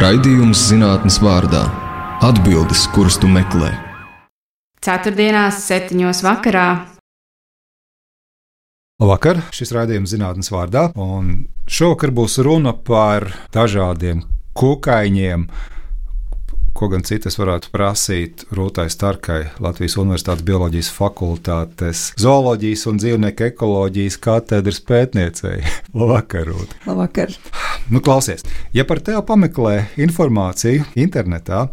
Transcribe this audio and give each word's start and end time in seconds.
Raidījums 0.00 0.56
zinātnes 0.70 1.18
vārdā- 1.20 1.60
atbildes, 2.28 2.86
kuras 2.94 3.18
tu 3.20 3.28
meklē. 3.28 3.68
Ceturtdienās, 4.80 5.58
septiņos 5.66 6.22
vakarā. 6.24 6.68
Labvakar, 8.96 9.42
šis 9.52 9.74
raidījums 9.76 10.14
zinātnes 10.14 10.48
vārdā, 10.48 10.86
un 10.96 11.44
šovakar 11.68 12.14
būs 12.16 12.38
runa 12.40 12.72
par 12.72 13.28
dažādiem 13.52 14.22
kukaiņiem, 14.56 15.44
Ko 16.70 16.86
gan 16.86 17.02
citas 17.02 17.34
varētu 17.34 17.72
prasīt 17.74 18.44
Rūtai 18.54 18.86
Starkai, 18.92 19.40
Latvijas 19.62 19.96
Universitātes 19.98 20.46
Bioloģijas 20.46 20.90
fakultātes 20.94 22.02
zooloģijas 22.22 22.86
un 22.86 23.00
dzīvnieku 23.02 23.48
ekoloģijas 23.48 24.18
katedras 24.22 24.78
pētniecei. 24.86 25.58
Labvakar, 25.98 26.46
Rūta! 26.46 26.78
Labvakar! 26.86 27.34
Nu, 27.90 27.98
klausies, 28.04 28.44
ja 28.76 28.84
par 28.86 29.00
tevi 29.02 29.18
pameklē 29.26 29.72
informāciju 29.98 30.84
internetā, 31.00 31.64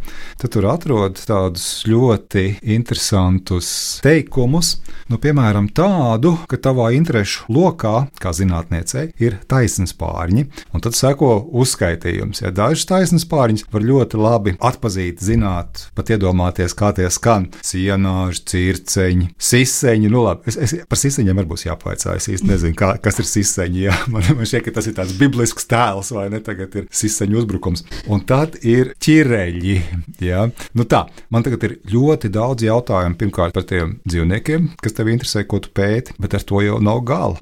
tad 0.41 0.53
tur 0.55 0.65
atrod 0.71 1.19
tādus 1.29 1.83
ļoti 1.85 2.45
interesantus 2.73 3.69
teikumus, 4.01 4.79
nu, 5.11 5.21
piemēram, 5.21 5.69
tādu, 5.77 6.33
ka 6.49 6.57
tavā 6.57 6.89
interešu 6.97 7.51
lokā, 7.53 8.07
kā 8.17 8.33
zinātniecei, 8.33 9.11
ir 9.21 9.37
taisnības 9.51 9.93
pārņi, 9.99 10.47
un 10.73 10.83
tad 10.83 10.97
seko 10.97 11.35
uzskaitījums. 11.53 12.41
Ja 12.41 12.55
dažas 12.55 12.89
taisnības 12.89 13.29
pārņas 13.29 13.67
var 13.75 13.85
ļoti 13.85 14.23
labi 14.23 14.57
atpazīt 14.57 14.86
atzīt, 14.87 15.21
zināt, 15.23 15.87
pat 15.97 16.11
iedomāties, 16.15 16.75
kā 16.77 16.93
tie 16.97 17.09
skan. 17.13 17.49
Sienāži, 17.65 18.43
circeņi, 18.51 19.29
siseņi. 19.37 20.11
Nu, 20.11 20.23
labi, 20.25 20.47
es, 20.49 20.57
es 20.63 20.75
par 20.89 20.99
siseņiem 20.99 21.41
arī 21.41 21.51
būs 21.51 21.67
jāpaicā. 21.67 22.15
Es 22.17 22.29
īsti 22.31 22.49
nezinu, 22.49 22.77
kā, 22.77 22.93
kas 23.03 23.21
ir 23.21 23.29
siseņi. 23.29 23.83
Jā. 23.87 23.95
Man, 24.13 24.25
man 24.37 24.47
šķiet, 24.47 24.65
ka 24.67 24.75
tas 24.79 24.87
ir 24.89 24.95
tāds 24.97 25.15
biblisks 25.19 25.67
tēls, 25.69 26.11
vai 26.15 26.27
ne? 26.33 26.41
Tagad 26.43 26.75
ir 26.79 26.87
siseņu 26.93 27.41
uzbrukums. 27.41 27.83
Un 28.11 28.23
tad 28.27 28.57
ir 28.65 28.93
ķireļi. 29.03 29.77
Jā. 30.23 30.47
Nu 30.77 30.87
tā, 30.89 31.03
man 31.33 31.45
tagad 31.45 31.65
ir 31.67 31.77
ļoti 31.91 32.31
daudz 32.33 32.65
jautājumu. 32.67 33.17
Pirmkārt, 33.19 33.55
par 33.57 33.65
tiem 33.67 33.97
dzīvniekiem, 34.07 34.71
kas 34.83 34.95
tev 34.97 35.11
interesē, 35.11 35.43
ko 35.49 35.59
tu 35.63 35.71
pēti, 35.75 36.15
bet 36.21 36.35
ar 36.37 36.45
to 36.47 36.61
jau 36.63 36.79
nav 36.83 37.03
gala. 37.07 37.37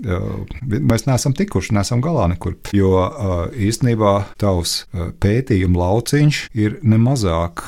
Mēs 0.65 1.05
neesam 1.09 1.35
tikuši, 1.37 1.75
neesam 1.77 2.03
galā 2.03 2.27
nekur. 2.33 2.57
Jo 2.75 3.05
īstenībā 3.53 4.13
tavs 4.41 4.85
pētījuma 5.21 5.81
lauciņš 5.83 6.41
ir 6.57 6.79
nemazāk 6.85 7.34
vairāk 7.35 7.63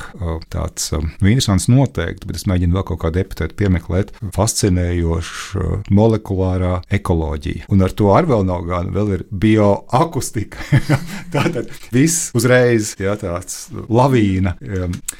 tāds 0.52 0.90
interesants 0.94 1.68
noteikti, 1.70 2.26
bet 2.28 2.38
es 2.38 2.46
mēģinu 2.48 2.76
vēl 2.76 2.86
kaut 2.88 3.00
kādu 3.04 3.20
epitētu 3.22 3.56
piemeklēt. 3.58 4.12
Fascinējoša 4.34 5.82
molekulārā 5.94 6.80
ekoloģija. 6.98 7.68
Un 7.72 7.84
ar 7.84 7.94
to 7.96 8.10
arī 8.14 8.32
vēl 8.32 8.46
nav 8.48 8.64
gan, 8.68 8.90
vēl 8.94 9.12
ir 9.16 9.24
bioakustika. 9.30 10.62
Tātad 11.34 11.70
viss 11.94 12.30
uzreiz, 12.36 12.94
jā, 13.00 13.14
tāds 13.20 13.68
lavīna. 13.88 14.54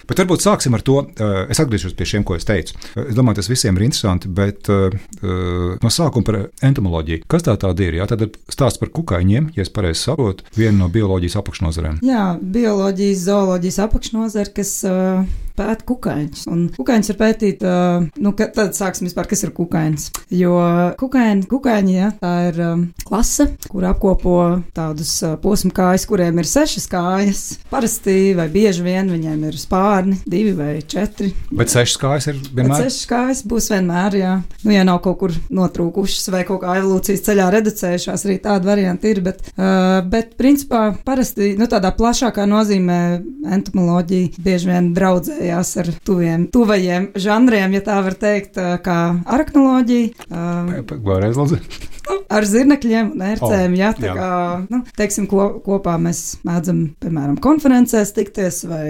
Bet 0.08 0.22
varbūt 0.22 0.44
sāksim 0.44 0.76
ar 0.76 0.84
to. 0.86 1.02
Es 1.48 1.60
atgriežos 1.62 1.96
pie 1.98 2.08
šiem, 2.08 2.26
ko 2.26 2.38
es 2.38 2.48
teicu. 2.48 2.76
Es 3.04 3.16
domāju, 3.16 3.40
tas 3.40 3.50
visiem 3.50 3.76
ir 3.78 3.88
interesanti, 3.88 4.30
bet 4.32 4.68
no 4.68 5.92
sākuma 5.92 6.26
par 6.26 6.40
entomoloģiju. 6.64 7.24
Kas 7.30 7.46
tā 7.46 7.56
tāda 7.60 7.86
ir? 7.86 7.98
Jā, 8.00 8.08
tad 8.10 8.24
stāsts 8.48 8.80
par 8.80 8.92
kukaiņiem, 8.94 9.52
ja 9.56 9.64
es 9.64 9.72
pareizi 9.72 10.06
saprotu, 10.06 10.46
viena 10.56 10.76
no 10.82 10.90
bioloģijas 10.92 11.38
apakšnodarbiem. 11.42 12.00
Jā, 12.06 12.30
bioloģijas, 12.40 13.24
zooloģijas 13.28 13.80
apakšnodarbs 13.84 14.37
nozara, 14.38 14.52
kas 14.54 14.84
pēta 15.58 15.86
kukaiņus. 15.88 16.46
Un 16.50 16.66
kukaiņus 16.76 17.12
var 17.12 17.18
pētīt, 17.22 17.64
uh, 17.66 18.06
nu, 18.22 18.34
tad 18.38 18.76
sāksim 18.76 19.08
vispār, 19.08 19.28
kas 19.30 19.44
ir 19.46 19.52
kukaiņs. 19.56 20.08
Jo 20.38 20.54
kukaiņi, 21.00 21.46
kukaiņi 21.50 21.96
ja, 21.96 22.10
tā 22.20 22.32
ir 22.50 22.60
um, 22.64 22.84
klase, 23.08 23.48
kur 23.68 23.88
apkopo 23.88 24.38
tādus 24.76 25.14
uh, 25.24 25.36
posmu 25.42 25.72
kājas, 25.74 26.06
kuriem 26.08 26.40
ir 26.40 26.48
sešas 26.48 26.88
kājas. 26.90 27.44
Parasti 27.72 28.34
vai 28.38 28.48
bieži 28.52 28.84
vien 28.86 29.10
viņiem 29.12 29.46
ir 29.48 29.58
spārni, 29.60 30.18
divi 30.28 30.54
vai 30.58 30.78
četri. 30.82 31.32
Bet 31.50 31.72
sešas 31.72 31.98
kājas 32.00 32.30
ir 32.32 32.40
vienmēr? 32.42 32.74
Bet 32.74 32.88
sešas 32.88 33.08
kājas 33.10 33.44
būs 33.48 33.70
vienmēr, 33.72 34.18
jā. 34.20 34.34
Nu, 34.64 34.74
ja 34.74 34.84
nav 34.86 35.00
kaut 35.04 35.18
kur 35.22 35.34
notrūkušas 35.54 36.30
vai 36.34 36.44
kaut 36.48 36.62
kā 36.64 36.78
evolūcijas 36.80 37.24
ceļā 37.26 37.48
reducējušās, 37.56 38.26
arī 38.28 38.38
tāda 38.44 38.70
varianta 38.70 39.10
ir. 39.10 39.22
Bet, 39.24 39.42
uh, 39.56 40.00
bet 40.08 40.36
principā 40.40 40.88
parasti, 41.06 41.54
nu, 41.58 41.68
tādā 41.70 41.92
plašākā 41.96 42.46
nozīmē 42.48 43.00
entomoloģija 43.58 44.44
bieži 44.44 44.70
vien 44.70 44.92
draudzējās 45.48 45.70
ar 45.80 45.88
tuviem, 46.04 46.46
tuvajiem 46.52 47.08
žanriem, 47.16 47.72
ja 47.76 47.82
tā 47.84 47.98
var 48.04 48.16
teikt, 48.18 48.58
kā 48.84 48.98
arachnoloģija. 49.24 50.28
Vēlreiz, 50.88 51.38
lūdzu 52.08 52.26
ar 52.28 52.46
zirnekļiem 52.46 53.12
un 53.14 53.24
ērcēm. 53.24 53.72
Oh, 53.72 53.78
jā, 53.78 53.90
tā 53.96 54.08
jā. 54.08 54.14
kā, 54.16 54.30
nu, 54.68 54.80
teiksim, 54.98 55.26
ko, 55.30 55.48
kopā 55.64 55.96
mēs 56.00 56.22
mēdzam, 56.46 56.82
piemēram, 57.02 57.38
konferencēs 57.42 58.12
tikties, 58.16 58.60
vai, 58.68 58.88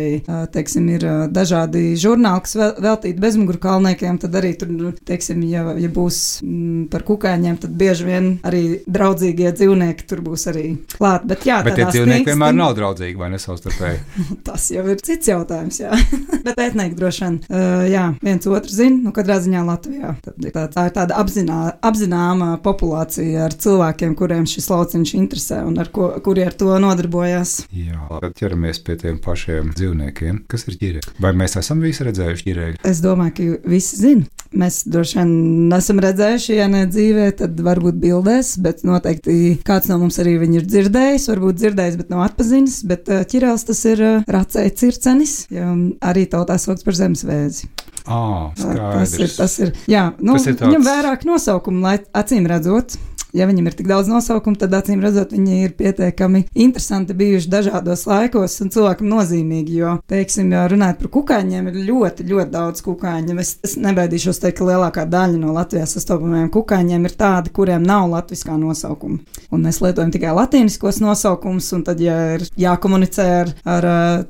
teiksim, 0.54 0.88
ir 0.94 1.06
dažādi 1.34 1.92
žurnāli, 2.00 2.44
kas 2.46 2.56
veltīti 2.82 3.22
bezmuguru 3.22 3.60
kalniekiem, 3.62 4.18
tad 4.22 4.38
arī 4.40 4.54
tur, 4.58 4.72
nu, 4.72 4.92
teiksim, 4.92 5.42
ja, 5.48 5.64
ja 5.78 5.90
būs 5.92 6.20
m, 6.42 6.50
mm, 6.50 6.86
par 6.92 7.04
kukaiņiem, 7.08 7.60
tad 7.62 7.76
bieži 7.78 8.08
vien 8.08 8.30
arī 8.48 8.64
draudzīgie 8.86 9.52
dzīvnieki 9.54 10.08
tur 10.10 10.24
būs 10.26 10.48
arī 10.50 10.66
klāt. 10.94 11.26
Bet, 11.28 11.46
jā, 11.48 11.60
bet 11.66 11.78
tie 11.78 11.86
dzīvnieki 11.86 12.24
stīkstim... 12.24 12.32
vienmēr 12.32 12.58
nav 12.58 12.74
draudzīgi 12.78 13.20
vai 13.20 13.30
nesavstarpēji. 13.34 14.02
Tas 14.48 14.68
jau 14.74 14.84
ir 14.90 15.02
cits 15.04 15.30
jautājums, 15.30 15.80
bet 16.46 16.54
pētnieki 16.58 16.98
droši 16.98 17.24
vien, 17.24 17.38
uh, 17.48 17.86
jā, 17.90 18.08
viens 18.24 18.50
otru 18.50 18.74
zina, 18.74 19.00
nu, 19.06 19.14
katrā 19.14 19.38
ziņā 19.44 19.64
Latvijā. 19.68 20.14
Tā, 20.24 20.66
tā 20.72 20.88
ir 20.88 20.94
tāda 20.96 21.18
apzinā, 21.20 21.60
apzināma 21.84 22.54
populācija 22.64 23.07
komunikācija 23.08 23.44
ar 23.46 23.54
cilvēkiem, 23.54 24.14
kuriem 24.16 24.46
šis 24.46 24.68
lauciņš 24.70 25.14
interesē 25.16 25.62
un 25.66 25.78
ar 25.78 25.88
ko, 25.90 26.20
kuri 26.22 26.44
ar 26.44 26.52
to 26.52 26.78
nodarbojās. 26.78 27.66
Jā, 27.72 27.98
tad 28.20 28.34
ķeramies 28.36 28.82
pie 28.84 28.96
tiem 28.96 29.18
pašiem 29.18 29.72
dzīvniekiem. 29.74 30.44
Kas 30.48 30.66
ir 30.68 30.76
ģireļi? 30.78 31.14
Vai 31.20 31.32
mēs 31.32 31.56
esam 31.56 31.80
visi 31.80 32.04
redzējuši 32.04 32.44
ģireļu? 32.48 32.80
Es 32.84 33.00
domāju, 33.00 33.34
ka 33.36 33.70
visi 33.70 33.96
zina. 33.96 34.26
Mēs 34.48 34.86
droši 34.88 35.18
vien 35.18 35.32
nesam 35.68 35.98
redzējuši, 36.00 36.54
ja 36.56 36.68
ne 36.72 36.86
dzīvē, 36.88 37.26
tad 37.36 37.58
varbūt 37.60 37.98
bildēs, 38.00 38.54
bet 38.64 38.80
noteikti 38.88 39.58
kāds 39.64 39.90
no 39.90 39.98
mums 40.00 40.16
arī 40.22 40.38
viņu 40.40 40.62
ir 40.62 40.68
dzirdējis, 40.68 41.28
varbūt 41.28 41.60
dzirdējis, 41.60 41.98
bet 42.00 42.14
nav 42.14 42.24
atpazinis. 42.30 42.80
Bet 42.88 43.10
ķirels 43.28 43.68
tas 43.68 43.84
ir 43.90 44.04
racēja 44.24 44.72
circenis, 44.80 45.42
ja 45.52 45.74
arī 46.00 46.24
tautā 46.32 46.56
saukts 46.60 46.86
par 46.86 46.96
zemesvēzi. 46.96 47.68
Ah, 48.08 48.48
tas 48.56 49.12
ir, 49.18 49.28
tas 49.36 49.54
ir, 49.60 49.74
jā, 49.90 50.06
nu, 50.16 50.38
tas 50.38 50.46
ir 50.48 50.56
tāds... 50.56 50.70
viņam 50.70 50.86
vairāk 50.86 51.26
nosaukumu, 51.28 51.82
lai 51.84 51.98
acīm 52.16 52.48
redzot 52.48 52.96
ja 53.36 53.46
viņam 53.48 53.68
ir 53.68 53.76
tik 53.78 53.88
daudz 53.90 54.08
nosaukumu, 54.10 54.58
tad 54.60 54.74
acīm 54.78 55.02
redzot, 55.04 55.32
viņi 55.34 55.60
ir 55.66 55.74
pietiekami 55.78 56.44
interesanti 56.58 57.16
bijuši 57.18 57.50
dažādos 57.52 58.04
laikos 58.08 58.56
un 58.64 58.72
cilvēkam 58.74 59.10
nozīmīgi. 59.10 59.76
Jo, 59.78 59.96
teiksim, 60.10 60.52
ja 60.54 60.64
runājot 60.70 61.02
par 61.02 61.12
kukaiņiem, 61.18 61.70
ir 61.70 61.80
ļoti, 61.88 62.26
ļoti 62.28 62.54
daudz 62.54 62.84
kukaiņu. 62.86 63.36
Es, 63.42 63.54
es 63.66 63.76
nebaidīšos 63.80 64.40
teikt, 64.42 64.58
ka 64.60 64.68
lielākā 64.68 65.04
daļa 65.10 65.40
no 65.40 65.54
Latvijas 65.56 65.94
sastopamajiem 65.96 66.50
kukaiņiem 66.54 67.08
ir 67.08 67.16
tādi, 67.18 67.52
kuriem 67.54 67.84
nav 67.86 68.08
latviskā 68.12 68.56
nosaukuma. 68.58 69.20
Un 69.54 69.64
mēs 69.64 69.80
lietojam 69.84 70.12
tikai 70.14 70.34
latīniskos 70.36 71.00
nosaukumus, 71.04 71.68
un 71.76 71.84
tad, 71.86 72.00
ja 72.02 72.16
ir 72.36 72.46
jākomunicē 72.58 73.28
ar, 73.38 73.52
ar 73.68 73.88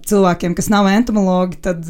cilvēkiem, 0.09 0.55
kas 0.59 0.71
nav 0.73 0.91
entomologi, 0.91 1.61
tad 1.65 1.87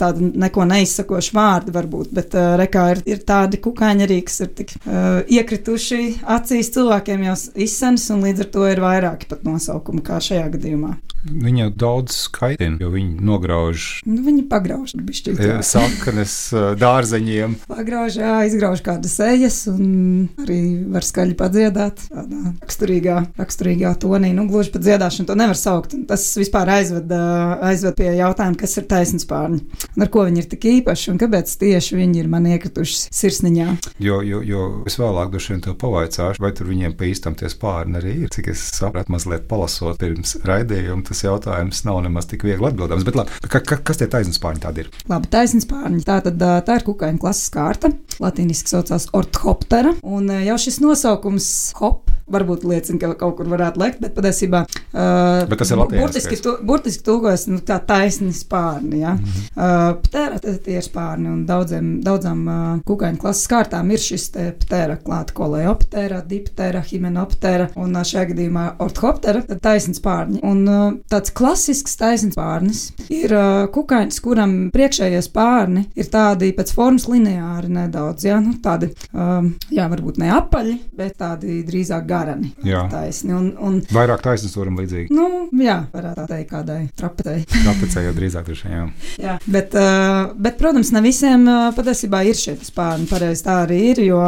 tādi 0.00 0.30
neko 0.36 0.66
neizsakoši 0.68 1.34
vārdi 1.36 1.74
varbūt, 1.74 2.12
bet 2.16 2.36
uh, 2.36 2.54
rekā 2.60 2.86
ir, 2.94 3.02
ir 3.08 3.24
tādi 3.26 3.60
kukaiņi 3.62 4.06
arī, 4.06 4.20
kas 4.26 4.42
ir 4.44 4.52
tik 4.60 4.76
uh, 4.78 5.22
iekrituši 5.26 6.15
acīs 6.22 6.72
cilvēkiem 6.74 7.26
jau 7.28 7.34
izsens, 7.66 8.08
un 8.14 8.24
līdz 8.26 8.46
ar 8.46 8.50
to 8.54 8.64
ir 8.70 8.82
vairāki 8.84 9.28
pat 9.30 9.44
nosaukumi 9.46 10.04
kā 10.06 10.20
šajā 10.22 10.48
gadījumā. 10.56 10.96
Viņa 11.26 11.70
daudz 11.76 12.14
skaitina, 12.26 12.78
jo 12.80 12.90
viņi 12.92 13.24
nograuž. 13.26 13.86
Nu, 14.08 14.20
viņi 14.24 14.46
pagrauž. 14.50 14.94
E, 14.96 15.48
saknes 15.66 16.34
dārzeņiem. 16.80 17.58
Pagrauž, 17.70 18.18
jā, 18.20 18.34
izgrauž 18.48 18.82
kādas 18.86 19.16
ejas, 19.24 19.62
un 19.70 20.28
arī 20.42 20.60
var 20.92 21.06
skaļi 21.06 21.36
padziedāt 21.38 22.06
tādā 22.08 22.54
raksturīgā, 22.62 23.18
raksturīgā 23.40 23.92
tonī. 24.02 24.32
Nu, 24.36 24.46
gluži 24.50 24.74
pat 24.74 24.86
dziedāšanu 24.86 25.30
to 25.30 25.38
nevar 25.38 25.58
saukt. 25.58 25.96
Tas 26.08 26.24
vispār 26.38 26.70
aizved, 26.78 27.12
aizved 27.12 27.98
pie 27.98 28.12
jautājuma, 28.20 28.58
kas 28.60 28.78
ir 28.80 28.88
taisnības 28.90 29.28
pārņi. 29.30 29.62
Un 29.96 30.06
ar 30.06 30.12
ko 30.12 30.26
viņi 30.28 30.42
ir 30.42 30.50
tik 30.52 30.68
īpaši, 30.76 31.10
un 31.12 31.20
kāpēc 31.22 31.52
tieši 31.60 32.00
viņi 32.00 32.22
ir 32.22 32.30
man 32.32 32.48
iekrituši 32.52 33.14
sirsniņā. 33.14 33.68
Jo, 34.02 34.20
jo, 34.26 34.42
jo 34.46 34.66
es 34.88 34.98
vēlāk 35.00 35.32
droši 35.34 35.54
vien 35.54 35.64
to 35.64 35.74
pavaicāju 35.74 35.96
pavaicāšu, 35.96 36.42
vai 36.42 36.52
tur 36.54 36.70
viņiem 36.70 36.94
pa 36.96 37.08
īstam 37.08 37.36
tie 37.38 37.48
spārni 37.50 37.98
arī 38.00 38.14
ir. 38.24 38.32
Cik 38.32 38.50
es 38.52 38.62
sapratu, 38.76 39.12
mazliet 39.14 39.46
palasot 39.48 39.98
pirms 40.00 40.36
raidījuma, 40.46 41.04
tas 41.16 41.24
jautājums 41.24 41.80
nav 41.86 42.02
nemaz 42.04 42.28
tik 42.28 42.44
viegli 42.44 42.68
atbildams. 42.68 43.06
Bet 43.06 43.16
labi, 43.16 43.40
ka, 43.48 43.60
ka, 43.64 43.80
kas 43.88 44.00
tie 44.00 44.08
taisnības 44.12 44.42
pārņi 44.42 44.64
tādi 44.66 44.84
ir? 44.84 44.90
Labi, 45.08 45.30
taisnības 45.32 45.68
pārņi. 45.70 46.02
Tā 46.06 46.18
tad 46.26 46.44
tā 46.68 46.76
ir 46.76 46.84
kukaiņa 46.86 47.22
klases 47.22 47.52
kārta. 47.54 47.92
Latīniski 48.20 48.72
saucās 48.72 49.08
orthoptera. 49.16 49.94
Un 50.04 50.28
jau 50.44 50.58
šis 50.60 50.80
nosaukums 50.84 51.48
hop 51.80 52.12
varbūt 52.30 52.64
liecina, 52.66 52.98
ka 52.98 53.12
kaut 53.20 53.36
kur 53.38 53.48
varētu 53.50 53.80
lekt, 53.80 54.00
bet 54.02 54.14
patiesībā 54.16 54.64
uh, 54.66 55.44
bet 55.46 55.60
tas 55.60 55.70
ir 55.70 55.78
burtiski, 55.92 56.38
tu, 56.42 56.56
burtiski 56.66 57.04
tulkojas 57.06 57.46
nu, 57.50 57.60
kā 57.66 57.78
taisni 57.86 58.32
spārni. 58.34 59.00
Ja? 59.04 59.14
Mm 59.14 59.24
-hmm. 59.24 59.44
uh, 59.54 60.00
ptēra 60.02 60.40
tie 60.42 60.78
ir 60.80 60.86
spārni 60.86 61.30
un 61.30 61.44
daudziem, 61.46 62.00
daudzām 62.02 62.42
uh, 62.48 62.64
kukaiņu 62.86 63.22
klases 63.22 63.46
kārtām 63.50 63.92
ir 63.94 64.02
šis 64.02 64.30
ptēra 64.64 64.98
klāta 65.04 65.34
koleoptēra, 65.34 66.22
diptēra, 66.26 66.82
himenoptēra 66.90 67.68
un 67.76 67.96
uh, 67.96 68.02
šajā 68.02 68.26
gadījumā 68.32 68.66
orthoptēra, 68.78 69.42
tad 69.46 69.62
taisni 69.62 69.94
spārni. 69.94 70.42
Un 70.42 70.66
uh, 70.68 70.92
tāds 71.10 71.32
klasisks 71.36 71.96
taisni 71.98 72.32
spārnis 72.34 72.90
ir 73.12 73.32
uh, 73.36 73.66
kukaiņš, 73.72 74.18
kuram 74.24 74.54
priekšējie 74.74 75.20
spārni 75.24 75.86
ir 75.98 76.10
tādi 76.12 76.50
pēc 76.56 76.72
formas 76.74 77.06
lineāri 77.10 77.70
nedaudz, 77.72 78.26
ja? 78.26 78.38
nu, 78.42 78.56
tādi, 78.62 78.90
um, 79.12 79.52
jā, 79.72 79.86
varbūt 79.92 80.20
ne 80.22 80.32
apaļi, 80.34 80.76
bet 80.96 81.16
tādi 81.22 81.60
drīzāk 81.66 82.06
garani. 82.08 82.52
Jā. 82.66 82.84
Taisni. 82.90 83.34
Un, 83.36 83.52
un, 83.62 83.78
Vairāk 83.94 84.24
taisnstūram 84.24 84.78
līdzīgi. 84.80 85.14
Nu, 85.14 85.46
jā, 85.62 85.78
varētu 85.92 86.22
tā 86.22 86.26
teikt 86.32 86.50
kādai 86.52 86.80
trapecei. 86.98 87.44
trapecei 87.66 88.06
jau 88.08 88.14
drīzāk 88.16 88.48
tur 88.50 88.60
šajā. 88.62 88.82
jā, 89.22 89.36
bet, 89.46 89.76
uh, 89.78 90.32
bet, 90.34 90.58
protams, 90.60 90.92
ne 90.94 91.04
visiem 91.04 91.46
uh, 91.50 91.68
patiesībā 91.76 92.24
ir 92.26 92.38
šie 92.38 92.56
spārni. 92.66 93.08
Pareizi 93.10 93.46
tā 93.46 93.60
arī 93.64 93.80
ir, 93.92 94.02
jo 94.08 94.22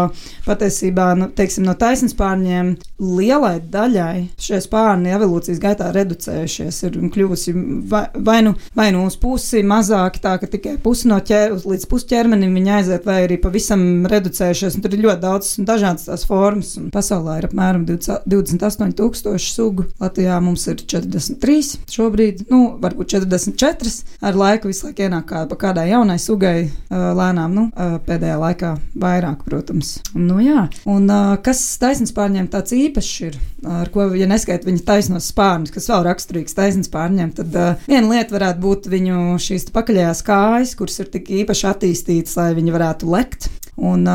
patiesībā, 0.47 1.11
nu, 1.19 1.31
teiksim, 1.35 1.67
no 1.67 1.75
taisnas 1.79 2.15
spārņiem 2.15 2.75
lielai 3.03 3.59
daļai 3.73 4.29
šie 4.41 4.61
spārni 4.63 5.13
evolūcijas 5.15 5.61
gaitā 5.63 5.91
reducējušies 6.59 6.83
ir 6.87 6.99
un 6.99 7.11
kļuvusi 7.13 7.55
vai, 7.89 8.05
vai, 8.15 8.39
nu, 8.43 8.55
vai 8.77 8.91
nu 8.93 9.05
uz 9.07 9.17
pusi 9.21 9.63
mazāk, 9.67 10.21
tā 10.23 10.37
ka 10.41 10.49
tikai 10.51 10.77
pusi 10.83 11.09
no 11.09 11.19
ķēdes 11.19 11.67
līdz 11.69 11.87
pusķermenim 11.91 12.55
viņi 12.55 12.73
aiziet, 12.79 13.07
vai 13.07 13.25
arī 13.27 13.39
pavisam 13.41 14.07
reducējušies. 14.09 14.79
Tur 14.83 14.95
ir 14.95 15.05
ļoti 15.07 15.23
daudz 15.23 15.53
dažādas 15.59 16.09
tās 16.09 16.27
formas, 16.29 16.75
un 16.81 16.91
pasaulē 16.95 17.39
ir 17.41 17.49
apmēram 17.49 17.87
28,000 17.89 19.39
sugu. 19.39 19.87
Latvijā 20.01 20.39
mums 20.43 20.67
ir 20.71 20.83
43 20.83 21.79
šobrīd, 21.93 22.47
nu, 22.53 22.79
varbūt 22.83 23.15
44. 23.17 23.95
Ar 24.25 24.39
laiku 24.39 24.71
visu 24.71 24.89
laiku 24.89 25.07
ienāk 25.07 25.29
kā, 25.31 25.45
kādai 25.59 25.89
jaunai 25.93 26.19
sugai 26.23 26.69
lēnām, 26.91 27.55
nu, 27.55 27.67
pēdējā 28.07 28.39
laikā 28.41 28.75
vairāk, 28.99 29.45
protams. 29.47 29.99
Nu, 30.15 30.41
jā. 30.43 30.67
un 30.89 31.09
kas 31.45 31.63
taisnības 31.81 32.15
pārņem 32.17 32.51
tāds 32.53 32.75
īpašs 32.77 33.15
ir, 33.29 33.39
ar 33.79 33.91
ko, 33.93 34.09
ja 34.19 34.29
neskait 34.31 34.67
viņa 34.67 34.85
taisnos 34.87 35.31
spārnus, 35.33 35.73
kas 35.75 35.89
vēl 35.91 36.07
raksturīgs 36.09 36.48
taisnības 36.57 36.93
pārņem, 36.95 37.33
tad 37.39 37.59
viena 37.87 38.05
lieta 38.15 38.37
varētu 38.37 38.65
būt 38.65 38.91
viņu 38.93 39.39
šīs 39.43 39.69
pakaļējās 39.75 40.25
kājas, 40.27 40.75
kuras 40.79 41.01
ir 41.03 41.13
tik 41.13 41.31
īpaši 41.43 41.71
attīstītas, 41.73 42.37
lai 42.41 42.53
viņi 42.59 42.77
varētu 42.77 43.11
lekt. 43.13 43.51
Un, 43.79 44.09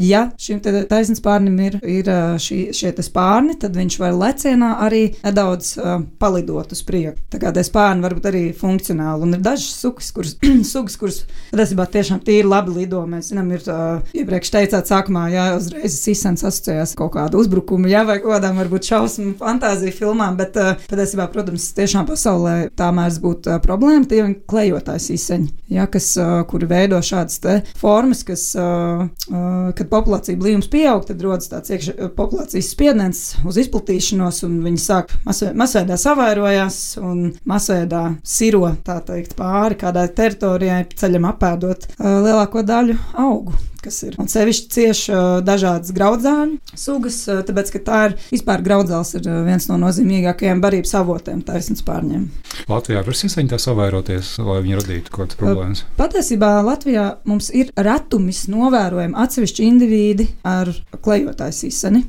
ja 0.00 0.22
šim 0.40 0.62
taisnības 0.64 1.20
pārnim 1.20 1.58
ir, 1.60 1.74
ir 1.84 2.06
šī, 2.40 2.62
šie 2.72 2.94
spārni, 3.04 3.58
tad 3.60 3.76
viņš 3.76 3.98
var 4.00 4.14
lecienā 4.16 4.70
arī 4.86 5.02
nedaudz 5.20 5.74
uh, 5.76 5.98
palidot 6.22 6.72
uz 6.72 6.80
priekšu. 6.86 7.20
Tā 7.32 7.40
kā 7.42 7.52
tie 7.54 7.64
spārni 7.66 8.04
var 8.04 8.14
būt 8.16 8.28
arī 8.30 8.42
funkcionāli. 8.56 9.26
Un 9.26 9.36
ir 9.36 9.42
dažas 9.44 9.74
sugas, 9.82 10.10
kuras, 10.14 10.36
sugas, 10.72 10.96
kuras 11.00 11.20
patiesībā 11.50 11.86
tiešām 11.92 12.22
tīri 12.24 12.48
labi 12.48 12.76
lido. 12.78 13.02
Mēs 13.08 13.32
zinām, 13.32 13.50
ir 13.52 13.64
uh, 13.68 14.00
iepriekš 14.16 14.52
teicāt, 14.54 14.88
sākumā, 14.88 15.26
ja 15.32 15.46
uzreiz 15.58 15.98
sisens 15.98 16.44
asociējās 16.46 16.94
kaut 16.98 17.14
kādu 17.18 17.42
uzbrukumu, 17.42 17.90
ja 17.92 18.06
vai 18.08 18.18
kaut 18.22 18.36
kādām 18.36 18.60
varbūt 18.62 18.88
šausmu 18.92 19.34
fantāziju 19.40 19.96
filmām, 19.98 20.38
bet 20.40 20.56
uh, 20.60 20.72
patiesībā, 20.88 21.28
protams, 21.32 21.68
tiešām 21.76 22.06
pasaulē 22.08 22.54
tā 22.78 22.90
mēdz 22.94 23.18
būt 23.22 23.48
problēma. 23.64 24.06
Tie 24.08 24.20
ir 24.20 24.34
klejotāji 24.48 25.04
siseņi, 25.06 25.48
ja, 25.76 25.86
kas, 25.90 26.12
kuri 26.50 26.68
veido 26.70 27.00
šādas 27.02 27.40
formas, 27.78 28.22
kas 28.26 28.44
kad 28.52 29.88
populācija 29.90 30.38
blīvums 30.40 30.70
pieaug, 30.72 31.04
tad 31.08 31.22
rodas 31.24 31.50
tāds 31.52 31.72
iekšā 31.74 32.10
populācijas 32.16 32.70
spiediens 32.74 33.24
uz 33.48 33.58
izplatīšanos, 33.64 34.42
un 34.48 34.60
viņi 34.66 34.82
sāk 34.82 35.16
masveidā 35.24 35.98
savairojās 36.00 36.78
un 37.02 37.32
masveidā 37.48 38.04
siro, 38.26 38.66
tā 38.86 39.00
teikt, 39.06 39.36
pāri 39.38 39.80
kādai 39.82 40.08
teritorijai, 40.16 40.84
ceļam 40.98 41.28
apēdot 41.32 41.92
lielāko 41.98 42.64
daļu 42.66 42.98
augu 43.22 43.58
kas 43.82 44.02
ir. 44.06 44.16
Un 44.22 44.30
sevišķi 44.30 44.70
cieši 44.76 45.18
dažādas 45.46 45.92
graudzāļu 45.96 46.58
sugas, 46.78 47.18
tāpēc, 47.26 47.72
ka 47.74 47.82
tā 47.86 48.00
ir 48.08 48.16
vispār 48.30 48.62
graudzāls 48.64 49.14
ir 49.18 49.26
viens 49.46 49.68
no 49.70 49.78
nozīmīgākajiem 49.82 50.62
barības 50.62 50.94
avotiem 51.00 51.42
taisnības 51.46 51.84
pārņiem. 51.86 52.26
Latvijā 52.70 53.02
var 53.06 53.18
sisaņi 53.18 53.52
tā 53.52 53.58
savairoties, 53.62 54.34
lai 54.42 54.60
viņi 54.64 54.78
radītu 54.78 55.12
kaut 55.12 55.32
kādas 55.32 55.40
problēmas? 55.40 55.84
Patiesībā 55.98 56.52
Latvijā 56.66 57.06
mums 57.28 57.50
ir 57.54 57.72
retumis 57.76 58.44
novērojami 58.52 59.18
atsevišķi 59.24 59.66
indivīdi 59.66 60.28
ar 60.48 60.70
klejotāju 61.02 61.56
sisani, 61.56 62.04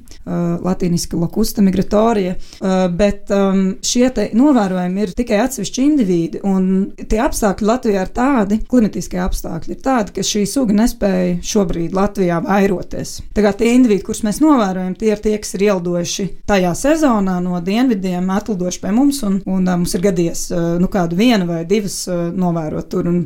latīniski 0.64 1.18
lokusta 1.20 1.64
migratorija, 1.66 2.36
bet 2.94 3.32
šie 3.84 4.12
novērojumi 4.38 5.04
ir 5.04 5.14
tikai 5.18 5.40
atsevišķi 5.44 5.84
indivīdi, 5.88 6.44
un 6.48 6.92
tie 7.10 7.20
apstākļi 7.24 7.68
Latvijā 7.68 8.04
ir 8.06 8.12
tādi, 8.14 8.60
klimatiskie 8.70 9.20
apstākļi 9.24 9.74
ir 9.74 9.82
tādi, 9.84 10.14
ka 10.16 10.26
šī 10.28 10.44
suga 10.50 10.76
nespēja 10.78 11.40
šo 11.44 11.63
šobrīd 11.64 11.96
Latvijā 11.96 12.40
vairoties. 12.44 13.22
Kā 13.36 13.54
tie 13.58 13.74
individi, 13.78 14.04
kurus 14.06 14.24
mēs 14.26 14.42
novērojam, 14.44 14.96
tie 15.00 15.14
ir 15.14 15.22
tie, 15.24 15.38
kas 15.42 15.56
ir 15.56 15.68
ielidojuši 15.70 16.28
tajā 16.50 16.74
sezonā 16.78 17.40
no 17.44 17.60
dienvidiem, 17.64 18.30
atlidojuši 18.34 18.82
pie 18.84 18.92
mums, 18.96 19.24
un, 19.28 19.40
un 19.46 19.70
mums 19.70 19.96
ir 19.96 20.04
gadījies 20.04 20.48
nu, 20.82 20.90
kādu 20.92 21.20
vienu 21.20 21.48
vai 21.50 21.64
divas 21.70 22.04
novērot 22.10 22.90
tur. 22.92 23.10
Un, 23.12 23.24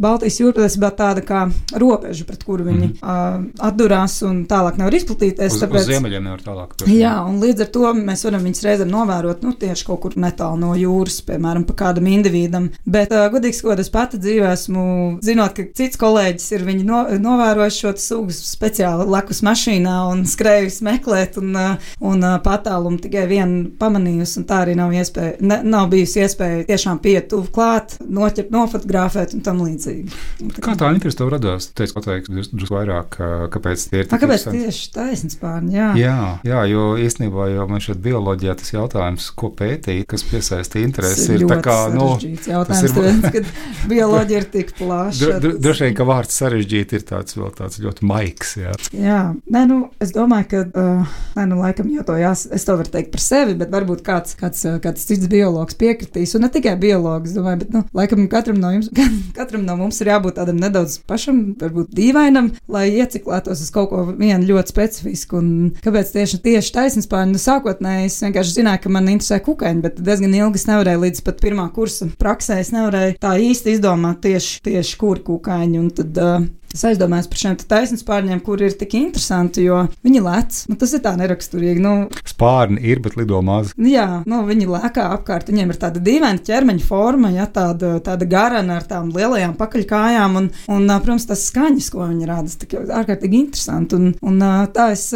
Baltijas 0.00 0.40
jūra 0.40 0.56
patiesībā 0.56 0.90
tāda 0.98 1.22
kā 1.24 1.44
robeža, 1.78 2.24
pret 2.26 2.42
kuru 2.44 2.64
viņi 2.66 2.86
mm 2.88 2.94
-hmm. 3.00 3.44
uh, 3.46 3.66
atdurās 3.68 4.16
un 4.26 4.44
tālāk 4.50 4.78
nevar 4.78 4.94
izplatīties. 4.94 5.54
Uz, 5.54 5.62
tāpēc, 5.62 5.80
uz 5.80 5.90
ziemeļiem 5.92 6.24
nevar 6.24 6.42
tālāk. 6.42 6.74
Pēc, 6.80 6.90
jā, 6.90 7.14
un 7.28 7.38
līdz 7.40 7.60
ar 7.66 7.70
to 7.76 7.92
mēs 7.94 8.24
varam 8.24 8.44
viņus 8.44 8.64
reizēm 8.66 8.90
novērot 8.90 9.42
nu, 9.42 9.52
tieši 9.52 9.86
kaut 9.86 10.00
kur 10.00 10.16
netālu 10.16 10.58
no 10.58 10.74
jūras, 10.74 11.20
piemēram, 11.22 11.64
pa 11.64 11.74
kādam 11.74 12.06
individam. 12.10 12.70
Bet, 12.84 13.12
uh, 13.12 13.28
godīgi 13.30 13.60
sakot, 13.60 13.78
es 13.78 13.90
pati 13.90 14.18
dzīvē 14.18 14.52
esmu, 14.52 14.84
zinot, 15.22 15.54
ka 15.54 15.62
cits 15.74 15.96
kolēģis 15.96 16.50
ir 16.52 16.64
viņu 16.64 16.84
no, 16.84 17.04
novērojuši 17.28 17.80
šo 17.80 17.94
sugu 17.96 18.34
speciāli 18.34 19.06
lekus 19.06 19.42
mašīnā 19.46 19.96
un 20.10 20.26
skrējusi 20.26 20.84
meklēt, 20.84 21.38
un, 21.38 21.54
uh, 21.54 21.94
un 22.00 22.18
uh, 22.22 22.40
patālumu 22.42 22.98
tikai 22.98 23.26
vienu 23.30 23.70
pamanījusi, 23.78 24.38
un 24.40 24.44
tā 24.44 24.64
arī 24.64 24.74
nav, 24.74 24.90
iespēja, 24.92 25.36
ne, 25.40 25.62
nav 25.62 25.88
bijusi 25.88 26.20
iespēja 26.20 26.66
tiešām 26.66 26.98
piet 26.98 27.28
tuvu 27.30 27.46
klāt, 27.54 27.96
noķert, 28.02 28.50
nofotografēt 28.50 29.34
un 29.34 29.40
tam 29.40 29.62
līdzīgi 29.62 29.83
līdzīgi. 29.84 30.60
Kā 30.62 30.74
tā 30.78 30.90
interese 30.94 31.18
tev 31.20 31.30
radās? 31.32 31.68
Tu 31.68 31.76
teici, 31.80 31.94
pateiks 31.96 32.50
drusku 32.52 32.76
vairāk, 32.76 33.18
kāpēc 33.54 33.86
tie 33.90 34.02
ir 34.02 34.08
tā. 34.10 34.18
Kāpēc 34.22 34.46
tieši 34.50 34.90
taisnības 34.94 35.38
pārņi? 35.40 35.74
Jā. 35.74 35.88
jā, 35.98 36.16
jā, 36.46 36.62
jo 36.70 36.86
īstenībā 37.00 37.48
jau 37.52 37.66
man 37.70 37.84
šeit 37.84 38.00
bioloģijā 38.04 38.56
tas 38.60 38.72
jautājums, 38.74 39.28
ko 39.36 39.50
pētīt, 39.54 40.06
kas 40.10 40.24
piesaista 40.28 40.80
interesi, 40.82 41.28
ir 41.36 41.46
tā 41.50 41.60
kā, 41.64 41.76
nu, 41.94 42.10
jautājums, 42.20 42.84
ir, 42.84 42.96
tāpēc, 42.96 43.38
kad 43.38 43.90
bioloģija 43.90 44.42
ir 44.42 44.48
tik 44.54 44.74
plaša. 44.78 45.38
Droši 45.44 45.88
vien, 45.88 45.96
ka 45.98 46.08
vārds 46.08 46.38
sarežģīti 46.40 47.00
ir 47.00 47.06
tāds 47.08 47.38
vēl 47.38 47.52
tāds 47.56 47.80
ļoti 47.82 48.08
maigs, 48.08 48.56
jā. 48.60 48.74
Jā, 48.94 49.20
nē, 49.50 49.64
nu, 49.70 49.80
es 50.02 50.14
domāju, 50.14 50.50
ka, 50.52 50.64
uh, 50.70 51.16
nē, 51.38 51.46
nu, 51.50 51.60
laikam 51.62 51.90
jau 51.92 52.06
to 52.06 52.18
jās, 52.20 52.46
es 52.54 52.66
to 52.66 52.76
varu 52.78 52.92
teikt 52.92 53.12
par 53.14 53.24
sevi, 53.24 53.56
bet 53.58 53.72
varbūt 53.74 54.04
kāds, 54.06 54.36
kāds, 54.38 54.64
kāds 54.84 55.08
cits 55.08 55.30
biologs 55.30 55.78
piekritīs, 55.78 56.34
un 56.36 56.46
ne 56.46 56.52
tikai 56.52 56.76
biologs, 56.80 57.34
domāju, 57.36 57.62
bet, 57.64 57.74
nu, 57.74 57.84
laikam 57.96 58.26
katram 58.32 58.60
no 58.60 58.72
jums, 58.74 58.90
katram 59.38 59.64
no 59.66 59.73
no 59.74 59.82
mums 59.82 59.98
ir 60.00 60.10
jābūt 60.12 60.38
tādam 60.38 60.58
nedaudz 60.62 61.00
pašam, 61.08 61.40
varbūt 61.60 61.90
dīvainam, 61.94 62.52
lai 62.70 62.86
ieciklētos 62.94 63.64
uz 63.64 63.70
kaut 63.74 63.90
ko 63.90 64.04
vienu 64.12 64.46
ļoti 64.52 64.74
specifisku. 64.74 65.40
Un 65.40 65.48
kāpēc 65.84 66.12
tieši, 66.14 66.40
tieši 66.44 66.74
taisnības 66.76 67.10
pārņem? 67.10 67.34
Nu, 67.34 67.42
sākotnēji 67.42 68.10
es 68.10 68.20
vienkārši 68.22 68.58
zināju, 68.60 68.84
ka 68.84 68.94
man 68.94 69.10
interesē 69.12 69.40
kukaiņi, 69.44 69.84
bet 69.84 70.02
diezgan 70.04 70.36
ilgi 70.38 70.62
es 70.62 70.68
nevarēju 70.70 71.04
līdz 71.06 71.24
pat 71.26 71.40
pirmā 71.42 71.68
kursa 71.74 72.08
praksē, 72.20 72.60
es 72.62 72.70
nevarēju 72.74 73.18
tā 73.22 73.34
īsti 73.50 73.74
izdomāt 73.74 74.22
tieši, 74.24 74.60
tieši 74.68 75.00
kuri 75.00 75.24
kukaiņi. 75.26 75.80
Un 75.82 75.90
tad 75.98 76.22
uh, 76.22 76.46
Es 76.74 76.82
aizdomājos 76.88 77.28
par 77.30 77.38
šiem 77.38 77.56
taisnības 77.70 78.02
spārņiem, 78.02 78.40
kur 78.42 78.62
ir 78.64 78.72
tik 78.74 78.96
interesanti, 78.98 79.62
jo 79.68 79.84
viņi 80.02 80.22
lec. 80.24 80.56
Nu, 80.66 80.74
tas 80.80 80.90
ir 80.96 81.04
tā 81.04 81.12
neraksturīgi. 81.20 81.82
Nu, 81.84 81.92
Spārni 82.26 82.82
ir, 82.82 82.98
bet 83.04 83.14
lido 83.14 83.38
maz. 83.46 83.70
Jā, 83.78 84.24
nu, 84.26 84.40
viņi 84.48 84.66
lēkā 84.72 85.04
apkārt. 85.14 85.52
Viņiem 85.52 85.70
ir 85.70 85.78
tāda 85.78 86.02
dīvaina 86.02 86.42
ķermeņa 86.42 86.88
forma, 86.88 87.30
ja, 87.36 87.46
tāda, 87.46 87.94
tāda 88.02 88.26
garana 88.26 88.80
ar 88.80 88.88
tām 88.90 89.12
lielajām 89.14 89.54
pakaļkājām. 89.60 90.40
Un, 90.40 90.50
un, 90.74 90.90
protams, 90.96 91.28
tas 91.30 91.46
skaņas, 91.46 91.92
ko 91.94 92.08
viņi 92.10 92.28
rāda, 92.32 92.50
ir 92.66 92.92
ārkārtīgi 92.98 93.40
interesanti. 93.44 94.00
Un, 94.00 94.10
un 94.26 94.42
tā, 94.74 94.90
es, 94.96 95.06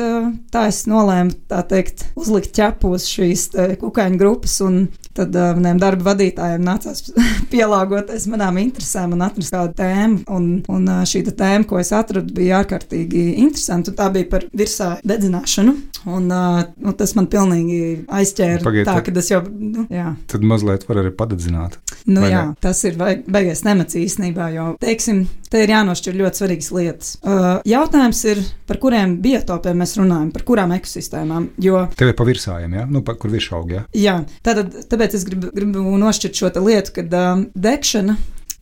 tā 0.55 0.69
es 0.71 0.85
nolēmu, 0.91 1.35
tā 1.51 1.65
teikt, 1.67 2.07
uzlikt 2.19 2.55
ķepu 2.55 2.95
uz 2.95 3.11
šīs 3.11 3.49
kukaiņu 3.83 4.23
grupas. 4.23 4.61
Un 4.63 4.85
tad 5.17 5.35
maniem 5.59 5.81
darba 5.81 6.11
vadītājiem 6.13 6.65
nācās 6.65 7.05
pielāgoties 7.53 8.29
manām 8.31 8.61
interesēm 8.63 9.15
un 9.17 9.25
atrast 9.27 9.55
kādu 9.55 9.77
tēmu. 9.79 10.23
Un, 10.35 10.49
un 10.73 10.89
šī 11.09 11.25
tēma 11.29 11.67
ko 11.69 11.81
es 11.81 11.93
atradu, 11.97 12.35
bija 12.35 12.63
ārkārtīgi 12.63 13.25
interesanta. 13.45 13.95
Tā 13.97 14.11
bija 14.15 14.29
par 14.31 14.49
virsā 14.57 14.95
dedzināšanu. 15.07 15.77
Un, 16.09 16.29
nu, 16.31 16.95
tas 16.99 17.15
man 17.19 17.29
pilnīgi 17.31 18.05
aizķēra. 18.07 18.63
Pagaid, 18.65 18.89
tā, 18.89 18.99
ka 19.05 19.15
tas 19.19 19.31
jau. 19.33 19.43
Nu, 19.49 19.89
jā. 19.93 20.13
Tad 20.31 20.47
mazliet 20.47 20.87
var 20.89 21.03
arī 21.03 21.13
padedzināt. 21.17 21.79
Nu, 22.09 22.23
jā, 22.25 22.45
ne? 22.51 22.57
tas 22.65 22.81
ir 22.89 22.97
beigas 22.99 23.61
temats 23.65 23.97
īstenībā, 23.99 24.49
jo, 24.55 24.69
teiksim, 24.81 25.27
te 25.53 25.61
ir 25.65 25.73
jānošķir 25.75 26.17
ļoti 26.17 26.41
svarīgas 26.41 26.71
lietas. 26.73 27.11
Uh, 27.21 27.49
jautājums 27.69 28.23
ir, 28.33 28.41
par 28.69 28.81
kuriem 28.81 29.19
biotopiem 29.25 29.83
mēs 29.83 29.93
runājam, 30.01 30.31
par 30.33 30.47
kurām 30.49 30.73
ekosistēmām. 30.79 31.51
Jo, 31.65 31.85
Tev 31.99 32.13
ir 32.13 32.17
pa 32.17 32.25
virsājiem, 32.29 32.79
ja? 32.81 32.87
nu, 32.89 33.05
pa, 33.05 33.17
kur 33.21 33.33
viršaugi. 33.35 33.77
Ja? 33.77 33.85
Jā, 33.93 34.17
tātad, 34.47 34.73
tāpēc 34.89 35.19
es 35.21 35.29
gribu, 35.29 35.53
gribu 35.53 35.85
nošķirt 36.01 36.41
šo 36.41 36.53
lietu, 36.65 36.97
ka 36.97 37.05
uh, 37.05 37.47
degšana 37.69 38.17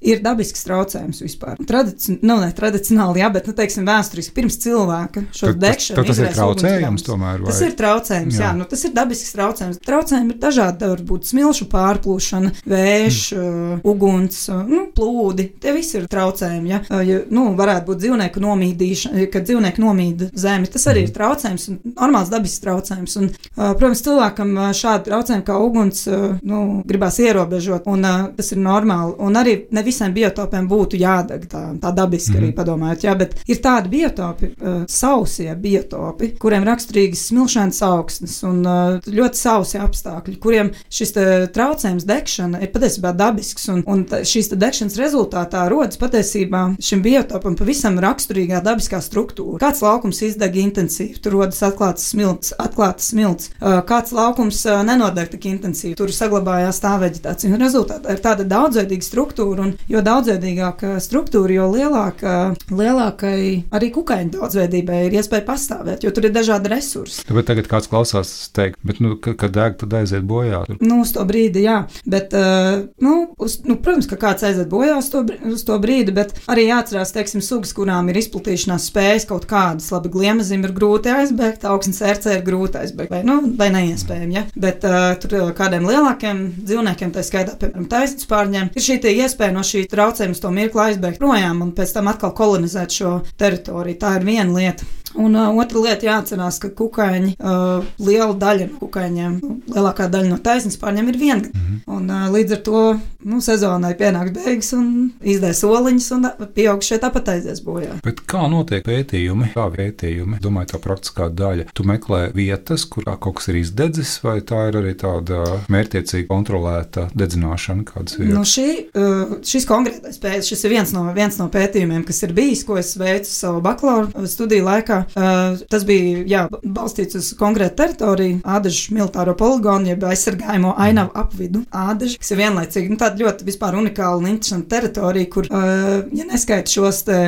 ir 0.07 0.23
dabisks 0.25 0.65
traucējums 0.67 1.23
vispār. 1.25 1.59
Tradici 1.67 2.17
nu, 2.23 2.39
ne 2.41 2.51
tradicionāli, 2.57 3.23
jā, 3.23 3.31
bet, 3.35 3.49
nu, 3.51 3.55
teiksim, 3.57 3.87
vēsturiski 3.89 4.35
pirms 4.37 4.59
cilvēka 4.63 5.25
šo 5.35 5.51
tad, 5.53 5.61
degšanu. 5.65 5.97
Tas, 5.99 6.11
tas 6.11 6.23
ir 6.23 6.37
traucējums 6.37 7.07
tomēr. 7.07 7.43
Vai? 7.43 7.51
Tas 7.51 7.63
ir 7.67 7.75
traucējums, 7.79 8.39
jā, 8.39 8.45
jā 8.47 8.53
nu, 8.57 8.67
tas 8.71 8.85
ir 8.87 8.95
dabisks 8.97 9.35
traucējums. 9.37 9.81
Traucējumi 9.87 10.35
ir 10.35 10.41
dažādi, 10.43 10.91
var 10.93 11.03
būt 11.11 11.31
smilšu 11.31 11.69
pārplūšana, 11.73 12.53
vējš, 12.71 13.21
mm. 13.35 13.73
uh, 13.77 13.89
uguns, 13.93 14.41
uh, 14.53 14.63
nu, 14.67 14.87
plūdi. 14.97 15.49
Tie 15.63 15.75
visi 15.77 15.99
ir 16.01 16.09
traucējumi, 16.13 16.73
ja, 16.73 16.83
uh, 16.91 17.03
ja 17.07 17.21
nu, 17.35 17.49
varētu 17.59 17.91
būt 17.91 18.03
dzīvnieku 18.05 18.43
nomīdīšana, 18.45 19.27
kad 19.33 19.49
dzīvnieki 19.49 19.83
nomīda 19.83 20.31
zemi. 20.39 20.71
Tas 20.73 20.87
arī 20.91 21.05
mm. 21.05 21.11
ir 21.11 21.17
traucējums, 21.17 21.69
normāls 21.97 22.33
dabisks 22.33 22.65
traucējums. 22.65 23.19
Un, 23.21 23.31
uh, 23.33 23.73
protams, 23.79 24.05
cilvēkam 24.07 24.55
šādi 24.77 25.11
traucējumi 25.11 25.47
kā 25.47 25.59
uguns, 25.63 26.05
uh, 26.11 26.29
nu, 26.47 26.63
gribās 26.87 27.21
ierobežot, 27.23 27.89
un 27.91 28.07
uh, 28.07 28.27
tas 28.37 28.53
ir 28.55 28.63
normāli. 28.63 29.17
Un 29.27 29.39
arī 29.41 29.57
ne 29.75 29.85
visiem 29.97 30.15
biotopiem 30.17 30.69
būtu 30.69 31.01
jādeg 31.01 31.47
tā, 31.51 31.63
tā 31.81 31.93
dabiski 31.97 32.35
mm. 32.35 32.39
arī 32.39 32.49
mhm. 32.51 32.57
padomājot, 32.57 33.05
jā, 33.07 33.15
bet 33.19 33.35
ir 33.49 33.61
tādi 33.65 33.93
biotopi, 33.97 34.53
uh, 34.61 34.79
sausie 34.91 35.49
biotopi, 35.57 36.35
kuriem 36.41 36.67
raksturīgas 36.69 37.27
smilšēnas 37.31 37.83
augsnes 37.87 38.37
un 38.47 38.61
uh, 38.67 38.99
ļoti 39.07 39.41
sausi 39.41 39.81
apstākļi, 39.81 40.37
kuriem 40.43 40.73
šis 40.93 41.15
traucējums 41.55 42.07
degšana 42.09 42.61
ir 42.65 42.73
patiesībā 42.75 43.13
dabisks, 43.17 43.69
un, 43.73 43.83
un 43.89 44.05
šīs 44.07 44.53
degšanas 44.53 44.99
rezultātā 45.01 45.67
rodas 45.73 46.01
patiesībā 46.01 46.65
šim 46.83 47.03
biotopam 47.05 47.57
pavisam 47.59 47.99
raksturīgā 48.03 48.61
dabiskā 48.65 49.01
struktūra. 49.05 49.61
Kāds 49.63 49.83
laukums 49.85 50.21
izdeg 50.27 50.59
intensīvi, 50.61 51.21
tur 51.23 51.39
rodas 51.39 51.63
atklāts 51.67 52.11
smilts, 52.13 52.53
atklāts 52.63 53.11
smilts, 53.13 53.51
uh, 53.61 53.81
kāds 53.87 54.13
laukums 54.17 54.63
uh, 54.69 54.83
nenodeg 54.87 55.31
tik 55.33 55.49
intensīvi, 55.53 55.97
tur 55.99 56.13
saglabājās 56.15 56.83
tā 56.83 56.97
veģetācija, 57.03 57.53
un 57.55 57.63
rezultātā 57.63 58.17
ir 58.17 58.23
tāda 58.25 58.47
daudzveidīga 58.49 59.07
struktūra, 59.07 59.67
un 59.67 59.76
jo 59.91 60.03
daudzveidīgāka 60.05 60.97
struktūra, 61.03 61.57
jo 61.59 61.69
lielāka, 61.73 62.35
lielākai 62.71 63.39
arī 63.75 63.91
kukaiņu 63.95 64.35
daudzveidībai 64.37 65.03
ir 65.07 65.17
iespēja 65.21 65.47
pastāvēt, 65.47 66.07
jo 66.07 66.13
tur 66.15 66.29
ir 66.29 66.35
dažādi 66.35 66.73
resursi. 66.73 67.25
Bet 67.31 67.49
tagad 67.51 67.69
kāds 67.71 67.91
klausās, 67.91 68.33
teikt, 68.57 68.81
bet, 68.87 69.01
nu, 69.05 69.17
kad, 69.21 69.51
deg, 69.55 69.79
tad 69.81 69.97
aiziet 70.01 70.27
bojā. 70.27 70.65
Nu, 70.81 71.01
uz 71.05 71.13
to 71.17 71.25
brīdi, 71.29 71.65
jā. 71.67 71.83
Bet, 72.09 72.35
uh, 72.37 72.87
nu, 73.03 73.17
uz, 73.43 73.59
nu, 73.67 73.79
protams, 73.83 74.09
ka 74.11 74.19
kāds 74.21 74.47
aiziet 74.47 74.71
bojā 74.73 74.99
uz 75.01 75.11
to, 75.13 75.25
uz 75.53 75.65
to 75.67 75.79
brīdi, 75.83 76.15
bet 76.17 76.35
arī 76.53 76.69
jāatcerās, 76.71 77.15
teiksim, 77.17 77.45
sugas, 77.45 77.75
kurām 77.77 78.11
ir 78.11 78.21
izplatīšanās 78.23 78.89
spējas 78.91 79.29
kaut 79.29 79.49
kādas, 79.51 79.89
labi, 79.95 80.13
gliemezim 80.15 80.65
ir 80.67 80.75
grūti 80.77 81.13
aizbēgt, 81.13 81.67
augsnes 81.69 82.03
ērcē 82.07 82.39
ir 82.39 82.47
grūti 82.47 82.81
aizbēgt, 82.83 83.13
vai, 83.13 83.23
nu, 83.27 83.39
vai 83.59 83.71
neiespējami, 83.75 84.39
ja. 84.39 84.45
Bet 84.57 84.87
uh, 84.89 85.13
tur 85.21 85.53
kādiem 85.57 85.87
lielākiem 85.89 86.43
dzīvniekiem, 86.63 87.13
tā 87.15 87.25
skaitā, 87.27 87.57
piemēram, 87.61 87.89
taisnspārņiem, 87.93 88.73
ir 88.77 88.87
šī 88.87 88.99
iespēja 89.17 89.55
no 89.55 89.65
šī 89.67 89.87
traucējums 89.91 90.43
to 90.43 90.53
mirkli 90.55 90.85
aizbēgt 90.89 91.21
projām 91.23 91.65
un 91.67 91.75
pēc 91.77 91.97
tam 91.97 92.11
atkal 92.13 92.35
kolonizēt 92.37 93.01
šo 93.01 93.17
teritoriju. 93.41 93.99
Tā 94.01 94.17
ir 94.21 94.27
viena 94.29 94.53
lieta. 94.55 94.87
Un 95.17 95.37
uh, 95.37 95.49
otra 95.57 95.81
lieta 95.81 96.07
jāatcerās, 96.07 96.59
ka 96.61 96.71
kukaiņi, 96.77 97.37
uh, 97.41 97.85
liela 98.05 98.35
daļa 98.37 98.69
no 98.71 98.81
kukaiņiem, 98.81 99.39
nu, 99.43 99.57
lielākā 99.73 100.09
daļa 100.13 100.33
no 100.33 100.39
taisnības 100.45 100.81
pārņem 100.83 101.09
ir 101.13 101.19
viena. 101.21 101.49
Mm 101.49 101.63
-hmm. 101.67 101.79
Un 101.97 102.11
uh, 102.11 102.27
līdz 102.35 102.53
ar 102.53 102.63
to 102.69 102.83
nu, 103.25 103.41
sezonai 103.41 103.95
pienāks 103.99 104.35
beigas 104.37 104.73
un 104.77 105.11
izdēs 105.23 105.63
soliņus, 105.65 106.11
un 106.17 106.29
pieaugšie 106.55 106.99
tāpat 107.03 107.29
aizies 107.35 107.63
bojā. 107.65 107.97
Bet 108.05 108.21
kā 108.29 108.45
notiek 108.51 108.85
pētījumi? 108.87 109.53
Kā 109.55 109.67
pētījumi? 109.73 110.41
Domāju, 110.43 110.73
tā 110.75 110.83
praktiskā 110.85 111.29
daļa. 111.31 111.69
Tu 111.75 111.87
meklē 111.89 112.31
vietas, 112.35 112.85
kurā 112.85 113.17
kaut 113.19 113.41
kas 113.41 113.49
ir 113.49 113.61
izdedzis, 113.63 114.19
vai 114.23 114.41
tā 114.41 114.69
ir 114.69 114.81
arī 114.83 114.95
tāda 114.95 115.43
mērķiecīga 115.73 116.29
kontrolēta 116.29 117.09
dedzināšana 117.15 117.87
kādas 117.89 118.19
vietas? 118.19 118.35
Nu, 118.35 118.45
šī, 118.45 118.69
uh, 118.93 119.37
šis 119.47 119.67
konkrētais 119.69 120.21
pētījums, 120.23 120.53
šis 120.53 120.65
ir 120.65 120.77
viens 120.77 120.93
no, 120.93 121.07
viens 121.17 121.39
no 121.41 121.49
pētījumiem, 121.49 122.05
kas 122.07 122.23
ir 122.23 122.37
bijis, 122.37 122.65
ko 122.69 122.79
es 122.79 122.95
veicu 123.01 123.31
savu 123.31 123.65
bakalaura 123.65 124.27
studiju 124.27 124.67
laikā. 124.67 125.06
Uh, 125.15 125.59
tas 125.71 125.85
bija 125.89 126.25
jā, 126.29 126.43
balstīts 126.63 127.19
uz 127.19 127.31
konkrētu 127.39 127.79
teritoriju, 127.83 128.41
Ādažu 128.47 128.95
militāro 128.97 129.37
poligonu, 129.39 129.91
jeb 129.93 130.05
aizsargājamo 130.07 130.75
ainavu 130.81 131.13
apvidu. 131.19 131.65
Ādaži, 131.75 132.19
kas 132.23 132.33
ir 132.33 132.41
vienlaicīgi 132.43 132.93
nu, 132.93 132.99
tāda 133.01 133.23
ļoti 133.25 133.47
vispār 133.47 133.79
unikāla 133.79 134.21
un 134.21 134.31
interesanta 134.31 134.77
teritorija, 134.77 135.31
kur, 135.33 135.49
uh, 135.51 136.07
ja 136.17 136.27
neskaita 136.29 136.73
šos 136.73 137.03
te, 137.07 137.21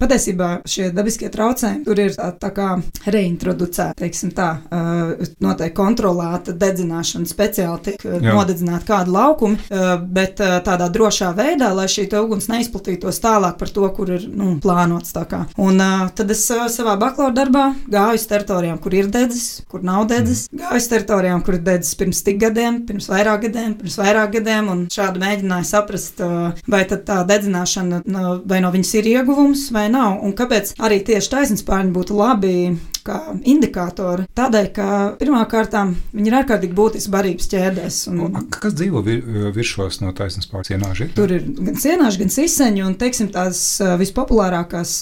patiesībā 0.00 0.50
šie 0.68 0.90
dabiskie 0.94 1.30
traucējumi, 1.32 1.84
tur 1.86 2.02
ir 2.02 2.14
tā, 2.16 2.30
tā 2.40 2.50
kā 2.54 2.70
reintroducēta, 3.14 3.96
teiksim 4.02 4.34
tā, 4.36 4.50
uh, 4.68 5.14
noteikti 5.44 5.76
kontrolēta 5.78 6.54
dedzināšana, 6.58 7.28
speciāli 7.30 7.84
tiek 7.88 8.06
uh, 8.08 8.18
nodedzināta 8.24 8.88
kāda 8.88 9.14
laukuma, 9.14 9.58
uh, 9.70 9.94
bet 10.02 10.42
uh, 10.44 10.58
tādā 10.64 10.90
drošā 10.92 11.32
veidā, 11.36 11.72
lai 11.76 11.88
šī 11.90 12.08
uguns 12.20 12.48
neizplatītos 12.50 13.20
tālāk 13.22 13.58
par 13.60 13.72
to, 13.74 13.86
kur 13.96 14.12
ir 14.16 14.28
nu, 14.30 14.54
plānots. 14.62 15.14
Un 15.60 15.78
uh, 15.80 16.08
tad 16.16 16.32
es 16.34 16.42
uh, 16.52 16.66
savā 16.72 16.96
bakalaura 17.00 17.13
bakalaura 17.14 17.34
darbā 17.36 17.64
gāju 17.90 18.18
uz 18.18 18.26
teritorijām, 18.28 18.78
kur 18.82 18.94
ir 18.94 19.08
dedzis, 19.12 19.62
kur 19.70 19.84
nav 19.86 20.08
dedzis. 20.10 20.48
Mm. 20.50 20.62
Gāju 20.64 20.80
uz 20.82 20.88
teritorijām, 20.90 21.42
kur 21.46 21.58
ir 21.58 21.62
dedzis 21.66 21.98
pirms 21.98 22.22
tik 22.26 22.40
gadiem, 22.42 22.80
pirms 22.88 23.08
vairāk 23.10 23.46
gadiem, 23.46 23.76
pirms 23.78 23.98
vairāk 24.00 24.34
gadiem, 24.34 24.70
un 24.72 24.86
šādi 24.92 25.22
mēģināju 25.22 25.68
saprast, 25.68 26.22
vai 26.70 26.82
tā 26.90 27.20
dedzināšana, 27.28 28.02
vai 28.44 28.60
no 28.64 28.72
viņas 28.74 28.94
ir 28.98 29.12
ieguvums 29.14 29.68
vai 29.74 29.86
nav, 29.92 30.18
un 30.24 30.34
kāpēc 30.36 30.74
arī 30.82 31.00
tieši 31.06 31.32
taisnspārņi 31.36 31.94
būtu 31.94 32.18
labi 32.18 32.56
kā 33.04 33.18
indikātori. 33.44 34.26
Tādēļ, 34.36 34.68
ka 34.74 34.88
pirmkārt 35.20 35.74
viņi 36.14 36.30
ir 36.30 36.36
ārkārtīgi 36.40 36.76
būtiski 36.76 37.12
barības 37.12 37.48
ķēdēs. 37.52 38.00
Un, 38.12 38.20
un, 38.28 38.48
kas 38.52 38.76
dzīvo 38.78 39.02
vir, 39.04 39.22
virsos 39.54 40.00
no 40.02 40.12
taisnības 40.16 40.50
pāri 40.50 40.70
sienāži? 40.72 41.08
Tur 41.16 41.32
ir 41.34 41.44
gan 41.44 41.78
sienāži, 41.80 42.22
gan 42.22 42.32
siseņi, 42.34 42.84
un 42.86 42.96
teiksim, 43.00 43.30
tās 43.34 43.62
vispopulārākās, 44.00 44.96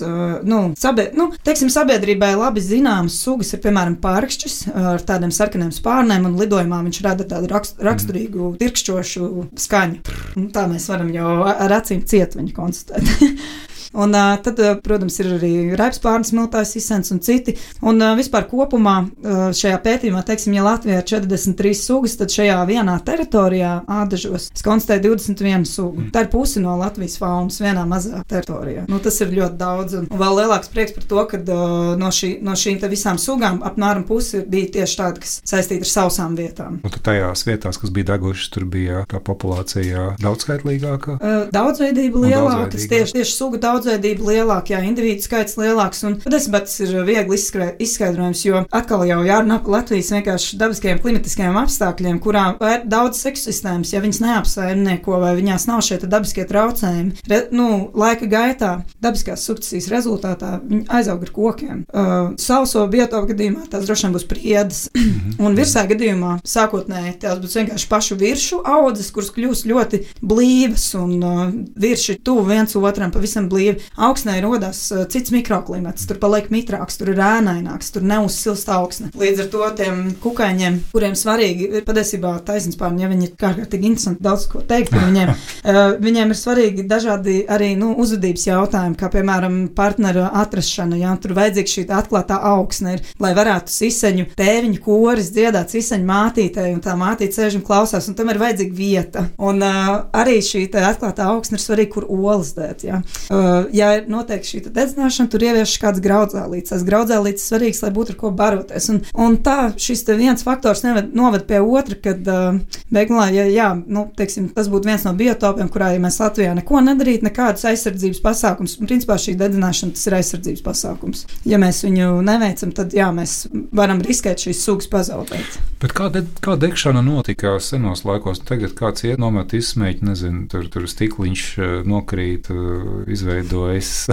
nu, 0.48 0.60
sabie, 0.80 1.08
nu, 1.18 1.30
teiksim, 1.46 1.70
sabiedrībai 1.72 2.32
labi 2.38 2.64
zināmas 2.64 3.18
sugas 3.22 3.52
ir 3.54 3.62
piemēram 3.64 3.98
pārkšķis 4.02 4.58
ar 4.72 5.04
tādiem 5.06 5.34
sarkaniem 5.34 5.72
spārniem, 5.74 6.28
un 6.28 6.38
lidojumā 6.40 6.82
viņš 6.86 7.02
rada 7.06 7.26
tādu 7.28 7.50
rakst, 7.52 7.80
raksturīgu, 7.82 8.52
mm. 8.52 8.60
tirkšķošu 8.62 9.28
skaņu. 9.66 10.16
Un 10.38 10.48
tā 10.54 10.66
mēs 10.70 10.88
varam 10.92 11.12
jau 11.14 11.36
ar 11.52 11.78
acīm 11.80 12.02
ciet 12.08 12.38
viņu 12.38 12.56
konstatēt. 12.56 13.12
Un 13.92 14.16
uh, 14.16 14.34
tad, 14.42 14.60
uh, 14.62 14.76
protams, 14.82 15.18
ir 15.20 15.34
arī 15.36 15.52
raibspārnas 15.78 16.32
miltājs, 16.36 16.76
izsens 16.80 17.12
un 17.12 17.20
citi. 17.24 17.56
Un 17.84 18.00
uh, 18.00 18.14
vispār 18.18 18.46
kopumā 18.50 18.96
uh, 19.04 19.42
šajā 19.56 19.78
pētījumā, 19.84 20.22
teiksim, 20.26 20.56
ja 20.56 20.64
Latvijā 20.66 21.02
ir 21.02 21.08
43 21.08 21.74
sugas, 21.76 22.16
tad 22.20 22.32
šajā 22.32 22.56
vienā 22.68 22.96
teritorijā, 23.04 23.74
ādažos, 24.00 24.48
konstatēja 24.64 25.04
21 25.10 25.66
sugu. 25.68 26.06
Tā 26.14 26.24
ir 26.24 26.30
pusi 26.32 26.62
no 26.64 26.78
Latvijas 26.80 27.18
faunas 27.20 27.60
vienā 27.62 27.84
mazā 27.88 28.22
teritorijā. 28.28 28.86
Nu, 28.88 29.00
tas 29.02 29.20
ir 29.24 29.34
ļoti 29.36 29.60
daudz. 29.60 29.98
Un, 30.00 30.08
vēl 30.22 30.40
lielāks 30.40 30.72
prieks 30.72 30.96
par 30.96 31.08
to, 31.10 31.26
ka 31.28 31.42
uh, 31.42 31.92
no, 32.00 32.12
šī, 32.14 32.34
no 32.44 32.56
šīm 32.58 32.80
visām 32.92 33.20
sugām 33.20 33.60
apmēram 33.66 34.06
pusi 34.08 34.42
bija 34.48 34.70
tieši 34.78 34.98
tāda, 34.98 35.22
kas 35.22 35.36
saistīta 35.48 35.86
ar 35.86 35.92
sausām 35.92 36.36
vietām. 36.38 36.80
Tad 36.86 36.98
tajās 37.04 37.44
vietās, 37.46 37.78
kas 37.80 37.92
bija 37.94 38.12
degušas, 38.14 38.48
tur 38.54 38.66
bija 38.72 39.04
tā 39.10 39.20
populācija 39.24 40.12
daudzskaitlīgāka? 40.22 41.18
Uh, 41.18 41.44
daudzveidība 41.54 42.24
lielāka, 42.26 42.72
tieši, 42.76 43.18
tieši 43.18 43.36
sugu 43.36 43.60
daudz 43.62 43.81
daudzveidība 43.82 44.28
lielāka, 44.28 44.74
jā, 44.74 44.80
individu 44.86 45.24
skaits 45.24 45.56
lielāks. 45.58 46.02
Un 46.06 46.16
patiesībā 46.22 46.62
tas 46.64 46.78
ir 46.82 46.94
viegli 47.06 47.38
izskaidrojams, 47.82 48.44
jo 48.46 48.62
atkal 48.70 49.04
jau 49.08 49.20
jārunā 49.26 49.58
par 49.62 49.76
Latvijas 49.78 50.12
vienkārši 50.14 50.58
dabiskajiem 50.60 51.00
klimatiskajiem 51.02 51.58
apstākļiem, 51.62 52.20
kurām 52.22 52.58
ir 52.62 52.86
daudz 52.90 53.22
ekosistēmas, 53.30 53.92
ja 53.94 54.02
viņas 54.04 54.22
neapsaimnieko 54.22 55.18
vai 55.22 55.34
viņās 55.38 55.66
nav 55.70 55.82
šie 55.86 55.98
dabiskie 56.02 56.46
traucējumi. 56.48 57.24
Re, 57.30 57.40
nu, 57.54 57.68
laika 57.98 58.28
gaitā 58.30 58.72
dabiskās 59.02 59.46
sukcesijas 59.48 59.90
rezultātā 59.92 60.54
viņi 60.62 60.86
aizaug 60.92 61.26
ar 61.26 61.34
kokiem. 61.34 61.82
Uh, 61.88 62.32
sauso 62.40 62.84
biotopu 62.92 63.32
gadījumā 63.32 63.66
tās 63.72 63.86
droši 63.88 64.08
vien 64.08 64.16
būs 64.16 64.28
priedes, 64.30 64.84
mhm. 64.96 65.36
un 65.42 65.58
virsā 65.58 65.84
gadījumā 65.90 66.38
sākotnēji 66.46 67.16
tās 67.24 67.42
būs 67.42 67.58
vienkārši 67.60 67.90
pašu 67.90 68.18
virsmu 68.20 68.62
audzes, 68.76 69.10
kuras 69.14 69.32
kļūs 69.34 69.64
ļoti 69.70 70.02
blīvas 70.22 70.88
un 71.00 71.14
uh, 71.18 71.42
virši 71.82 72.18
tuvu 72.24 72.46
viens 72.50 72.76
otram 72.78 73.12
pavisam 73.14 73.48
blīvi 73.52 73.71
respektīvi, 73.72 73.92
augsnē 73.96 74.40
rodas 74.42 74.80
cits 75.12 75.32
mikroklimats, 75.32 76.06
tur 76.06 76.18
paliek 76.18 76.50
mitrāks, 76.50 76.98
tur 76.98 77.12
ir 77.12 77.20
ēnaināks, 77.20 77.92
tur 77.92 78.02
neuzsilst 78.02 78.68
augsne. 78.68 79.10
Līdz 79.18 79.44
ar 79.44 79.48
to 79.52 79.70
tiem 79.76 80.14
kukaiņiem, 80.22 80.78
kuriem 80.92 81.14
svarīgi 81.14 81.68
ir 81.78 81.84
patiesībā 81.86 82.38
taisnspārni, 82.46 83.02
ja 83.02 83.10
viņi 83.10 83.28
ir 83.28 83.34
kārtīgi 83.38 83.88
interesanti 83.88 84.22
daudz 84.22 84.46
ko 84.50 84.62
teikt 84.62 84.92
par 84.92 85.06
viņiem, 85.06 85.32
viņiem 86.06 86.32
ir 86.32 86.38
svarīgi 86.38 86.86
dažādi 86.88 87.42
arī 87.48 87.74
nu, 87.78 87.92
uzvedības 88.02 88.46
jautājumi, 88.46 88.98
kā 88.98 89.10
piemēram 89.12 89.58
partneru 89.76 90.26
atrašana, 90.28 90.98
jā, 91.00 91.14
tur 91.22 91.36
vajadzīga 91.38 91.74
šī 91.74 91.86
atklātā 91.92 92.38
augsne, 92.52 92.96
ir, 92.96 93.04
lai 93.22 93.32
varētu 93.36 93.72
siseņu 93.72 94.28
tēviņu 94.38 94.82
koris 94.82 95.32
dziedāt 95.34 95.72
siseņu 95.72 96.08
mātītei, 96.08 96.72
un 96.74 96.82
tā 96.84 96.96
mātīte 96.98 97.38
sēž 97.38 97.58
un 97.60 97.66
klausās, 97.66 98.08
un 98.08 98.18
tam 98.18 98.32
ir 98.32 98.40
vajadzīga 98.42 98.76
vieta. 98.76 99.26
Un 99.42 99.62
uh, 99.64 99.92
arī 100.16 100.38
šī 100.44 100.66
atklātā 100.82 101.26
augsne 101.30 101.58
ir 101.58 101.62
svarīga, 101.62 101.92
kur 101.94 102.06
olas 102.12 102.52
dēt. 102.56 102.84
Ja, 102.86 103.00
uh, 103.02 103.61
ja 103.74 103.92
ir 103.98 104.08
noteikti 104.10 104.48
šī 104.48 104.60
dedzināšana, 104.72 105.30
tur 105.32 105.44
ievieš 105.46 105.76
kāds 105.82 106.02
graudzēlīts. 106.04 106.72
Tas 106.72 106.84
graudzēlīts 106.86 107.46
svarīgs, 107.48 107.82
lai 107.84 107.92
būtu 107.94 108.14
ar 108.14 108.18
ko 108.20 108.32
baroties. 108.36 108.88
Un, 108.92 109.00
un 109.14 109.38
tā 109.44 109.72
šis 109.80 110.04
viens 110.18 110.44
faktors 110.46 110.84
neved, 110.86 111.12
noved 111.16 111.46
pie 111.48 111.60
otra, 111.62 111.96
kad 112.02 112.28
uh, 112.30 112.58
beigumā, 112.92 113.28
ja 113.34 113.46
jā, 113.50 113.70
nu, 113.86 114.06
teiksim, 114.16 114.50
tas 114.54 114.70
būtu 114.72 114.90
viens 114.90 115.06
no 115.06 115.14
biotopiem, 115.18 115.70
kurā 115.72 115.92
ja 115.94 116.02
mēs 116.02 116.20
Latvijā 116.22 116.54
neko 116.58 116.82
nedarītu, 116.84 117.26
nekādus 117.28 117.66
aizsardzības 117.70 118.22
pasākums. 118.24 118.78
Principā 118.82 119.18
šī 119.20 119.36
dedzināšana 119.40 119.96
tas 119.96 120.08
ir 120.08 120.18
aizsardzības 120.18 120.64
pasākums. 120.66 121.26
Ja 121.48 121.60
mēs 121.62 121.82
viņu 121.86 122.22
neveicam, 122.26 122.72
tad 122.76 122.96
jā, 122.96 123.10
mēs 123.14 123.46
varam 123.74 124.02
riskēt 124.04 124.46
šīs 124.46 124.64
sugas 124.66 124.90
pazaudēt. 124.92 125.58
Bet 125.82 125.94
kā, 125.98 126.06
de, 126.14 126.24
kā 126.44 126.54
degšana 126.60 127.02
notika 127.02 127.56
senos 127.62 128.04
laikos? 128.06 128.42
Tagad 128.46 128.76
kāds 128.78 129.02
iet 129.08 129.18
nomet 129.22 129.54
izsmēķi, 129.56 130.06
nezinu, 130.06 130.44
tur, 130.52 130.68
tur 130.70 130.86
stikliņš 130.90 131.46
nokrīt, 131.88 132.50
eh, 132.52 133.12
izveidojas 133.52 134.08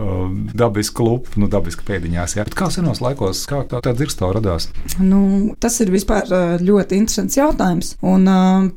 dabisku 0.60 0.94
klupu, 0.94 1.40
nu, 1.40 1.48
dabiski 1.50 1.84
pēdiņās. 1.86 2.36
Jā. 2.38 2.46
Bet 2.46 2.56
kā 2.58 2.70
senos 2.70 3.02
laikos, 3.02 3.44
kā 3.50 3.64
tā, 3.68 3.80
tā 3.84 3.94
dzirkstā 3.96 4.30
radās? 4.34 4.68
Nu, 5.02 5.54
tas 5.60 5.80
ir 5.82 5.90
vispār 5.90 6.30
ļoti 6.62 7.00
interesants 7.00 7.38
jautājums. 7.38 7.94
Un 8.06 8.28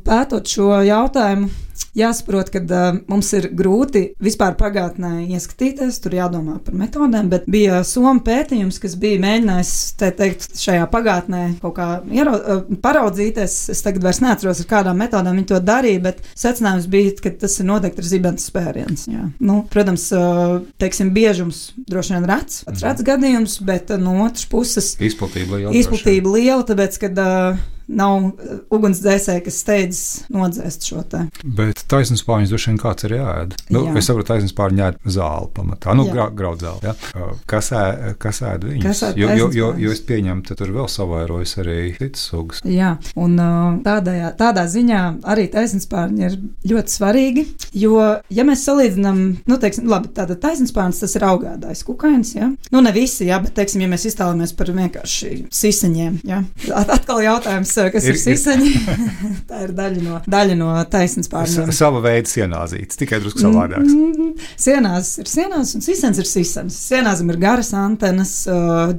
pētot 0.05 0.47
šo 0.50 0.81
jautājumu, 0.88 1.50
jāsaprot, 1.98 2.51
ka 2.53 2.62
uh, 2.63 3.00
mums 3.10 3.29
ir 3.38 3.50
grūti 3.57 4.03
vispār 4.24 4.55
pagātnē 4.60 5.27
ieskatīties, 5.36 6.00
tur 6.03 6.15
jādomā 6.17 6.57
par 6.63 6.77
metodēm, 6.77 7.29
bet 7.31 7.48
bija 7.51 7.81
Somijas 7.88 8.24
pētījums, 8.27 8.77
kas 8.79 8.96
bija 9.00 9.19
mēģinājis 9.24 9.74
teikt, 10.00 10.48
šajā 10.57 10.86
pagātnē 10.93 11.41
kaut 11.62 11.75
kā 11.77 11.88
iero, 12.13 12.36
uh, 12.38 12.63
paraudzīties. 12.84 13.57
Es 13.74 13.84
tagad 13.86 14.05
vairs 14.05 14.22
neatceros, 14.24 14.62
ar 14.63 14.69
kādām 14.72 15.01
metodēm 15.01 15.41
viņi 15.41 15.50
to 15.51 15.62
darīja, 15.63 16.03
bet 16.07 16.22
secinājums 16.38 16.89
bija, 16.91 17.15
ka 17.24 17.34
tas 17.43 17.57
ir 17.60 17.69
noteikti 17.69 18.03
ir 18.03 18.10
zibens 18.12 18.48
spēriens. 18.51 19.07
Jā. 19.12 19.29
Nu, 19.43 19.60
protams, 19.72 20.07
uh, 20.15 20.60
teiksim, 20.81 21.12
biežums 21.15 21.72
droši 21.89 22.15
vien 22.15 22.27
rets, 22.29 22.62
pats 22.67 22.86
rets 22.86 23.05
gadījums, 23.07 23.60
bet 23.67 23.91
uh, 23.93 24.01
no 24.01 24.19
otras 24.25 24.48
puses 24.50 24.93
izplatība 25.03 25.60
liela. 25.60 25.75
Izplatība 25.77 26.38
liela, 26.38 26.63
tāpēc, 26.67 27.01
kad 27.03 27.24
uh, 27.24 27.65
nav 27.88 28.29
uh, 28.29 28.60
ugunsdzēsēji, 28.74 29.44
kas 29.48 29.60
steidzas 29.63 30.06
nodzēst 30.34 30.88
šo 30.89 31.03
te. 31.08 31.24
Bet 31.44 31.84
taisnības 31.91 32.25
pārņus 32.27 32.53
droši 32.53 32.72
vien 32.72 32.79
kāds 32.82 33.08
ir 33.08 33.17
jāēd. 33.17 33.56
Nu, 33.74 33.86
jā. 33.88 33.96
Es 34.01 34.10
saprotu, 34.10 34.29
taisnības 34.34 34.58
pārņu 34.58 34.86
ēd 34.88 35.00
zāli 35.17 35.51
pamatā, 35.56 35.96
nu, 35.98 36.08
gra, 36.12 36.27
graudzāli. 36.34 36.89
Ja? 36.89 36.96
Uh, 37.15 37.34
kas, 37.50 37.72
ē, 37.72 38.13
kas 38.22 38.41
ēd 38.46 38.67
viņus? 38.67 38.88
Kas 38.88 39.03
ēd 39.10 39.22
jo, 39.22 39.32
jo, 39.39 39.50
jo, 39.56 39.72
jo 39.82 39.94
es 39.96 40.03
pieņemu, 40.08 40.44
ka 40.48 40.58
tur 40.60 40.74
vēl 40.75 40.89
savairojas 40.91 41.58
arī 41.63 41.79
citas 41.98 42.27
sugas. 42.32 42.62
Jā, 42.67 42.96
un 43.20 43.38
tādajā, 43.86 44.32
tādā 44.39 44.65
ziņā 44.72 45.01
arī 45.27 45.48
taisnības 45.53 45.88
pārņi 45.91 46.27
ir 46.27 46.38
ļoti 46.72 46.94
svarīgi, 46.94 47.46
jo, 47.77 47.96
ja 48.34 48.46
mēs 48.48 48.65
salīdzinām, 48.67 49.22
nu, 49.48 49.60
teiksim, 49.62 49.88
labi, 49.91 50.12
tāda 50.17 50.38
taisnības 50.39 50.75
pārņas 50.75 51.03
tas 51.03 51.15
ir 51.17 51.27
augādājs 51.27 51.84
kukainis, 51.88 52.34
ja? 52.38 52.50
Nu, 52.74 52.82
ne 52.84 52.94
visi, 52.96 53.27
jā, 53.29 53.39
bet, 53.44 53.56
teiksim, 53.58 53.84
ja 53.86 53.91
mēs 53.91 54.08
iztēlamies 54.10 54.56
par 54.58 54.72
vienkārši 54.75 55.34
siseņiem, 55.53 56.20
jā. 56.27 56.41
At, 56.77 56.91
atkal 56.98 57.24
jautājums, 57.25 57.76
kas 57.93 58.07
ir, 58.07 58.15
ir 58.15 58.22
siseņi. 58.22 58.72
tā 59.50 59.63
ir 59.65 59.74
daļa 59.77 60.03
no, 60.03 60.19
daļa 60.29 60.57
no 60.60 60.72
taisnas 60.91 61.29
pārņēmuma. 61.31 61.75
Sava 61.75 62.01
veida 62.03 62.31
sienāzītes, 62.31 63.00
tikai 63.00 63.19
drusku 63.24 63.43
savādāks. 63.43 63.93
Mm, 63.93 64.31
sienās 64.60 65.13
ir 65.22 65.31
sienās 65.31 65.74
un 65.77 65.86
sisens 65.86 66.22
ir 66.22 66.29
sisens. 66.29 66.77
Sienāzim 66.89 67.31
ir 67.34 67.39
garas 67.41 67.72
antenas, 67.77 68.34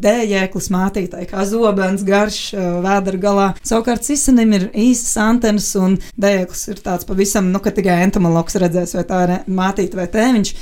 dējēklis 0.02 0.70
mātītāji, 0.74 1.30
kā 1.32 1.44
zobens 1.48 2.04
garš 2.06 2.40
vēdera 2.56 3.22
galā. 3.22 3.48
Savukārt 3.66 4.06
sisenim 4.06 4.54
ir 4.56 4.68
īsas 4.72 5.16
antenas 5.22 5.70
un 5.78 5.98
dējēklis 6.20 6.64
ir 6.72 6.82
tāds 6.84 7.08
pavisam, 7.08 7.50
nu, 7.52 7.62
ka 7.64 7.72
tikai 7.74 8.00
entomologs 8.06 8.58
redzēs, 8.60 8.96
vai 8.98 9.06
tā 9.08 9.22
ir 9.26 9.34
mātīta 9.50 10.00
vai 10.00 10.08
tēviņš. 10.12 10.54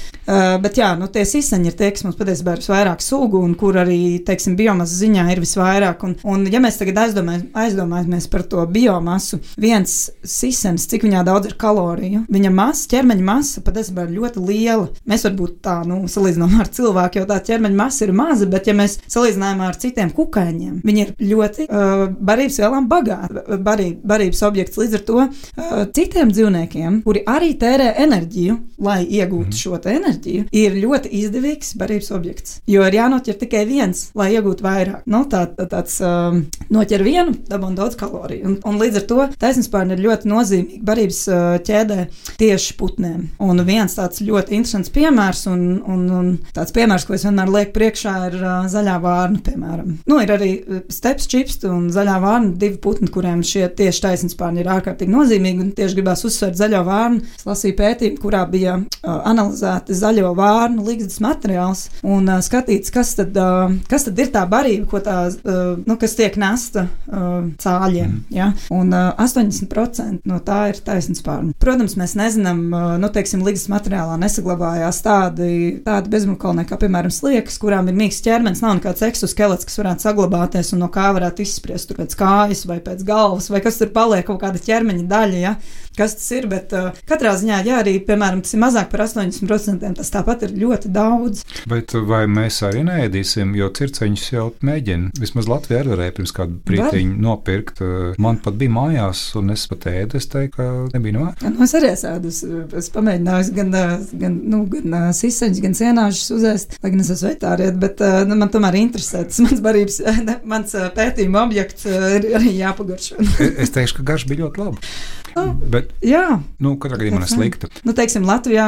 Bet 0.62 0.80
jā, 0.80 0.90
nu 0.98 1.08
tie 1.12 1.22
siseņi 1.28 1.70
ir 1.70 1.76
tie, 1.78 1.92
kas 1.94 2.06
mums 2.06 2.18
patiesībā 2.18 2.56
ir 2.56 2.62
visvairāk 2.62 3.04
sugu 3.04 3.40
un 3.44 3.54
kur 3.58 3.78
arī, 3.82 4.18
teiksim, 4.26 4.56
biomasas 4.58 4.98
ziņā 5.04 5.28
ir 5.34 5.42
visvairāk. 5.44 6.02
Un, 6.06 6.16
un 6.26 6.46
ja 6.50 6.62
mēs 6.62 6.80
tagad 6.80 6.98
aizdomājamies, 7.04 7.52
aizdomājamies 7.56 8.05
aizdomājamies 8.06 8.30
par 8.30 8.42
to 8.42 8.66
biomasu, 8.66 9.40
viens 9.56 10.10
sisens, 10.24 10.86
cik 10.86 11.04
viņā 11.04 11.24
daudz 11.26 11.50
ir 11.50 11.56
kaloriju, 11.58 12.24
viņa 12.28 12.50
masa, 12.50 12.88
ķermeņa 12.90 13.24
masa 13.24 13.62
patiesībā 13.62 14.06
ir 14.06 14.16
ļoti 14.16 14.42
liela. 14.46 14.88
Mēs 15.06 15.26
varbūt 15.26 15.60
tā, 15.62 15.84
nu, 15.86 16.06
salīdzinām 16.08 16.60
ar 16.60 16.68
cilvēku, 16.68 17.20
jo 17.20 17.26
tā 17.26 17.38
ķermeņa 17.40 17.76
masa 17.76 18.04
ir 18.06 18.12
maza, 18.12 18.46
bet 18.46 18.66
ja 18.66 18.74
mēs 18.74 18.98
salīdzinām 19.06 19.62
ar 19.66 19.76
citiem 19.76 20.10
kukaiņiem, 20.14 20.80
viņi 20.86 21.04
ir 21.04 21.12
ļoti 21.20 21.68
uh, 21.68 22.06
barības 22.18 22.60
vielām 22.62 22.88
bagāti, 22.88 23.44
barīb, 23.62 24.00
barības 24.06 24.42
objekts. 24.46 24.78
Līdz 24.80 24.98
ar 24.98 25.04
to 25.06 25.18
uh, 25.22 25.84
citiem 25.96 26.32
dzīvniekiem, 26.32 27.00
kuri 27.06 27.24
arī 27.26 27.52
tērē 27.58 27.92
enerģiju, 28.06 28.58
lai 28.82 29.02
iegūtu 29.04 29.52
mm. 29.52 29.60
šo 29.60 29.80
enerģiju, 29.86 30.46
ir 30.56 30.76
ļoti 30.82 31.12
izdevīgs 31.20 31.74
barības 31.78 32.10
objekts. 32.16 32.58
Jo 32.70 32.84
ir 32.86 32.96
jānoķer 32.98 33.38
tikai 33.40 33.64
viens, 33.68 34.08
lai 34.16 34.32
iegūtu 34.34 34.64
vairāk. 34.64 35.04
Nu, 35.10 35.22
tā, 35.30 35.44
tā, 35.56 35.66
tāds 35.70 35.98
um, 36.04 36.42
noķer 36.72 37.04
vienu, 37.06 37.36
dabū 37.48 37.70
daudz 37.76 37.95
kaloriju. 38.00 38.46
Un, 38.50 38.56
un 38.68 38.80
līdz 38.80 39.00
ar 39.00 39.06
to 39.10 39.28
taisnspārni 39.42 39.96
ir 39.96 40.04
ļoti 40.06 40.30
nozīmīga 40.30 40.86
barības 40.86 41.20
ķēdē 41.66 41.98
tieši 42.40 42.76
putniem. 42.80 43.28
Un 43.42 43.62
viens 43.66 43.96
tāds 43.96 44.22
ļoti 44.24 44.56
interesants 44.58 44.92
piemērs, 44.94 45.46
un, 45.52 45.64
un, 45.82 46.04
un 46.18 46.30
tāds 46.56 46.74
piemērs, 46.76 47.06
ko 47.08 47.16
es 47.16 47.26
vienmēr 47.26 47.52
lieku 47.52 47.76
priekšā, 47.76 48.14
ir 48.30 48.38
zaļā 48.72 48.96
vārna, 49.02 49.42
piemēram. 49.46 49.96
Nu, 50.08 50.20
ir 50.22 50.32
arī 50.36 50.50
steps 50.92 51.28
čips 51.30 51.60
un 51.68 51.88
zaļā 51.94 52.16
vārna, 52.22 52.54
divi 52.60 52.78
putni, 52.82 53.08
kuriem 53.12 53.42
šie 53.46 53.66
tieši 53.76 54.02
taisnspārni 54.04 54.62
ir 54.62 54.70
ārkārtīgi 54.76 55.12
nozīmīgi. 55.12 55.62
Un 55.64 55.72
tieši 55.76 55.98
gribās 55.98 56.24
uzsvērt 56.26 56.58
zaļo 56.58 56.82
vārnu. 56.86 57.22
Es 57.38 57.46
lasīju 57.48 57.76
pētījumu, 57.78 58.20
kurā 58.22 58.42
bija 58.50 58.76
uh, 58.80 59.16
analizēti 59.28 59.96
zaļo 59.96 60.32
vārnu 60.38 60.86
līgzdas 60.86 61.20
materiāls 61.24 61.86
un 62.06 62.28
uh, 62.30 62.40
skatīts, 62.44 62.92
kas 62.94 63.14
tad, 63.18 63.36
uh, 63.40 63.74
kas 63.90 64.08
tad 64.08 64.22
ir 64.22 64.32
tā 64.34 64.44
barība, 64.50 64.88
ko 64.90 65.02
tā, 65.04 65.18
uh, 65.30 65.62
nu, 65.86 65.98
kas 66.00 66.16
tiek 66.18 66.36
nesta 66.40 66.86
uh, 66.86 67.48
caur 67.62 67.85
zāļiem. 67.86 68.10
Mm. 68.10 68.34
Ja? 68.34 68.50
Un 68.74 68.92
uh, 68.94 69.12
80% 69.22 70.26
no 70.28 70.38
tā 70.44 70.58
ir 70.72 70.80
taisnība 70.86 71.20
spārni. 71.20 71.54
Protams, 71.62 71.96
mēs 71.98 72.16
nezinām, 72.18 72.62
uh, 72.70 72.94
nu, 73.00 73.10
teiksim, 73.12 73.44
līgas 73.46 73.66
materiālā 73.72 74.18
nesaglabājās 74.20 75.00
tādi, 75.04 75.50
tādi 75.86 76.12
bezmukalnieki, 76.12 76.70
kā 76.72 76.80
piemēram 76.82 77.14
sliekas, 77.14 77.58
kurām 77.62 77.90
ir 77.90 77.98
mīksts 77.98 78.24
ķermenis, 78.26 78.62
nav 78.64 78.78
nekāds 78.80 79.04
eksoskelets, 79.06 79.68
kas 79.68 79.80
varētu 79.82 80.08
saglabāties 80.08 80.74
un 80.74 80.84
no 80.84 80.90
kā 80.92 81.08
varētu 81.16 81.44
izspriest 81.46 81.90
tur 81.90 82.02
pēc 82.02 82.16
kājas 82.18 82.66
vai 82.68 82.80
pēc 82.84 83.04
galvas, 83.06 83.50
vai 83.52 83.62
kas 83.64 83.80
tur 83.80 83.92
paliek 83.94 84.26
kaut 84.26 84.42
kāda 84.42 84.62
ķermeņa 84.62 85.10
daļa. 85.10 85.42
Ja? 85.42 85.56
kas 85.96 86.16
tas 86.16 86.30
ir. 86.36 86.46
Bet 86.50 86.72
uh, 86.76 86.92
katrā 87.08 87.34
ziņā, 87.38 87.60
ja 87.66 87.80
arī 87.82 87.96
piemēram, 88.06 88.42
tas 88.44 88.54
ir 88.54 88.62
mazāk 88.62 88.90
par 88.92 89.06
80%, 89.06 89.88
tas 89.98 90.12
tāpat 90.12 90.46
ir 90.46 90.54
ļoti 90.60 90.92
daudz. 90.94 91.42
Bet 91.68 91.96
vai 92.06 92.24
mēs 92.30 92.60
arī 92.66 92.84
neēdīsim, 92.86 93.56
jo 93.58 93.70
circeņus 93.76 94.26
jau 94.32 94.46
mēģina? 94.66 95.14
Vismaz 95.20 95.50
Latvijā 95.50 95.82
arī 95.82 95.94
varēja 95.94 96.16
pirms 96.18 96.34
kādu 96.36 96.60
brīdiņu 96.68 97.18
nopirkt. 97.26 97.75
Uh, 97.82 98.14
man 98.22 98.38
pat 98.42 98.56
bija 98.60 98.72
mājās, 98.72 99.22
un 99.38 99.52
es 99.54 99.66
pat 99.70 99.88
ēdu. 99.90 100.20
Es 100.20 100.28
teiktu, 100.32 100.56
ka 100.56 100.68
nebija 100.94 101.16
no 101.16 101.26
vērts. 101.26 101.46
Nu, 101.46 101.64
es 101.66 101.74
arī 101.78 101.90
esmu 101.92 102.12
ēdus. 102.14 102.40
Es 102.80 102.90
pamēģināju 102.94 103.56
gan, 103.58 103.74
uh, 103.76 103.94
gan, 104.22 104.38
nu, 104.54 104.62
gan 104.72 104.96
siseņus, 105.16 105.62
gan 105.64 105.76
cienāšus 105.80 106.34
uzēst, 106.38 106.78
lai 106.82 106.94
gan 106.94 107.04
es 107.04 107.12
esmu 107.16 107.32
vetāriet, 107.32 107.78
bet 107.82 108.02
nu, 108.28 108.38
man 108.40 108.52
tomēr 108.52 108.80
interesē. 108.80 109.26
Tas 109.28 109.42
mans 109.46 109.62
barības, 109.64 110.00
mans 110.54 110.76
pētījuma 110.96 111.44
objekts 111.46 111.88
ir 111.90 112.30
arī 112.38 112.56
jāpagaršo. 112.62 113.20
es 113.46 113.74
teikšu, 113.74 114.00
ka 114.00 114.10
garš 114.12 114.28
bija 114.30 114.46
ļoti 114.46 114.64
labi. 114.64 114.92
Nu, 115.36 115.52
bet, 115.68 115.90
jā, 116.04 116.38
nu, 116.64 116.74
katrā 116.80 116.96
gadījumā 117.00 117.26
ir 117.26 117.28
slikta. 117.28 117.68
Nu, 117.84 117.92
teiksim, 117.96 118.24
Latvijā 118.24 118.66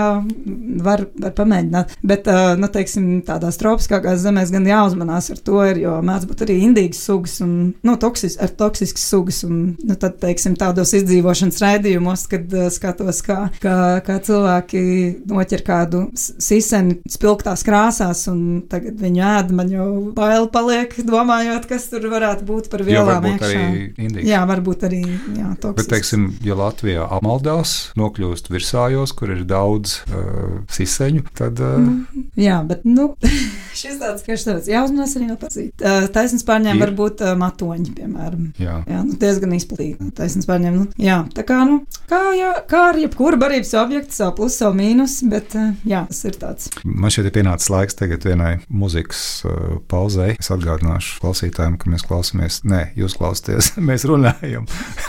var, 0.84 1.04
var 1.16 1.32
pamēģināt, 1.38 1.94
bet, 2.06 2.28
nu, 2.60 2.68
teiksim, 2.72 3.06
tādās 3.24 3.56
tropiskākās 3.60 4.20
zemēs 4.20 4.52
gan 4.52 4.68
jāuzmanās 4.68 5.30
ar 5.32 5.40
to, 5.44 5.62
ir, 5.70 5.80
jo 5.86 5.94
mēdz 6.04 6.28
būt 6.28 6.44
arī 6.44 6.58
indīgas 6.66 7.00
sugas 7.08 7.38
un, 7.44 7.54
nu, 7.86 7.94
toksis, 8.00 8.36
ar 8.44 8.52
toksiskas 8.58 9.06
sugas, 9.08 9.40
un, 9.48 9.62
nu, 9.80 9.96
tad, 9.96 10.18
teiksim, 10.20 10.58
tādos 10.60 10.92
izdzīvošanas 10.98 11.62
raidījumos, 11.64 12.26
kad 12.28 12.52
skatos, 12.74 13.22
kā, 13.24 13.38
kā, 13.62 13.78
kā 14.04 14.18
cilvēki 14.28 14.84
noķer 15.30 15.64
kādu 15.64 16.04
siseni 16.18 16.98
spilgtās 17.08 17.64
krāsās, 17.66 18.26
un 18.28 18.60
tagad 18.68 19.00
viņu 19.00 19.24
ēd, 19.30 19.56
man 19.56 19.72
jau 19.72 19.88
bail 20.16 20.50
paliek, 20.52 20.92
domājot, 21.08 21.70
kas 21.70 21.88
tur 21.94 22.10
varētu 22.12 22.44
būt 22.48 22.68
par 22.72 22.84
vielām 22.84 23.30
iekšā. 23.32 23.48
Jā, 23.48 23.64
varbūt 23.64 23.88
arī 23.88 24.04
indīgas. 24.04 24.28
Jā, 24.28 24.44
varbūt 24.52 24.86
arī, 24.88 25.02
jā, 25.08 25.50
toksiskas. 25.56 25.78
Bet, 25.78 25.92
teiksim, 25.94 26.28
ja 26.44 26.57
Latvijā 26.58 27.06
apmaldās, 27.18 27.74
nokļūst 27.98 28.50
virsājos, 28.52 29.14
kur 29.16 29.32
ir 29.34 29.44
daudz 29.48 30.00
uh, 30.08 30.58
siseņu, 30.72 31.24
tad. 31.38 31.60
Uh, 31.62 31.78
mm, 31.78 32.26
jā, 32.38 32.58
bet 32.68 32.84
nu, 32.88 33.10
šis 33.80 33.98
tāds, 34.00 34.24
ka 34.26 34.36
šis 34.36 34.68
jāuzmanās 34.70 35.14
arī 35.18 35.30
nepazīt. 35.30 35.74
Uh, 35.82 36.08
taisnības 36.14 36.46
pārņēma 36.48 36.82
var 36.82 36.94
būt 36.98 37.24
uh, 37.24 37.34
matoņi, 37.38 37.92
piemēram. 37.98 38.48
Jā, 38.62 38.80
jā 38.88 39.02
nu, 39.06 39.16
diezgan 39.20 39.54
izplatīti. 39.56 40.10
Taisnības 40.18 40.50
pārņēma, 40.50 40.82
nu, 40.82 40.88
jā, 41.02 41.20
tā 41.36 41.44
kā, 41.48 41.60
nu, 41.68 41.80
kā, 42.10 42.22
jā, 42.38 42.52
kā 42.70 42.84
ar 42.92 43.00
jebkuru 43.00 43.40
barības 43.40 43.74
objektu, 43.80 44.16
savu 44.18 44.36
plusu, 44.40 44.62
savu 44.64 44.78
mīnusu, 44.80 45.30
bet 45.32 45.56
uh, 45.58 45.70
jā, 45.88 46.04
tas 46.10 46.22
ir 46.28 46.38
tāds. 46.40 46.70
Man 46.84 47.14
šeit 47.14 47.28
ir 47.28 47.36
pienācis 47.38 47.70
laiks 47.72 47.98
tagad 47.98 48.26
vienai 48.26 48.56
muzikas 48.68 49.22
uh, 49.46 49.78
pauzei. 49.90 50.34
Es 50.38 50.50
atgādināšu 50.54 51.20
klausītājiem, 51.22 51.78
ka 51.80 51.92
mēs 51.92 52.06
klausāmies, 52.08 52.62
nē, 52.68 52.82
jūs 52.98 53.18
klausāties, 53.18 53.74
mēs 53.88 54.06
runājam. 54.08 54.66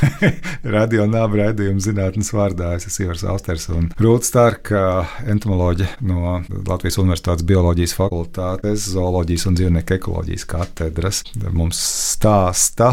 Radio 0.78 1.08
nāba 1.10 1.39
raidījuma 1.40 1.84
zinātnes 1.84 2.32
vārdā. 2.36 2.74
Es 2.78 2.88
esmu 2.90 3.08
Ivars 3.08 3.24
Austers 3.32 3.68
un 3.74 3.90
Rūta 4.00 4.28
Starka, 4.30 4.82
entomoloģe 5.30 5.88
no 6.06 6.40
Latvijas 6.68 7.00
Universitātes 7.02 7.46
bioloģijas 7.50 7.96
fakultātes, 7.98 8.88
zooloģijas 8.94 9.48
un 9.50 9.58
dzīvnieku 9.60 9.96
ekoloģijas 9.98 10.46
katedras. 10.50 11.22
Mums 11.50 11.80
stāsta 12.14 12.92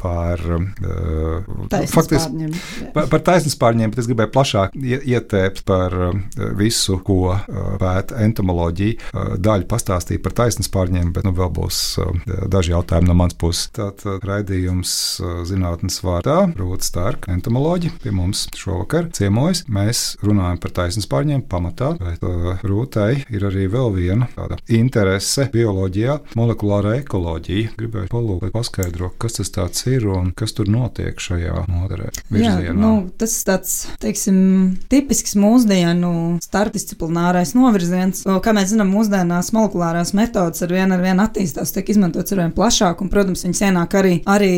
par, 0.00 0.42
faktiski, 1.92 2.50
par, 2.94 3.08
par 3.12 3.24
taisnības 3.28 3.58
pārņēmu, 3.60 3.94
bet 3.94 4.02
es 4.02 4.10
gribēju 4.10 4.32
plašāk 4.34 4.76
ietēpt 5.14 5.64
par 5.68 5.94
visu, 6.58 6.98
ko 7.04 7.36
pēta 7.80 8.20
entomoloģija. 8.24 9.12
Daļu 9.44 9.68
pastāstīja 9.70 10.22
par 10.24 10.36
taisnības 10.40 10.72
pārņēmu, 10.74 11.12
bet 11.14 11.26
nu, 11.28 11.34
vēl 11.36 11.52
būs 11.54 11.80
daži 12.50 12.74
jautājumi 12.74 13.10
no 13.10 13.18
manas 13.18 13.36
puses. 13.38 13.68
Tātad 13.74 14.24
raidījums 14.26 14.94
zinātnes 15.48 16.00
vārdā 16.04 16.40
Rūta 16.58 16.86
Stārka, 16.88 17.32
entomoloģi, 17.74 17.90
pie 18.02 18.12
mums 18.14 18.44
šovakar 18.54 19.08
ciemojas. 19.14 19.64
Mēs 19.72 20.16
runājam 20.22 20.58
par 20.62 20.72
taisnības 20.76 21.08
pārņēmu 21.10 21.46
pamatā, 21.50 21.90
bet 21.98 22.22
uh, 22.22 22.60
Rūtai 22.62 23.24
ir 23.34 23.46
arī 23.48 23.66
vēl 23.70 23.90
viena 23.94 24.28
tāda 24.34 24.58
interese 24.70 25.48
bioloģijā, 25.52 26.20
molekulārā 26.38 27.00
ekoloģija. 27.00 27.72
Gribēju 27.78 28.10
palūgt, 28.12 28.52
paskaidro, 28.54 29.10
kas 29.18 29.40
tas 29.42 29.86
ir 29.90 30.06
un 30.06 30.30
kas 30.36 30.54
tur 30.54 30.70
notiek 30.70 31.18
šajā 31.18 31.64
nodarē. 31.70 32.12
Jā, 32.30 32.54
nu, 32.76 33.08
tas 33.18 33.34
tāds, 33.46 33.74
teiksim, 34.02 34.76
tipisks 34.92 35.34
mūsdienu 35.40 36.38
starpdisciplinārais 36.44 37.56
novirziens. 37.58 38.22
Kā 38.44 38.54
mēs 38.54 38.70
zinām, 38.70 38.92
mūsdienās 38.94 39.50
molekulārās 39.56 40.14
metodas 40.14 40.62
ar 40.62 40.74
vienu 40.74 40.94
ar 40.94 41.02
vienu 41.02 41.26
attīstās, 41.26 41.74
tiek 41.74 41.90
izmantotas 41.94 42.36
ar 42.36 42.44
vien 42.44 42.54
plašāk, 42.54 43.02
un, 43.02 43.10
protams, 43.12 43.44
viņas 43.46 43.64
ienāk 43.66 43.98
arī, 43.98 44.14
arī 44.30 44.54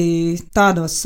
tādos, 0.57 1.01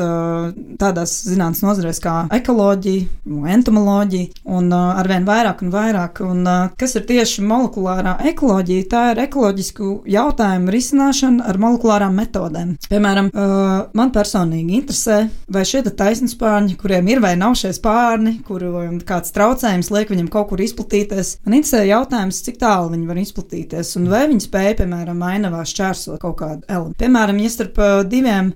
tādās 0.81 1.17
zinātnes 1.29 1.63
nozarēs 1.65 1.90
kā 1.99 2.29
ekoloģija, 2.31 3.09
entomoloģija, 3.57 4.45
un 4.55 4.71
ar 4.71 5.09
vien 5.11 5.27
vairāk 5.27 5.65
un 5.65 5.73
vairāk. 5.75 6.21
Un, 6.23 6.47
kas 6.79 6.95
ir 6.95 7.07
tieši 7.09 7.43
molekulārā 7.43 8.15
ekoloģija? 8.31 8.87
Tā 8.93 9.03
ir 9.11 9.23
ekoloģisku 9.25 9.91
jautājumu 10.15 10.71
risināšana 10.71 11.49
ar 11.51 11.59
molekulārām 11.59 12.15
metodēm. 12.21 12.77
Piemēram, 12.87 13.33
man 13.97 14.15
personīgi 14.15 14.79
interesē, 14.79 15.19
vai 15.51 15.65
šie 15.67 15.83
taisnspārņi, 15.89 16.77
kuriem 16.79 17.09
ir 17.11 17.25
vai 17.25 17.35
nav 17.41 17.57
šie 17.59 17.73
spārni, 17.75 18.37
kuriem 18.47 19.01
kāds 19.07 19.35
traucējums 19.35 19.91
liek 19.95 20.13
viņam 20.13 20.29
kaut 20.31 20.51
kur 20.53 20.61
izplatīties, 20.63 21.39
man 21.47 21.57
interesē 21.59 21.83
jautājums, 21.89 22.43
cik 22.47 22.61
tālu 22.61 22.93
viņi 22.93 23.09
var 23.09 23.21
izplatīties 23.25 23.97
un 23.99 24.09
vai 24.13 24.27
viņi 24.31 24.45
spēja, 24.45 24.77
piemēram, 24.83 25.23
ainavā 25.25 25.65
šķērsot 25.67 26.21
kaut 26.23 26.37
kādu 26.43 26.67
elementu. 26.69 26.99
Piemēram, 27.01 27.41
ja 27.41 27.51
starp 27.53 27.81
diviem 28.11 28.53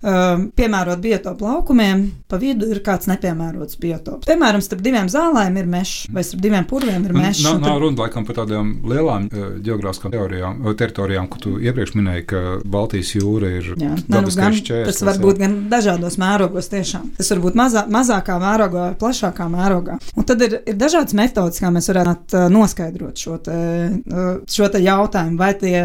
piemērot 0.59 1.03
biotopu 1.05 1.49
laukumiem, 1.49 2.05
pa 2.29 2.38
vidu 2.42 2.68
ir 2.70 2.83
kāds 2.85 3.09
nepiemērots 3.24 3.78
biotops. 3.80 4.28
Piemēram, 4.28 4.62
starp 4.64 4.82
diviem 4.84 5.08
zālēm 5.12 5.56
ir 5.60 5.68
mežs, 5.70 6.08
vai 6.12 6.24
starp 6.26 6.42
diviem 6.44 6.66
purviem 6.68 7.04
ir 7.06 7.14
mežs. 7.16 7.42
Nav, 7.46 7.60
nav 7.62 7.80
runa 7.82 8.04
laikam 8.04 8.26
par 8.28 8.38
tādām 8.42 8.74
lielām 8.88 9.28
uh, 9.30 9.46
geogrāfiskām 9.64 10.14
teorijām, 10.14 10.60
teritorijām, 10.78 11.28
ko 11.32 11.40
tu 11.42 11.54
iepriekš 11.62 11.94
minēji, 11.98 12.26
ka 12.30 12.42
Baltijas 12.64 13.14
jūra 13.16 13.50
ir 13.58 13.70
Jā, 13.74 13.94
ne, 13.96 14.20
nu, 14.20 14.32
gan, 14.37 14.56
šķērs, 14.56 14.90
tas 14.90 15.02
var 15.06 15.20
būt 15.22 15.40
gan 15.40 15.56
dažādos 15.72 16.18
mērogos 16.20 16.70
tiešām. 16.72 17.12
Tas 17.18 17.32
var 17.34 17.42
būt 17.44 17.58
mazā, 17.58 17.84
mazākā 17.92 18.38
mērogā, 18.42 18.87
plašākā 19.00 19.48
mērogā. 19.52 19.98
Un 20.14 20.28
tad 20.28 20.44
ir, 20.44 20.58
ir 20.68 20.78
dažādas 20.80 21.16
metodas, 21.16 21.60
kā 21.62 21.72
mēs 21.74 21.90
varētu 21.92 22.38
uh, 22.38 22.46
noskaidrot 22.52 23.20
šo, 23.24 23.38
te, 23.44 23.58
šo 24.50 24.70
te 24.72 24.82
jautājumu, 24.84 25.38
vai 25.40 25.52
tie, 25.58 25.76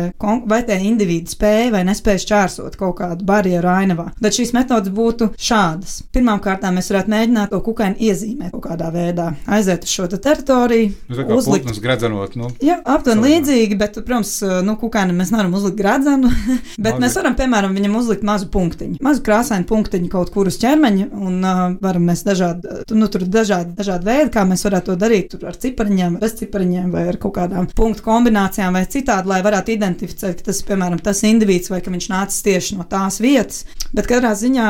vai 0.50 0.62
tie 0.68 0.80
individi 0.90 1.32
spēja 1.32 1.72
vai 1.74 1.86
nespēja 1.88 2.24
šķērsot 2.26 2.78
kaut 2.80 3.00
kādu 3.00 3.28
barjeru 3.28 3.72
ainavā. 3.72 4.10
Tad 4.20 4.36
šīs 4.36 4.54
metodas 4.56 4.94
būtu 4.94 5.32
šādas. 5.40 6.00
Pirmkārt, 6.14 6.66
mēs 6.74 6.90
varētu 6.92 7.14
mēģināt 7.14 7.29
to 7.52 7.60
kukaini 7.64 8.10
iezīmēt 8.10 8.54
kaut 8.54 8.66
kādā 8.66 8.90
veidā, 8.94 9.30
aiziet 9.50 9.86
uz 9.88 9.94
šo 9.94 10.08
te 10.12 10.20
teritoriju, 10.24 10.92
nu, 11.12 11.26
uzlikt 11.38 11.82
gredzenot. 11.84 12.36
Nu, 12.40 12.52
Jā, 12.64 12.80
aptuveni 12.84 13.28
līdzīgi, 13.28 13.78
bet, 13.80 14.00
protams, 14.06 14.36
nu, 14.66 14.76
kukaini 14.80 15.16
mēs 15.18 15.34
nevaram 15.34 15.54
uzlikt 15.58 15.78
gredzenu, 15.80 16.32
bet 16.84 16.96
Mazi. 16.96 17.04
mēs 17.04 17.18
varam, 17.20 17.38
piemēram, 17.40 17.76
viņam 17.78 17.98
uzlikt 18.00 18.26
mazu 18.28 18.50
punktiņu, 18.54 19.00
mazu 19.06 19.24
krāsainu 19.26 19.68
punktiņu 19.70 20.12
kaut 20.14 20.34
kur 20.34 20.50
uz 20.50 20.60
ķermeņa, 20.62 21.10
un 21.20 21.40
uh, 21.44 21.64
varam 21.84 22.08
mēs 22.10 22.26
dažādi, 22.28 22.80
nu, 22.96 23.10
tur 23.12 23.26
dažādi, 23.30 23.76
dažādi 23.78 24.10
veidi, 24.10 24.32
kā 24.36 24.46
mēs 24.50 24.66
varētu 24.68 24.92
to 24.92 24.98
darīt, 25.00 25.32
tur 25.34 25.50
ar 25.50 25.58
cipariņiem, 25.60 26.20
bez 26.22 26.38
cipariņiem, 26.42 26.90
vai 26.96 27.06
ar 27.12 27.20
kaut 27.22 27.36
kādām 27.38 27.70
punktu 27.76 28.06
kombinācijām, 28.06 28.76
vai 28.76 28.86
citādi, 28.90 29.30
lai 29.32 29.42
varētu 29.46 29.76
identificēt, 29.76 30.42
ka 30.42 30.50
tas, 30.50 30.62
piemēram, 30.68 31.02
tas 31.04 31.24
indivīds, 31.28 31.72
vai 31.72 31.82
ka 31.86 31.94
viņš 31.94 32.10
nācis 32.12 32.46
tieši 32.46 32.80
no 32.80 32.88
tās 32.90 33.20
vietas. 33.24 33.66
Bet 33.96 34.10
katrā 34.10 34.36
ziņā 34.38 34.68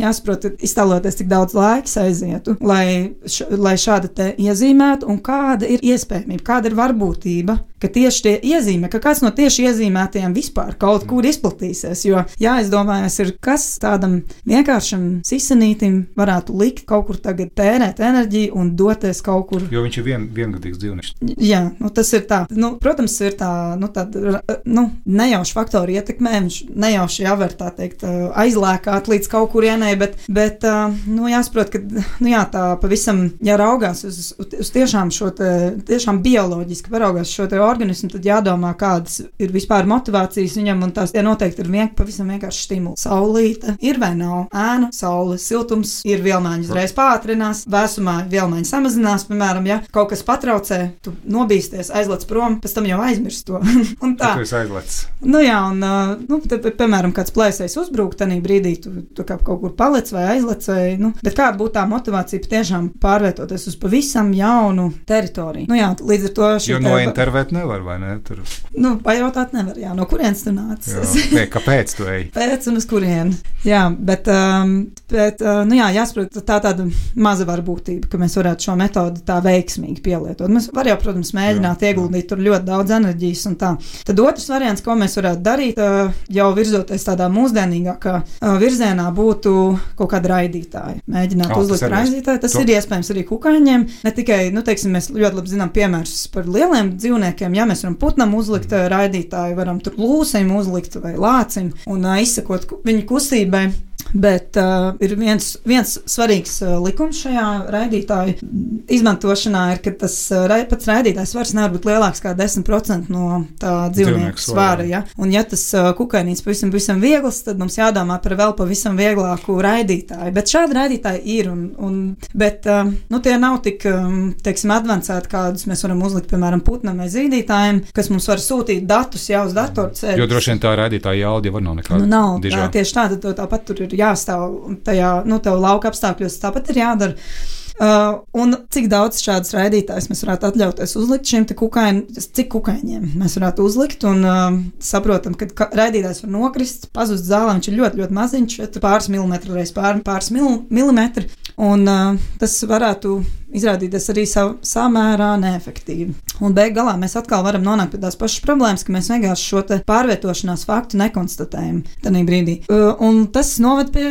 jāsaprot, 0.00 0.46
iztēloties, 0.64 1.20
cik 1.20 1.30
daudz 1.30 1.56
laika 1.56 1.89
aizietu, 2.00 2.56
lai, 2.60 3.16
š, 3.26 3.50
lai 3.58 3.76
šādi 3.80 4.12
te 4.14 4.30
iezīmētu, 4.38 5.08
un 5.10 5.20
kāda 5.24 5.68
ir 5.68 5.82
iespējamība, 5.92 6.44
kāda 6.46 6.70
ir 6.70 6.78
varbūtība, 6.78 7.58
ka 7.80 7.88
tieši 7.88 8.22
tie 8.24 8.34
iezīmē, 8.52 8.90
ka 8.92 9.00
kāds 9.02 9.22
no 9.24 9.30
tieši 9.34 9.66
iezīmētajiem 9.70 10.34
vispār 10.36 10.76
kaut 10.80 11.06
kur 11.08 11.26
izplatīsies. 11.26 12.04
Jo 12.06 12.24
jāizdomājas, 12.40 13.16
ir, 13.24 13.32
kas 13.42 13.64
tādam 13.80 14.20
vienkāršam 14.48 15.06
sisenītim 15.26 16.02
varētu 16.18 16.56
likt 16.60 16.84
kaut 16.88 17.08
kur 17.08 17.20
tagad 17.22 17.54
tērēt 17.56 18.02
enerģiju 18.04 18.52
un 18.60 18.74
doties 18.76 19.22
kaut 19.24 19.48
kur. 19.50 19.64
Jo 19.72 19.84
viņš 19.86 20.00
ir 20.00 20.06
vien, 20.06 20.26
viengadīgs 20.36 20.80
dzīvnieks. 20.82 21.14
Jā, 21.40 21.62
nu, 21.80 21.92
tas 21.94 22.12
ir 22.16 22.26
tā. 22.28 22.42
Nu, 22.52 22.74
protams, 22.82 23.16
ir 23.24 23.36
tā, 23.40 23.50
nu, 23.80 23.88
tāda 23.92 24.42
nu, 24.68 24.86
nejauša 25.08 25.56
faktora 25.56 25.96
ietekmē. 26.00 26.36
Viņš 26.40 26.60
nejauši 26.84 27.24
jāver 27.24 27.56
tā 27.56 27.70
teikt 27.76 28.04
aizlēkāt 28.04 29.08
līdz 29.10 29.30
kaut 29.32 29.52
kurienai, 29.54 29.94
bet, 30.00 30.18
bet 30.28 30.64
nu, 31.08 31.28
jāsaprot, 31.32 31.72
ka 31.72 31.79
nu, 31.80 32.28
jā, 32.30 32.42
tā 32.52 32.64
pavisam 32.80 33.22
jāraugās 33.44 34.04
uz, 34.08 34.18
uz 34.38 34.70
tiešām 34.74 35.12
šo 35.14 35.30
te, 35.36 35.50
tiešām 35.88 36.20
bioloģiski 36.24 36.92
paraugās 36.92 37.32
šo 37.32 37.48
te 37.50 37.60
organismu, 37.62 38.10
tad 38.14 38.26
jādomā, 38.26 38.72
kādas 38.78 39.20
ir 39.40 39.54
vispār 39.54 39.88
motivācijas 39.90 40.56
viņam, 40.60 40.84
un 40.86 40.94
tās 40.96 41.14
tie 41.14 41.24
noteikti 41.26 41.64
ir 41.64 41.70
vien, 41.72 41.90
pavisam 41.96 42.30
vienkārši 42.32 42.66
stimuli. 42.66 43.00
Saulīte 43.00 43.76
ir 43.84 44.00
vai 44.02 44.12
nav 44.18 44.48
ēna, 44.54 44.90
saules 44.96 45.46
siltums, 45.46 45.98
ir 46.08 46.24
vielmaiņa 46.24 46.68
uzreiz 46.68 46.94
pātrinās, 46.96 47.64
vēsumā 47.70 48.20
vielmaiņa 48.30 48.70
samazinās, 48.70 49.26
piemēram, 49.30 49.68
ja 49.70 49.80
kaut 49.94 50.12
kas 50.14 50.24
patraucē, 50.26 50.80
tu 51.04 51.14
nobīsties, 51.30 51.92
aizlec 51.96 52.26
prom, 52.30 52.60
pēc 52.62 52.76
tam 52.76 52.88
jau 52.88 53.00
aizmirst 53.04 53.46
to. 53.48 53.60
un 54.04 54.16
tā. 54.20 54.34
Tu 54.38 54.46
esi 54.46 54.58
aizlecis. 54.62 55.00
Nu 55.20 55.42
jā, 55.42 55.58
un, 55.70 55.82
nu, 56.26 56.40
te, 56.48 56.58
piemēram, 56.58 57.14
kāds 57.16 57.34
plēsējs 57.36 57.78
uzbrūk, 57.84 58.16
tad 58.18 58.32
brīdī 58.44 58.76
tu, 58.82 58.92
tu 59.16 59.26
kā 59.26 59.38
kaut 59.44 59.60
kur 59.62 59.74
paliec 59.76 60.10
vai 60.14 60.26
aizlec, 60.36 60.66
vai, 60.70 60.84
nu, 61.00 61.12
bet 61.22 61.36
kāda 61.36 61.58
būtu 61.60 61.69
tā 61.74 61.84
motivācija 61.90 62.42
patiešām 62.44 62.90
pārvietoties 63.02 63.68
uz 63.70 63.76
pavisam 63.80 64.32
jaunu 64.36 64.90
teritoriju? 65.08 65.68
Nu 65.70 65.78
jā, 65.78 65.90
līdz 65.96 66.28
ar 66.30 66.34
to 66.36 66.50
šī. 66.64 66.74
Jo 66.74 66.80
no 66.84 66.96
intervēt 67.00 67.54
nevar, 67.54 67.82
vai 67.86 67.98
ne? 68.02 68.16
Tur... 68.26 68.42
Nu, 68.76 68.96
pajautāt 69.04 69.54
nevar, 69.56 69.78
jā, 69.80 69.94
no 69.96 70.06
kurienes 70.10 70.44
tu 70.46 70.54
nāc? 70.54 70.86
Jā, 71.34 71.46
kāpēc 71.50 71.96
tu 71.98 72.08
ej? 72.10 72.28
Pēc 72.34 72.68
un 72.70 72.80
uz 72.80 72.86
kurieni. 72.90 73.36
Jā, 73.66 73.82
bet, 73.92 74.28
um, 74.32 74.76
bet 75.10 75.42
uh, 75.44 75.62
nu 75.68 75.76
jā, 75.78 75.90
jāsaprot, 75.98 76.40
tā 76.46 76.60
tāda 76.64 76.86
maza 77.20 77.46
varbūtība, 77.48 78.08
ka 78.10 78.20
mēs 78.20 78.36
varētu 78.38 78.68
šo 78.68 78.76
metodi 78.80 79.24
tā 79.26 79.40
veiksmīgi 79.44 80.00
pielietot. 80.04 80.48
Mēs 80.52 80.70
varam 80.76 81.00
protams, 81.00 81.32
mēģināt 81.36 81.84
jā, 81.84 81.92
ieguldīt 81.92 82.24
jā. 82.24 82.28
tur 82.32 82.44
ļoti 82.44 82.68
daudz 82.68 82.94
enerģijas 82.96 83.44
un 83.50 83.56
tā. 83.60 83.72
Tad 84.08 84.22
otrs 84.24 84.48
variants, 84.50 84.84
ko 84.84 84.96
mēs 84.98 85.16
varētu 85.20 85.44
darīt, 85.44 85.80
uh, 85.80 86.14
jau 86.32 86.48
virzoties 86.56 87.06
tādā 87.06 87.28
mūsdienīgākā 87.32 88.14
uh, 88.20 88.56
virzienā, 88.60 89.08
būtu 89.14 89.54
kaut 89.98 90.12
kāda 90.14 90.34
raidītāja. 90.34 91.00
Mēģināt 91.10 91.52
uzlikt 91.64 91.86
raidītāju. 91.92 92.42
Tas 92.44 92.56
to... 92.56 92.62
ir 92.64 92.72
iespējams 92.76 93.12
arī 93.14 93.24
kukaiņiem. 93.28 93.86
Ne 94.06 94.14
tikai, 94.16 94.40
nu, 94.54 94.64
teiksim, 94.66 94.94
mēs 94.96 95.10
ļoti 95.12 95.40
labi 95.40 95.54
zinām 95.54 95.74
piemērus 95.74 96.24
par 96.34 96.48
lieliem 96.50 96.94
dzīvniekiem. 96.96 97.58
Ja 97.58 97.68
mēs 97.68 97.84
varam 97.84 97.98
putnam 98.00 98.34
uzlikt 98.38 98.72
mm. 98.72 98.88
raidītāju, 98.94 99.58
varam 99.58 99.82
tur 99.84 99.98
lūsim 100.00 100.50
uzlikt 100.56 100.98
vai 101.02 101.14
lācim 101.20 101.72
un 101.90 102.08
uh, 102.08 102.18
izsakot 102.22 102.68
viņu 102.86 103.06
kustībai. 103.10 103.68
Bet 104.12 104.56
uh, 104.58 104.92
ir 105.02 105.14
viens, 105.18 105.52
viens 105.66 105.96
svarīgs 106.08 106.58
uh, 106.64 106.76
likums 106.82 107.20
šajā 107.22 107.46
raidītāju 107.70 108.48
izmantošanā, 108.90 109.64
ir, 109.74 109.82
ka 109.84 109.92
tas 110.02 110.16
uh, 110.34 110.48
pats 110.70 110.88
raidītājs 110.90 111.34
svars 111.34 111.52
nevar 111.56 111.74
būt 111.74 111.86
lielāks 111.88 112.22
kā 112.24 112.34
10% 112.38 113.10
no 113.12 113.42
tā 113.60 113.74
dzīvnieku 113.94 114.42
svāra. 114.42 114.86
Ja? 114.88 115.02
Un, 115.20 115.30
ja 115.34 115.44
tas 115.46 115.62
uh, 115.76 115.90
kukainīts 115.98 116.42
pavisam, 116.46 116.72
pavisam 116.74 117.02
viegls, 117.02 117.42
tad 117.46 117.60
mums 117.60 117.78
jādomā 117.78 118.18
par 118.22 118.36
vēl 118.40 118.54
pavisam 118.58 118.98
vieglāku 118.98 119.58
raidītāju. 119.62 120.34
Bet 120.34 120.50
šādi 120.50 120.78
raidītāji 120.78 121.22
ir, 121.38 121.50
un, 121.52 121.62
un, 121.78 122.00
bet 122.34 122.66
uh, 122.70 122.82
nu, 122.90 123.22
tie 123.22 123.36
nav 123.40 123.60
tik, 123.66 123.86
um, 123.90 124.32
teiksim, 124.42 124.74
advancēti, 124.74 125.30
kādus 125.30 125.68
mēs 125.70 125.84
varam 125.86 126.02
uzlikt, 126.06 126.30
piemēram, 126.32 126.64
putnam 126.66 127.00
vai 127.00 127.08
zīdītājiem, 127.12 127.84
kas 127.96 128.10
mums 128.12 128.28
var 128.30 128.42
sūtīt 128.42 128.86
datus 128.90 129.28
jau 129.30 129.44
uz 129.46 129.56
datoru 129.56 129.94
ceļu. 129.96 130.18
Jo 130.20 130.28
droši 130.30 130.54
vien 130.54 130.62
tā 130.62 130.74
raidītāja 130.78 131.24
jauda 131.24 131.50
jau 131.50 131.62
nav 131.64 131.78
nekāda. 131.80 132.02
Nu, 132.02 132.10
nav, 132.10 132.38
dižā. 132.44 132.66
tā, 132.66 132.74
tieši 132.78 132.96
tā, 132.96 133.06
tad 133.14 133.38
tāpat 133.40 133.66
tur 133.68 133.84
ir 133.84 133.94
jāstāv 134.00 134.76
tajā, 134.86 135.14
nu, 135.28 135.40
tev 135.44 135.60
lauka 135.62 135.92
apstākļos, 135.92 136.40
tāpat 136.42 136.72
ir 136.72 136.82
jādara. 136.82 137.32
Uh, 137.80 138.18
un 138.36 138.52
cik 138.68 138.90
daudz 138.92 139.22
šādas 139.24 139.54
raidītājas 139.56 140.10
mēs 140.10 140.20
varētu 140.26 140.50
atļauties 140.50 140.92
uzlikt 141.00 141.30
šiem 141.30 141.46
kukaiņiem, 141.48 142.02
cik 142.36 142.50
kukaiņiem 142.52 143.14
mēs 143.16 143.38
varētu 143.38 143.64
uzlikt. 143.64 144.04
Un 144.04 144.20
uh, 144.28 144.58
saprotam, 144.84 145.32
ka 145.32 145.70
raidītājs 145.72 146.20
var 146.26 146.34
nokrist, 146.34 146.90
pazust 146.92 147.24
zālē, 147.24 147.54
viņš 147.56 147.70
ir 147.70 147.78
ļoti, 147.78 148.02
ļoti 148.02 148.18
maziņš, 148.18 148.58
pāris 148.84 149.08
milimetru 149.08 149.56
reizes 149.56 149.72
pār, 149.72 150.02
pāris 150.04 150.28
mil, 150.36 150.58
milimetri. 150.68 151.30
Un 151.56 151.88
uh, 151.88 152.20
tas 152.42 152.58
varētu 152.68 153.16
izrādīties 153.56 154.08
arī 154.12 154.24
sav, 154.28 154.54
samērā 154.66 155.32
neefektīvi. 155.42 156.14
Un 156.44 156.54
beig 156.56 156.74
galā 156.76 156.96
mēs 157.00 157.16
atkal 157.20 157.44
varam 157.44 157.64
nonākt 157.66 157.94
pie 157.94 158.00
tās 158.02 158.16
pašas 158.20 158.42
problēmas, 158.44 158.84
ka 158.86 158.94
mēs 158.94 159.10
vienkārši 159.12 159.48
šo 159.50 159.62
pārvietošanās 159.86 160.64
faktu 160.68 161.00
nekonstatējam 161.00 161.82
tajā 162.04 162.22
brīdī. 162.26 162.56
Uh, 162.70 162.94
un 163.04 163.26
tas 163.32 163.52
noved 163.62 163.92
pie 163.94 164.08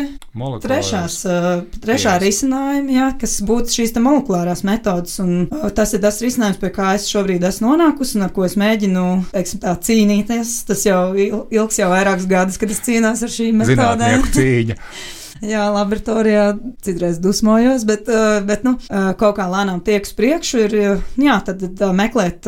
trešās, 0.64 1.22
uh, 1.28 1.50
trešā 1.84 2.16
Yes. 2.18 2.24
risinājuma, 2.24 2.96
jā, 2.96 3.08
kas 3.22 3.38
būtu 3.46 3.76
šīs 3.80 3.96
molekulārās 4.00 4.64
metodas. 4.68 5.20
Un, 5.24 5.48
uh, 5.52 5.70
tas 5.76 5.94
ir 5.94 6.04
tas 6.06 6.22
risinājums, 6.24 6.60
pie 6.62 6.72
kā 6.76 6.94
es 6.96 7.10
šobrīd 7.12 7.44
esmu 7.50 7.74
nonākusi 7.74 8.18
un 8.20 8.28
ar 8.28 8.34
ko 8.36 8.46
es 8.48 8.56
mēģinu 8.60 9.06
teiksim, 9.34 9.64
tā, 9.64 9.76
cīnīties. 9.76 10.56
Tas 10.70 10.86
jau 10.88 11.14
ilgs 11.16 11.80
jau 11.82 11.90
vairākus 11.92 12.30
gadus, 12.30 12.60
kad 12.62 12.72
es 12.72 12.84
cīnos 12.86 13.24
ar 13.26 13.34
šīm 13.34 13.64
metodēm. 13.64 14.28
Jā, 15.54 15.66
laboratorijā 15.72 16.52
citreiz 16.84 17.20
dusmojos, 17.24 17.86
bet, 17.88 18.10
uh, 18.12 18.40
bet 18.46 18.66
nu, 18.68 18.76
uh, 18.76 19.12
kaut 19.20 19.38
kā 19.38 19.48
lēnām 19.52 19.80
tiek 19.86 20.04
uz 20.04 20.12
priekšu. 20.18 20.62
Ir 20.66 20.76
uh, 20.80 21.06
jā, 21.20 21.38
tad, 21.46 21.64
tad 21.64 21.96
meklēt, 21.96 22.48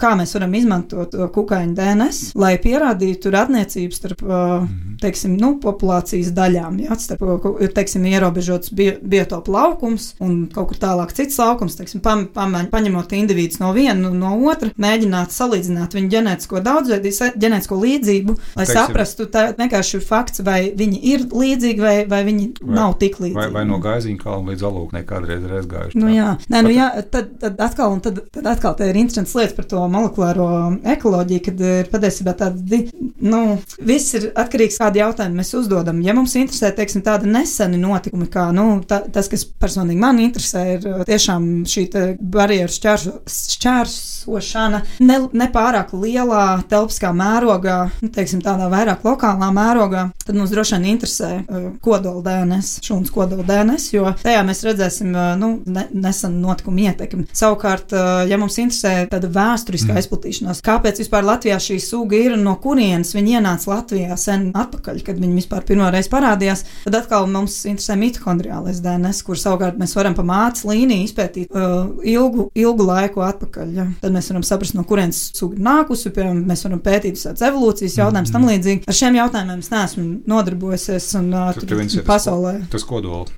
kā 0.00 0.10
mēs 0.18 0.32
varam 0.36 0.54
izmantot 0.56 1.14
kukaiņu 1.34 1.74
DNS, 1.76 2.32
lai 2.40 2.54
pierādītu 2.60 3.30
radniecības 3.32 4.00
starp 4.00 4.22
mhm. 4.24 4.96
teiksim, 5.02 5.36
nu, 5.40 5.54
populācijas 5.62 6.32
daļām. 6.36 6.80
Jā, 6.84 6.96
starp, 7.00 7.24
ir 7.62 7.72
teiksim, 7.76 8.06
ierobežots 8.10 8.72
biotopu 8.74 9.54
laukums 9.54 10.12
un 10.24 10.44
kaut 10.52 10.72
kur 10.72 10.80
tālāk 10.82 11.14
cits 11.16 11.38
laukums. 11.40 11.76
Teiksim, 11.78 12.02
pam, 12.04 12.26
pam, 12.34 12.56
paņemot 12.72 13.14
individus 13.16 13.60
no 13.62 13.72
viena 13.76 13.96
no, 13.98 14.12
no 14.16 14.34
otra, 14.50 14.70
mēģināt 14.80 15.34
salīdzināt 15.34 15.96
viņu 15.96 16.12
ģenētisko 16.14 16.62
daudzveidību, 16.64 17.30
ģenētisko 17.44 17.80
līdzību, 17.84 18.36
lai 18.54 18.66
teiksim, 18.66 18.80
saprastu, 18.80 19.28
tā 19.30 19.46
vienkārši 19.58 19.98
ir 19.98 20.06
fakts, 20.06 20.44
vai 20.44 20.60
viņi 20.76 21.00
ir 21.12 21.26
līdzīgi 21.32 21.73
līdzīgi, 21.74 21.82
vai, 21.82 22.06
vai 22.08 22.24
viņi 22.26 22.46
vai, 22.60 22.74
nav 22.76 22.94
tik 23.00 23.18
līdzīgi. 23.20 23.36
Vai, 23.36 23.48
vai 23.52 23.64
no 23.68 23.78
gaiziņa 23.82 24.20
kalna 24.22 24.52
līdz 24.52 24.64
alūknē 24.68 25.02
kādreiz 25.08 25.44
ir 25.44 25.54
aizgājuši. 25.58 25.98
Nu, 25.98 26.10
jā, 26.12 26.36
Nē, 26.50 26.62
nu, 26.64 26.72
jā 26.74 26.88
tad, 27.10 27.34
tad 27.40 27.60
atkal, 27.62 27.96
tad, 28.04 28.20
tad 28.34 28.48
atkal 28.50 28.76
ir 28.84 28.98
interesants 28.98 29.34
lietas 29.36 29.56
par 29.56 29.68
to 29.70 29.82
molekulāro 29.90 30.48
ekoloģiju, 30.94 31.44
kad 31.48 31.62
ir 31.64 31.90
patiesībā 31.92 32.34
tāda, 32.38 32.80
nu, 33.24 33.42
viss 33.84 34.14
ir 34.18 34.30
atkarīgs 34.40 34.78
kādu 34.80 35.02
jautājumu 35.02 35.40
mēs 35.40 35.54
uzdodam. 35.58 36.02
Ja 36.04 36.14
mums 36.16 36.36
interesē, 36.38 36.72
teiksim, 36.76 37.04
tāda 37.06 37.28
neseni 37.30 37.80
notikumi, 37.80 38.28
kā, 38.32 38.48
nu, 38.54 38.80
tā, 38.88 39.02
tas, 39.14 39.30
kas 39.32 39.46
personīgi 39.46 40.02
man 40.02 40.20
interesē, 40.22 40.64
ir 40.76 40.88
tiešām 41.08 41.64
šī 41.70 41.86
barjeru 42.20 42.72
šķērso, 42.72 43.16
šķērsošana 43.54 44.82
ne, 45.04 45.20
ne 45.32 45.50
pārāk 45.54 45.94
lielā 45.96 46.46
telpiskā 46.70 47.12
mērogā, 47.16 47.78
nu, 48.04 48.12
teiksim, 48.14 48.42
tādā 48.44 48.68
vairāk 48.72 49.04
lokālā 49.06 49.50
mērogā, 49.54 50.08
tad 50.24 50.38
mums 50.38 50.52
droši 50.54 50.78
vien 50.78 50.90
interesē 50.94 51.32
kodola 51.84 52.22
DNS, 52.24 52.78
šūnas 52.84 53.12
kodola 53.14 53.44
DNS, 53.46 53.88
jo 53.94 54.12
tajā 54.22 54.42
mēs 54.46 54.64
redzēsim 54.66 55.14
nu, 55.40 55.50
ne, 55.66 55.86
nesenu 55.92 56.42
notikumu 56.44 56.84
ietekmi. 56.88 57.26
Savukārt, 57.34 57.94
ja 58.28 58.38
mums 58.40 58.58
interesē 58.60 59.06
tāda 59.10 59.30
vēsturiskā 59.32 59.94
mm. 59.94 60.02
izplatīšanās, 60.04 60.62
kāpēc 60.64 61.02
vispār 61.02 61.26
Latvijā 61.26 61.58
šī 61.62 61.78
suga 61.82 62.18
ir 62.18 62.36
un 62.36 62.44
no 62.46 62.56
kurienes 62.62 63.14
viņi 63.16 63.38
ienāca 63.38 63.70
Latvijā 63.72 64.18
sen 64.20 64.48
atpakaļ, 64.56 65.00
kad 65.06 65.20
viņi 65.20 65.38
vispār 65.40 65.64
pirmo 65.66 65.88
reizi 65.92 66.10
parādījās, 66.12 66.64
tad 66.84 66.98
atkal 67.00 67.28
mums 67.30 67.56
interesē 67.68 67.96
mitohondriālais 68.00 68.82
DNS, 68.84 69.22
kur 69.26 69.40
savukārt 69.40 69.78
mēs 69.80 69.94
varam 69.96 70.16
pa 70.16 70.24
mācību 70.26 70.72
līniju 70.72 71.08
izpētīt 71.08 71.54
uh, 71.54 71.90
ilgu, 72.08 72.48
ilgu 72.58 72.88
laiku 72.88 73.24
atpakaļ. 73.24 73.72
Ja? 73.74 73.86
Tad 74.02 74.14
mēs 74.14 74.30
varam 74.32 74.44
saprast, 74.46 74.76
no 74.76 74.84
kurienes 74.88 75.20
suga 75.36 75.60
nākusi, 75.64 76.12
piemēram, 76.14 76.42
mēs 76.48 76.64
varam 76.66 76.82
pētīt 76.84 77.18
visādas 77.18 77.44
evolūcijas 77.48 77.98
jautājumus 78.00 78.32
mm. 78.32 78.36
tam 78.36 78.48
līdzīgi. 78.50 78.84
Ar 78.90 78.98
šiem 78.98 79.18
jautājumiem 79.20 79.62
es 79.64 79.70
neesmu 79.72 80.06
nodarbojusies. 80.30 81.10
Un, 81.20 81.30
uh, 81.34 81.53
pasaulē. 82.06 82.54
Tas 82.70 82.84
kodols. 82.84 83.32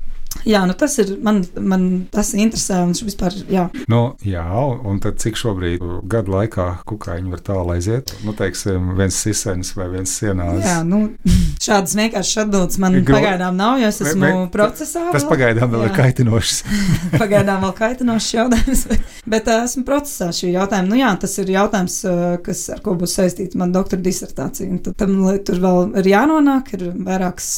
Jā, 0.46 0.60
nu 0.68 0.76
tas 0.78 0.94
ir 1.02 1.16
man, 1.26 1.40
man 1.58 1.84
tas 2.14 2.30
interesē. 2.36 2.84
Vispār, 3.06 3.34
jā. 3.50 3.64
Nu, 3.90 4.14
jā, 4.22 4.44
un 4.86 5.00
tad 5.02 5.18
cik 5.22 5.38
šobrīd 5.38 5.82
gadu 6.06 6.34
laikā 6.36 6.66
kukaiņi 6.86 7.32
var 7.32 7.42
tālu 7.42 7.74
aiziet? 7.74 8.12
Nu, 8.22 8.34
teiksim, 8.36 8.92
viens 8.98 9.16
sisenis 9.18 9.72
vai 9.74 9.88
viens 9.90 10.12
sienās. 10.20 10.60
Jā, 10.62 10.76
nu, 10.86 11.00
šādas 11.66 11.96
vienkāršas 11.98 12.44
atbildes 12.44 12.78
man 12.82 13.00
Gro... 13.00 13.18
pagaidām 13.18 13.58
nav, 13.58 13.80
jo 13.82 13.90
es 13.90 13.98
esmu 14.04 14.22
me, 14.22 14.30
me, 14.36 14.44
procesā. 14.54 15.08
Tas 15.14 15.26
pagaidām 15.26 15.72
vēl 15.72 15.82
jā. 15.82 15.88
ir 15.90 15.96
kaitinošs. 15.98 16.60
pagaidām 17.22 17.66
vēl 17.66 17.74
kaitinošs 17.80 18.30
jautājums, 18.36 18.84
bet, 18.92 19.18
bet 19.34 19.50
esmu 19.56 19.84
procesā 19.88 20.30
šī 20.36 20.52
jautājuma. 20.54 20.90
Nu 20.92 21.00
jā, 21.00 21.10
tas 21.26 21.36
ir 21.42 21.52
jautājums, 21.56 21.98
kas 22.46 22.62
ar 22.76 22.84
ko 22.86 22.94
būs 23.02 23.16
saistīts 23.18 23.58
man 23.58 23.74
doktora 23.74 24.04
disertācija. 24.06 24.78
Tad 24.86 24.98
tam 25.02 25.18
tur 25.46 25.60
vēl 25.66 25.92
ir 26.04 26.12
jānonāk, 26.12 26.72
ir 26.78 26.86
vairākas 26.94 27.50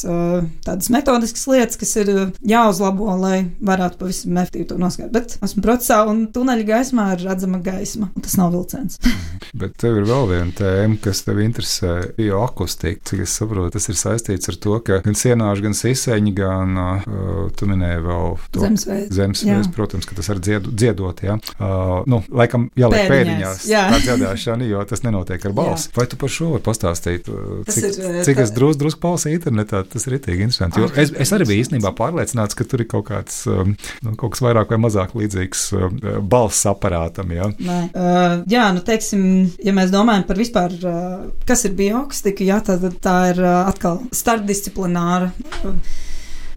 tādas 0.64 0.88
metodiskas 0.94 1.44
lietas, 1.52 1.80
kas 1.80 1.96
ir 2.00 2.14
jā 2.48 2.64
jāuzlabo, 2.78 3.10
lai 3.18 3.50
varētu 3.60 3.98
pavisam 3.98 4.38
efektīvi 4.38 4.68
to 4.70 4.78
noskaidrot. 4.78 5.14
Bet 5.14 5.36
esmu 5.44 5.62
procesā, 5.64 5.98
un 6.08 6.26
tuneļa 6.32 6.66
gaismā 6.68 7.06
ir 7.14 7.24
redzama 7.26 7.60
gaisma, 7.64 8.10
un 8.14 8.24
tas 8.24 8.36
nav 8.38 8.52
vilciens. 8.54 8.98
Bet 9.60 9.78
tev 9.80 9.98
ir 10.00 10.06
vēl 10.08 10.26
viena 10.30 10.52
tēma, 10.54 10.98
kas 11.02 11.22
tev 11.26 11.40
interesē- 11.42 11.94
bioakustika. 12.18 13.00
Cik 13.08 13.22
es 13.24 13.34
saprotu, 13.38 13.72
tas 13.76 13.88
ir 13.88 13.98
saistīts 13.98 14.50
ar 14.52 14.58
to, 14.60 14.76
ka 14.84 15.00
gan 15.04 15.16
sienāši, 15.16 15.64
gan 15.64 15.76
siseņi, 15.78 16.34
gan 16.36 16.78
uh, 16.78 17.48
tu 17.56 17.68
minēji 17.70 18.04
vēl 18.04 18.36
to 18.54 18.64
zemesveids. 18.64 19.14
Zemesveids, 19.16 19.70
protams, 19.74 20.08
ka 20.08 20.18
tas 20.18 20.28
var 20.28 20.42
dziedu, 20.44 20.72
dziedot, 20.72 21.22
jā. 21.24 21.38
Uh, 21.56 22.04
nu, 22.10 22.20
laikam 22.28 22.68
jāliek 22.78 23.08
pēdiņās 23.10 23.64
jā. 23.70 23.86
tā 23.94 24.02
dziedāšana, 24.04 24.68
jo 24.68 24.84
tas 24.88 25.04
nenotiek 25.06 25.48
ar 25.48 25.56
balsi. 25.56 25.88
Vai 25.96 26.06
tu 26.10 26.20
par 26.20 26.32
šo 26.32 26.52
vari 26.54 26.66
pastāstīt? 26.66 27.30
Cik, 27.68 27.88
ir, 27.88 28.20
cik 28.28 28.42
tā... 28.42 28.44
es 28.44 28.52
drusku 28.54 28.82
drus 28.82 28.98
palasīju 29.00 29.40
internetā, 29.40 29.82
tas 29.88 30.06
ir 30.06 30.18
itīgi 30.18 30.44
interesanti. 30.44 30.82
Jo 30.84 30.92
es, 30.92 31.14
es 31.24 31.32
arī 31.34 31.48
biju 31.48 31.64
īstenībā 31.64 31.94
pārliecināts, 31.96 32.58
ka 32.58 32.67
tur 32.70 32.84
ir 32.84 32.88
kaut 32.90 33.08
kāds 33.10 33.40
um, 33.50 33.74
nu, 34.04 34.14
kaut 34.18 34.34
kas 34.34 34.44
vairāk 34.44 34.72
vai 34.74 34.80
mazāk 34.82 35.14
līdzīgs 35.18 35.64
um, 35.78 35.96
balss 36.30 36.68
aparātam. 36.70 37.32
Ja? 37.34 37.48
Nē. 37.58 37.78
Uh, 37.92 38.36
jā, 38.50 38.68
nu, 38.76 38.84
teiksim, 38.86 39.22
ja 39.64 39.74
mēs 39.76 39.92
domājam 39.94 40.26
par 40.28 40.40
vispār, 40.40 40.76
uh, 40.82 41.24
kas 41.48 41.66
ir 41.68 41.76
bioakustika, 41.78 42.46
jā, 42.46 42.60
tad 42.64 42.84
tā 43.04 43.16
ir 43.32 43.42
uh, 43.44 43.64
atkal 43.68 44.02
starpdisciplināra 44.14 45.32
uh, 45.64 45.98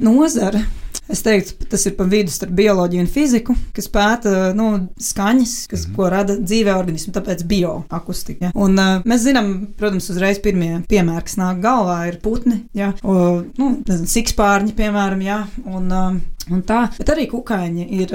nozara. 0.01 0.65
Es 1.11 1.23
teiktu, 1.25 1.67
tas 1.69 1.83
ir 1.89 1.95
pa 1.97 2.05
vidu 2.07 2.31
starp 2.31 2.53
bioloģiju 2.55 3.03
un 3.03 3.09
fiziku, 3.11 3.55
kas 3.75 3.89
pēta 3.91 4.51
nu, 4.55 4.69
skaņas, 5.01 5.55
kas, 5.71 5.85
mm 5.85 5.91
-hmm. 5.91 5.95
ko 5.97 6.09
rada 6.13 6.37
dzīvē 6.39 6.75
organismu, 6.77 7.13
tāpēc 7.13 7.43
bioakustika. 7.47 8.45
Ja? 8.45 8.51
Un, 8.55 8.79
uh, 8.79 9.03
mēs 9.05 9.25
zinām, 9.27 9.51
protams, 9.77 10.09
uzreiz 10.13 10.39
pirmie 10.39 10.83
piemēri, 10.89 11.25
kas 11.27 11.37
nāk 11.37 11.61
galvā, 11.63 12.07
ir 12.07 12.19
putni, 12.23 12.63
ja? 12.73 12.93
o, 13.03 13.43
nu, 13.57 13.71
nezinu, 13.87 14.07
sikspārņi, 14.07 14.75
piemēram, 14.77 15.21
ja? 15.21 15.45
un, 15.65 15.91
uh, 15.91 16.21
Un 16.49 16.63
tā, 16.65 16.87
bet 16.97 17.09
arī 17.13 17.27
kukaiņi 17.29 17.83
ir 18.01 18.11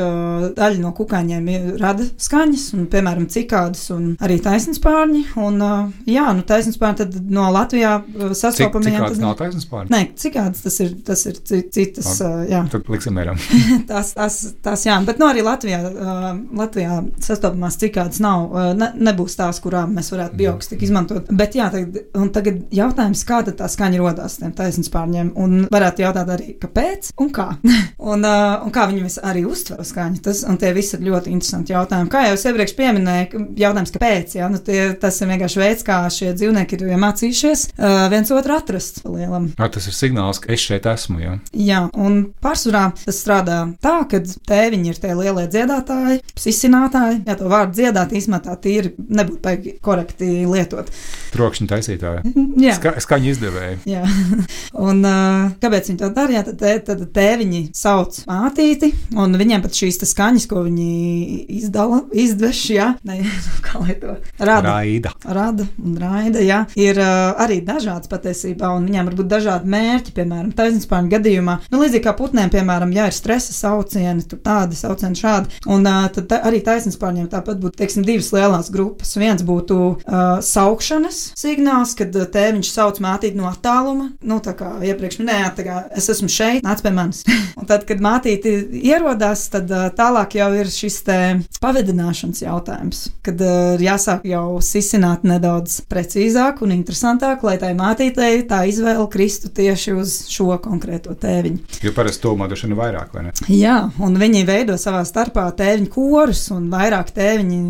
daļa 0.57 0.81
no 0.83 0.91
kukaiņiem, 0.97 1.47
rada 1.81 2.07
skaņas, 2.21 2.65
un, 2.75 2.87
piemēram, 2.91 3.29
cikādas 3.31 3.85
un 3.95 4.09
arī 4.25 4.39
taisnspārņi. 4.43 5.23
Un, 5.41 5.61
jā, 6.11 6.27
nu, 6.35 6.43
taisnspārņi 6.49 7.01
tad 7.05 7.17
no 7.31 7.47
Latvijā 7.55 7.95
sastopamajiem. 8.35 8.99
Cikādas 8.99 9.23
nav 9.23 9.37
taisnspārņi? 9.41 9.93
Nē, 9.95 10.03
cikādas 10.19 10.65
tas 10.67 10.81
ir, 10.83 10.97
tas 11.07 11.23
ir 11.31 11.39
citas, 11.47 12.11
Labi, 12.25 12.51
jā. 12.51 12.65
Tad 12.75 12.86
liksim 12.93 13.17
mieram. 13.17 13.41
tās, 13.89 14.13
tās, 14.19 14.39
tās, 14.65 14.87
jā, 14.89 14.97
bet 15.07 15.21
no 15.23 15.31
arī 15.33 15.45
Latvijā, 15.47 15.81
Latvijā 16.57 17.01
sastopamās 17.23 17.79
cikādas 17.81 18.21
nav, 18.25 18.55
ne, 18.79 18.91
nebūs 19.09 19.39
tās, 19.39 19.61
kurām 19.65 19.97
mēs 19.97 20.13
varētu 20.15 20.39
bioksiku 20.41 20.87
izmantot. 20.87 21.31
Bet 21.37 21.57
jā, 21.59 21.71
tagad, 21.73 22.01
un 22.19 22.31
tagad 22.35 22.63
jautājums, 22.75 23.25
kā 23.29 23.43
tad 23.47 23.59
tā 23.61 23.71
skaņa 23.73 24.03
rodās 24.03 24.39
tiem 24.41 24.55
taisnspārņiem, 24.57 25.33
un 25.41 25.67
varētu 25.73 26.07
jautāt 26.07 26.35
arī, 26.37 26.57
kāpēc 26.63 27.13
un 27.23 27.33
kā. 27.35 27.51
un 28.13 28.27
uh, 28.27 28.67
un 28.67 28.73
kā 28.75 28.87
viņi 28.91 29.11
arī 29.27 29.45
uztver 29.49 29.83
skaņu. 29.87 30.21
Tas, 30.25 30.43
un 30.49 30.59
tie 30.61 30.73
visi 30.77 30.97
ir 30.97 31.07
ļoti 31.07 31.33
interesanti 31.33 31.75
jautājumi. 31.75 32.11
Kā 32.13 32.27
jau 32.27 32.37
es 32.37 32.45
iepriekš 32.49 32.75
pieminēju, 32.79 33.43
jautājums, 33.61 33.93
kāpēc? 33.95 34.37
Ja? 34.39 34.51
Nu, 34.53 34.61
tie, 34.63 34.81
tas 35.01 35.19
ir 35.21 35.31
vienkārši 35.31 35.63
veids, 35.63 35.87
kā 35.87 35.99
šie 36.13 36.33
dzīvnieki 36.37 36.79
ir 36.79 37.03
mācījušies 37.03 37.67
uh, 37.73 38.07
viens 38.13 38.33
otru 38.35 38.57
atrast. 38.57 39.03
Lielam. 39.07 39.51
Ar, 39.61 39.71
tas 39.73 39.89
ir 39.89 39.97
signāls, 39.97 40.41
ka 40.43 40.53
es 40.55 40.65
šeit 40.67 40.89
esmu. 40.91 41.21
Ja? 41.23 41.37
Jā, 41.57 41.83
un 41.97 42.19
pārsvarā 42.43 42.76
tas 43.03 43.21
strādā 43.21 43.59
tā, 43.83 43.97
ka 44.11 44.21
tēviņi 44.23 44.93
ir 44.93 45.01
tie 45.03 45.13
lielie 45.17 45.47
dziedātāji, 45.53 46.23
izcinātāji. 46.37 47.23
Jā, 47.27 47.37
to 47.39 47.51
vārdu 47.51 47.77
dziedāt 47.79 48.15
īstenībā 48.17 48.43
tā 48.45 48.57
tīri 48.63 48.93
nebūtu 48.99 49.43
baigi 49.45 49.75
korekti 49.85 50.31
lietot. 50.47 50.91
Trokšņa 51.35 51.69
taisītāji. 51.73 52.35
Jā, 52.63 52.77
Ska, 52.79 52.95
skaņa 53.03 53.31
izdevēji. 53.33 53.79
Jā. 53.91 54.05
un 54.89 55.03
uh, 55.07 55.55
kāpēc 55.63 55.91
viņi 55.91 56.01
to 56.03 56.11
dara? 56.17 56.37
Jā, 56.37 56.45
tad, 56.47 56.59
tē, 56.61 56.75
tad 56.87 57.05
tēviņi 57.17 57.63
sauc 57.77 58.21
mātīti, 58.29 58.93
un 59.17 59.37
viņiem 59.39 59.65
pat 59.65 59.77
šīs 59.77 60.01
skaņas, 60.07 60.47
ko 60.51 60.63
viņi 60.67 60.89
izdala, 61.59 62.03
izdveš, 62.17 62.63
jā, 62.77 62.91
ne, 63.09 63.21
kā 63.67 63.83
lai 63.83 63.97
to 64.01 64.17
rada. 64.39 64.77
Raida. 64.77 65.13
Rada 65.25 65.67
un 65.83 65.97
raida, 66.01 66.43
jā, 66.45 66.63
ir 66.79 67.01
uh, 67.03 67.35
arī 67.43 67.61
dažādas 67.67 68.11
patiesībā, 68.13 68.71
un 68.77 68.89
viņiem 68.89 69.11
var 69.11 69.19
būt 69.21 69.31
dažādi 69.33 69.73
mērķi, 69.73 70.15
piemēram, 70.17 70.53
taisnspārņu 70.57 71.13
gadījumā. 71.17 71.59
Nu, 71.73 71.83
līdzīgi 71.83 72.05
kā 72.07 72.15
putnēm, 72.17 72.53
piemēram, 72.53 72.66
ja 72.97 73.07
ir 73.09 73.17
stresa 73.17 73.55
saucieni, 73.57 74.25
tur 74.29 74.41
tādi 74.45 74.79
saucieni 74.79 75.19
šādi, 75.19 75.61
un 75.71 75.87
uh, 75.87 76.07
tad 76.13 76.29
ta, 76.31 76.41
arī 76.49 76.63
taisnspārņiem 76.65 77.29
tāpat 77.33 77.61
būtu, 77.63 77.79
teiksim, 77.81 78.07
divas 78.07 78.33
lielas 78.35 78.71
grupas. 78.73 79.15
Viens 79.19 79.45
būtu 79.47 79.79
uh, 79.97 80.25
saukšanas 80.45 81.21
signāls, 81.39 81.95
kad 81.99 82.15
uh, 82.17 82.27
tēviņš 82.33 82.73
sauc 82.73 83.01
mātīti 83.05 83.39
no 83.39 83.49
attāluma, 83.51 84.11
nu, 84.27 84.41
tā 84.45 84.57
kā 84.59 84.73
iepriekš 84.87 85.21
minējāt, 85.23 85.59
tā 85.59 85.67
kā 85.67 85.79
es 85.97 86.09
esmu 86.13 86.31
šeit, 86.33 86.65
nāc 86.67 86.83
pie 86.85 86.93
manis. 86.97 87.23
un 87.61 87.69
tad, 87.69 87.87
kad 87.89 88.03
mātīti 88.03 88.55
ierodās, 88.83 89.47
tad 89.53 89.71
uh, 89.73 89.89
tālāk 89.97 90.39
jau 90.41 90.51
ir 90.59 90.71
šis 90.73 91.01
te 91.07 91.19
pavedināšanas 91.63 92.43
jautājums, 92.45 93.07
kad 93.27 93.41
uh, 93.45 93.77
jāsāk 93.83 94.27
jau 94.29 94.59
sisināt 94.65 95.27
nedaudz 95.27 95.81
precīzāk 95.91 96.63
un 96.65 96.75
interesantāk, 96.77 97.45
lai 97.47 97.57
tai 97.63 97.73
mātītei 97.79 98.45
tā 98.49 98.65
izvēle 98.71 99.07
kristu 99.13 99.51
tieši 99.53 99.97
uz 99.97 100.17
šo 100.33 100.57
konkrēto 100.63 101.15
tēviņu. 101.21 101.81
Jo 101.85 101.93
parasti 101.97 102.25
to 102.25 102.35
ir 102.55 102.77
vairāk, 102.79 103.13
vai 103.15 103.27
ne? 103.27 103.33
Jā, 103.53 103.77
un 104.03 104.17
viņi 104.21 104.45
veido 104.49 104.77
savā 104.81 105.03
starpā 105.09 105.47
tēviņu 105.59 105.91
korus, 105.93 106.45
un 106.55 106.69
vairāk 106.73 107.13
tēviņi 107.17 107.61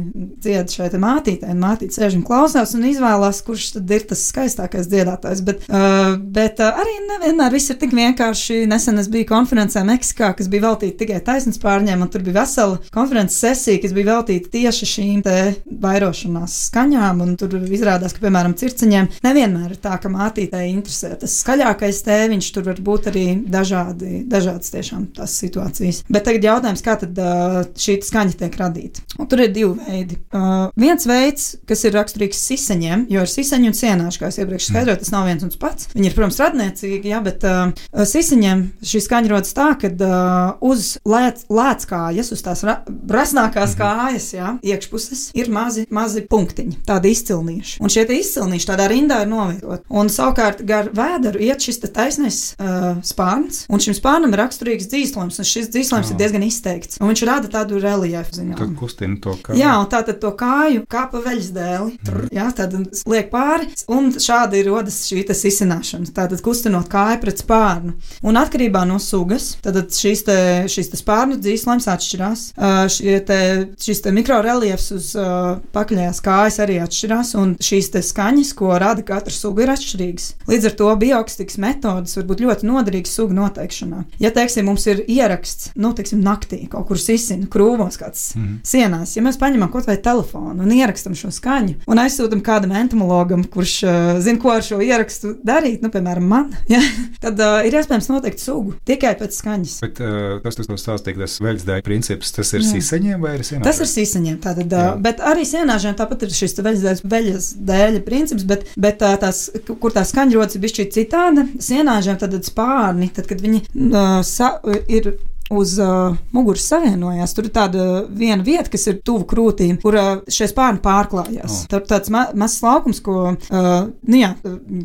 dzied 0.44 0.74
šeit 0.76 0.96
mātītē, 1.00 1.50
un 1.54 1.62
mātīte 1.62 1.96
sēž 1.96 2.18
un 2.18 2.24
klausās 2.26 2.74
un 2.76 2.86
izvēlās, 2.90 3.42
kurš 3.46 3.68
tad 3.76 3.94
ir 3.96 4.06
tas 4.10 4.24
skaistākais 4.30 4.90
dziedātājs. 4.92 5.42
Bet, 5.46 5.66
uh, 5.70 6.16
bet 6.16 6.60
uh, 6.62 6.80
arī 6.82 6.96
nevienmēr 7.06 7.54
viss 7.56 7.72
ir 7.72 7.80
tik 7.80 7.94
vienkārši. 7.96 8.64
Nesen 8.70 9.00
es 9.02 9.10
biju 9.12 9.28
konferencē 9.30 9.84
Meksikā, 9.86 10.32
kas 10.36 10.50
bija 10.52 10.66
veltīta 10.68 11.00
tikai 11.04 11.22
taisnības 11.24 11.60
pārņēmumam, 11.62 12.06
un 12.06 12.12
tur 12.12 12.24
bija 12.26 12.40
vesela 12.40 12.80
konferences 12.94 13.40
sesija, 13.42 13.80
kas 13.82 13.94
bija 13.96 14.12
veltīta 14.12 14.52
tieši 14.52 14.90
šīm 14.92 15.22
te 15.26 15.36
vairošanās 15.82 16.56
skaņām, 16.68 17.22
un 17.24 17.34
tur 17.40 17.56
izrādās, 17.64 18.14
ka, 18.16 18.22
piemēram, 18.24 18.56
circeņiem 18.58 19.10
nevienmēr 19.26 19.74
ir 19.76 19.80
tā, 19.82 19.96
ka 20.02 20.10
mātītei 20.12 20.68
interesē 20.72 21.14
tas 21.20 21.38
skaļākais 21.42 22.02
tēviņš, 22.06 22.50
tur 22.54 22.66
var 22.70 22.82
būt 22.88 23.10
arī 23.12 23.26
dažādi, 23.50 24.22
dažādas 24.66 24.86
tiešām 24.86 25.06
tās 25.14 25.34
situācijas. 25.40 26.02
Bet 26.08 26.26
tagad 26.26 26.44
jautājums, 26.44 26.82
kā 26.84 26.96
tad 27.00 27.18
uh, 27.18 27.64
šī 27.76 27.98
skaņa 28.04 28.36
tiek 28.40 28.56
radīta? 28.58 29.02
Un 29.18 29.28
tur 29.28 29.42
ir 29.44 29.52
divi 29.52 29.74
veidi. 29.86 30.18
Uh, 30.34 30.68
viens 30.76 31.06
veids, 31.06 31.56
kas 31.66 31.84
ir 31.84 31.94
raksturīgs 31.96 32.40
siseņiem, 32.46 33.06
jo 33.10 33.22
ir 33.22 33.30
siseņi 33.30 33.70
un 33.70 33.76
sienāši, 33.76 34.20
kā 34.20 34.30
es 34.30 34.38
iepriekš 34.40 34.70
skaidroju, 34.70 35.00
tas 35.02 35.12
nav 35.14 35.26
viens 35.28 35.44
un 35.44 35.52
tas 35.52 35.60
pats. 35.60 35.88
Viņi 35.94 36.10
ir, 36.10 36.16
protams, 36.16 36.40
radniecīgi, 36.42 37.12
jā, 37.12 37.20
bet 37.24 37.46
uh, 37.46 37.72
siseņiem 38.06 38.64
šī 38.86 39.02
skaņa 39.06 39.32
rodas 39.32 39.56
tā, 39.56 39.68
ka 39.80 39.90
uh, 39.92 40.66
uz 40.66 40.96
lēc, 41.06 41.46
lēckājas, 41.52 42.32
uz 42.34 42.44
tās 42.44 42.64
ra 42.66 42.78
rasnākās 42.86 43.76
kājas, 43.78 44.30
jā, 44.36 44.54
iekšpuses 44.66 45.30
ir 45.38 45.50
mazi, 45.52 45.86
mazi 45.94 46.24
punktiņi, 46.30 46.80
tādi 46.86 47.12
izcilnīši. 47.14 47.80
Un 47.82 47.92
šie 47.92 48.06
izcilnīši 48.16 48.70
tādā 48.70 48.88
rindā 48.90 49.22
ir 49.24 49.30
novietoti. 49.30 49.86
Un 49.96 50.10
savukārt 50.12 50.62
gar 50.66 50.90
vēderu 50.94 51.40
iet 51.42 51.64
šis 51.64 51.80
taisnais 51.86 52.40
uh, 52.58 52.96
spārns, 53.06 53.64
un 53.72 53.82
šim 53.82 53.96
spārnam 53.96 54.34
ir 54.34 54.44
raksturīgs 54.56 54.88
dzīslojums, 54.90 55.38
un 55.40 55.46
šis 55.46 55.68
dzīslojums 55.72 56.10
ir 56.12 56.18
diezgan 56.20 56.44
izteikts. 56.46 57.00
Un 57.00 57.10
viņš 57.10 57.22
rada 57.28 57.50
tādu 57.52 57.80
reliefu 57.82 58.38
ziņā. 58.38 58.56
Tad 58.58 58.72
kustina 58.78 59.18
to 59.22 59.36
kāju. 59.42 59.58
Jā, 59.60 59.74
un 59.80 59.88
tā 59.92 60.02
tad 60.06 60.20
to 60.22 60.32
kāju 60.36 60.84
kā 60.88 61.06
pa 61.12 61.20
veļas 61.24 61.50
dēli. 61.56 61.96
Tur, 62.06 62.26
jā, 62.32 62.46
tad 62.56 62.74
liek 63.06 63.28
pāri, 63.32 63.68
un 63.92 64.10
šādi 64.12 64.62
rodas 64.66 65.02
šī 65.08 65.24
izsināšana. 65.26 66.08
Tātad 66.16 66.42
kustinot 66.44 66.88
kāju 66.92 67.20
pret 67.22 67.42
spārnu. 67.42 67.96
Un 68.26 68.40
atkarībā 68.40 68.86
no 68.88 68.98
sugas, 69.02 69.54
tad 69.64 69.78
šīs, 69.92 70.24
te, 70.26 70.38
šīs 70.72 70.92
te 70.92 71.00
spārnu 71.00 71.38
dzīslēms 71.42 71.88
atšķirās. 71.92 72.46
Uh, 72.56 72.86
te, 73.26 73.40
šis 73.82 74.02
te 74.04 74.14
mikroreliefs 74.16 74.90
uz 74.96 75.12
uh, 75.18 75.58
pakaļējās 75.76 76.22
kājas 76.24 76.60
arī 76.64 76.80
atšķirās, 76.84 77.34
un 77.40 77.56
šīs 77.62 77.92
te 77.94 78.02
skaņas, 78.04 78.54
ko 78.56 78.72
rada 78.80 79.04
katra 79.06 79.34
suga, 79.34 79.66
ir 79.66 79.74
atšķirīgas. 79.74 80.30
Līdz 80.50 80.70
ar 80.70 80.76
to 80.80 80.92
bioakustikas 81.02 81.60
metodas 81.62 82.16
var 82.18 82.28
būt 82.30 82.44
ļoti 82.46 82.70
noderīgas 82.70 83.16
sugu 83.18 83.36
noteikšanā. 83.36 84.04
Ja, 84.22 84.30
teiksim, 84.46 84.66
mums 84.68 84.86
ir 84.86 85.02
ieraksts, 85.10 85.72
nu, 85.78 85.90
teiksim, 85.96 86.22
naktī 86.24 86.62
kaut 86.70 86.86
kur 86.88 87.00
izsina 87.00 87.48
krūmos 87.50 87.98
kāds 88.00 88.28
mm. 88.36 88.60
sienās, 88.66 89.16
ja 89.16 89.24
mēs 89.24 89.38
paņemam 89.40 89.70
kaut 89.72 89.88
vai 89.88 89.96
telefonu 90.02 90.64
un 90.64 90.74
ierakstam 90.74 91.16
šo 91.18 91.32
skaņu 91.34 91.80
un 91.90 92.00
aizsūtam 92.02 92.42
kādam 92.46 92.74
entomologam, 92.78 93.44
kurš 93.50 93.74
uh, 93.86 94.10
zina, 94.22 94.40
ko 94.42 94.52
ar 94.54 94.64
šo 94.64 94.78
ierakstu 94.84 95.34
darīt, 95.46 95.82
nu, 95.84 95.90
piemēram, 95.94 96.26
man, 96.30 96.52
ja, 96.72 96.80
tad 97.22 97.40
uh, 97.42 97.58
ir 97.66 97.76
iespējams 97.80 98.10
noteikt 98.12 98.42
sugu 98.42 98.76
tikai 98.88 99.16
pēc 99.18 99.40
skaņas. 99.40 99.76
Bet 99.84 100.02
uh, 100.04 100.38
tas, 100.44 100.58
kas 100.60 100.84
stāstīja, 100.84 101.20
tas 101.24 101.38
veļasdēļ 101.42 101.84
princips, 101.86 102.32
tas 102.36 102.52
ir 102.56 102.66
sisaņiem 102.66 103.22
vai 103.22 103.36
ir 103.38 103.46
sienāžiem? 103.46 103.66
Tas 103.66 103.82
ir 103.82 103.90
sisaņiem, 103.90 104.38
tātad, 104.44 104.76
uh, 104.76 104.92
bet 105.02 105.22
arī 105.24 105.46
sienāžiem 105.48 105.96
tāpat 105.98 106.26
ir 106.26 106.34
šis 106.36 106.58
veļasdēļ, 106.60 107.02
veļas 107.16 107.50
dēļa 107.70 108.04
princips, 108.06 108.46
bet, 108.48 108.66
bet 108.78 109.02
uh, 109.06 109.16
tās, 109.20 109.46
kur 109.66 109.94
tā 109.94 110.04
skaņa 110.06 110.38
rodas, 110.38 110.58
ir 110.58 110.64
bišķi 110.64 110.88
citāda. 110.96 111.46
Sienāžiem 111.62 112.18
tad 112.20 112.36
spārni, 112.46 113.08
tad, 113.16 113.28
kad 113.30 113.42
viņi 113.42 113.62
uh, 113.64 114.20
sa, 114.36 114.56
ir 114.88 115.14
uz 115.50 115.78
uh, 115.78 116.16
muguras 116.32 116.66
savienojās. 116.66 117.34
Tur 117.34 117.46
ir 117.46 117.52
tāda 117.54 117.84
viena 118.10 118.42
vieta, 118.46 118.68
kas 118.72 118.86
ir 118.90 119.00
tuvu 119.06 119.26
krūtīm, 119.30 119.78
kur 119.82 119.96
uh, 119.98 120.08
šie 120.32 120.48
spārni 120.50 120.82
pārklājās. 120.82 121.62
Oh. 121.62 121.68
Tur 121.70 121.84
tāds 121.88 122.10
ma 122.12 122.26
mazs 122.38 122.62
laukums, 122.64 123.00
ko 123.04 123.18
uh, 123.30 123.70
nu 124.10 124.20
jā, 124.20 124.32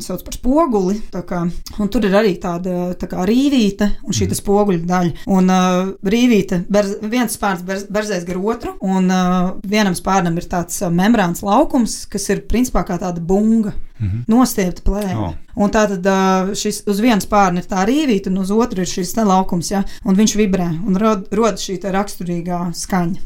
sauc 0.04 0.24
par 0.26 0.38
spoguli. 0.38 1.00
Kā, 1.12 1.42
un 1.82 1.92
tur 1.92 2.06
ir 2.06 2.16
arī 2.18 2.34
tāda 2.42 2.92
tā 2.98 3.08
kā 3.10 3.26
rīvīte 3.28 3.88
un 4.06 4.16
šī 4.16 4.28
mm. 4.28 4.38
spoguļa 4.38 4.90
daļa. 4.90 5.14
Un 5.34 5.52
uh, 5.52 5.92
rīvīte, 6.06 6.62
berz, 6.72 6.96
viens 7.02 7.38
spārns 7.38 7.64
berz, 7.66 7.86
berzēs 7.92 8.26
gar 8.28 8.40
otru, 8.42 8.76
un 8.86 9.10
uh, 9.10 9.54
vienam 9.66 9.96
spārnam 9.98 10.38
ir 10.38 10.48
tāds 10.50 10.78
uh, 10.82 10.92
membrāns 10.94 11.42
laukums, 11.46 12.04
kas 12.10 12.30
ir 12.32 12.46
principā 12.50 12.86
kā 12.86 13.00
tāda 13.02 13.22
bunga. 13.22 13.74
Mm 14.02 14.08
-hmm. 14.08 14.24
Nostiepta 14.28 14.82
plēve. 14.82 15.16
Oh. 15.16 15.34
Un 15.54 15.70
tā 15.70 15.86
tad 15.88 16.56
šis 16.56 16.82
uz 16.86 17.00
vienas 17.00 17.26
pāri 17.28 17.56
ir 17.60 17.66
tā 17.70 17.86
rīvīta, 17.86 18.28
un 18.28 18.38
uz 18.38 18.50
otru 18.50 18.80
ir 18.80 18.86
šis 18.86 19.16
laukums, 19.16 19.70
ja, 19.70 19.84
un 20.04 20.16
viņš 20.16 20.36
vibrē 20.36 20.68
un 20.86 20.96
rod, 20.96 21.28
rod 21.30 21.54
šī 21.54 21.78
raksturīgā 21.82 22.72
skaņa. 22.74 23.20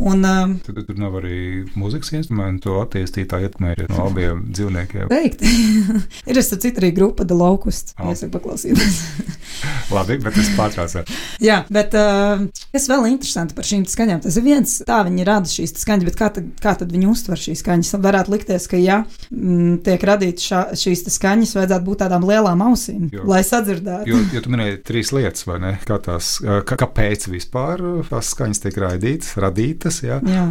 Un, 0.00 0.24
um, 0.24 0.54
tad, 0.64 0.78
tur 0.88 0.96
nav 0.96 1.18
arī 1.18 1.66
mūzikas 1.76 2.14
instrumentu 2.16 2.78
attīstītāja 2.80 3.50
ietekmē 3.50 3.74
no 3.90 4.06
abiem 4.06 4.46
dzīvniekiem. 4.48 5.10
Teikt, 5.12 5.44
ir 6.30 6.40
es 6.40 6.48
citu 6.54 6.80
arī 6.80 6.88
grupa 6.96 7.26
The 7.28 7.36
Locust. 7.36 7.92
Oh. 7.98 8.08
Es 8.14 8.24
varu 8.24 8.32
paklausīties. 8.38 9.00
Labi, 9.94 10.16
bet 10.22 10.38
es 10.40 10.48
pārtraucu. 10.56 11.02
Jā, 11.44 11.58
bet 11.72 11.92
uh, 11.98 12.46
kas 12.72 12.88
vēl 12.88 13.10
interesanti 13.10 13.56
par 13.58 13.68
šīm 13.68 13.84
skaņām? 13.90 14.22
Tas 14.24 14.38
ir 14.40 14.46
viens, 14.46 14.78
tā 14.88 15.02
viņi 15.04 15.26
rada 15.28 15.52
šīs 15.52 15.76
skaņas, 15.82 16.08
bet 16.08 16.16
kā 16.16 16.30
tad, 16.38 16.48
kā 16.64 16.74
tad 16.80 16.94
viņi 16.94 17.10
uztver 17.10 17.42
šīs 17.44 17.60
skaņas? 17.60 17.92
Varētu 18.00 18.34
likties, 18.34 18.70
ka, 18.70 18.80
ja 18.80 19.02
m, 19.02 19.36
mm, 19.36 19.76
tiek 19.84 20.08
radītas 20.08 20.80
šīs 20.80 21.04
skaņas, 21.12 21.54
vajadzētu 21.58 21.88
būt 21.90 22.02
tādām 22.06 22.24
lielām 22.30 22.64
ausīm, 22.70 23.10
jo, 23.12 23.26
lai 23.28 23.42
sadzirdētu. 23.44 24.08
Jo, 24.08 24.22
jo 24.32 24.44
tu 24.46 24.54
minēji 24.54 24.80
trīs 24.86 25.12
lietas, 25.12 25.44
vai 25.50 25.60
ne? 25.66 25.76
Kā 25.84 26.00
tās, 26.00 26.38
kā, 26.40 26.78
kāpēc 26.86 27.28
vispār 27.28 27.84
tās 28.08 28.32
skaņas 28.32 28.64
tiek 28.64 28.80
raidītas, 28.86 29.36
radītas? 29.42 29.89
Lietas, 29.90 30.02
ja, 30.02 30.20
jā. 30.30 30.46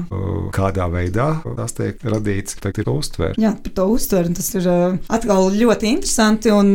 kādā 0.56 0.89
veidā 0.91 1.30
tas 1.58 1.75
tiek 1.78 2.04
radīts, 2.04 2.60
tad 2.62 2.78
ir 2.82 2.89
uztver. 2.91 3.36
Jā, 3.39 3.54
par 3.63 3.75
to 3.75 3.88
uztver, 3.95 4.30
un 4.30 4.38
tas 4.38 4.52
ir 4.58 4.69
atkal 5.08 5.49
ļoti 5.56 5.93
interesanti, 5.95 6.52
un 6.54 6.73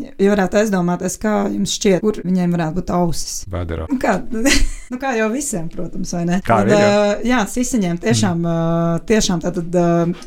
ja 0.00 0.30
varētu 0.32 0.60
aizdomāties, 0.60 1.16
kā 1.20 1.34
jums 1.50 1.74
šķiet, 1.76 2.00
kur 2.04 2.20
viņiem 2.24 2.54
varētu 2.54 2.78
būt 2.78 2.92
ausis. 2.94 3.34
Vēderā. 3.50 3.88
Nu 3.90 3.98
kā, 4.00 4.16
nu 4.92 5.00
kā 5.00 5.12
jau 5.18 5.28
visiem, 5.32 5.68
protams, 5.72 6.14
vai 6.16 6.24
ne? 6.28 6.40
Kā 6.46 6.60
un, 6.64 6.72
ir, 6.72 7.26
jā. 7.28 7.42
sisaņiem 7.50 8.00
tiešām, 8.02 8.40
mm. 8.44 9.04
tiešām 9.10 9.44
tātad 9.44 9.78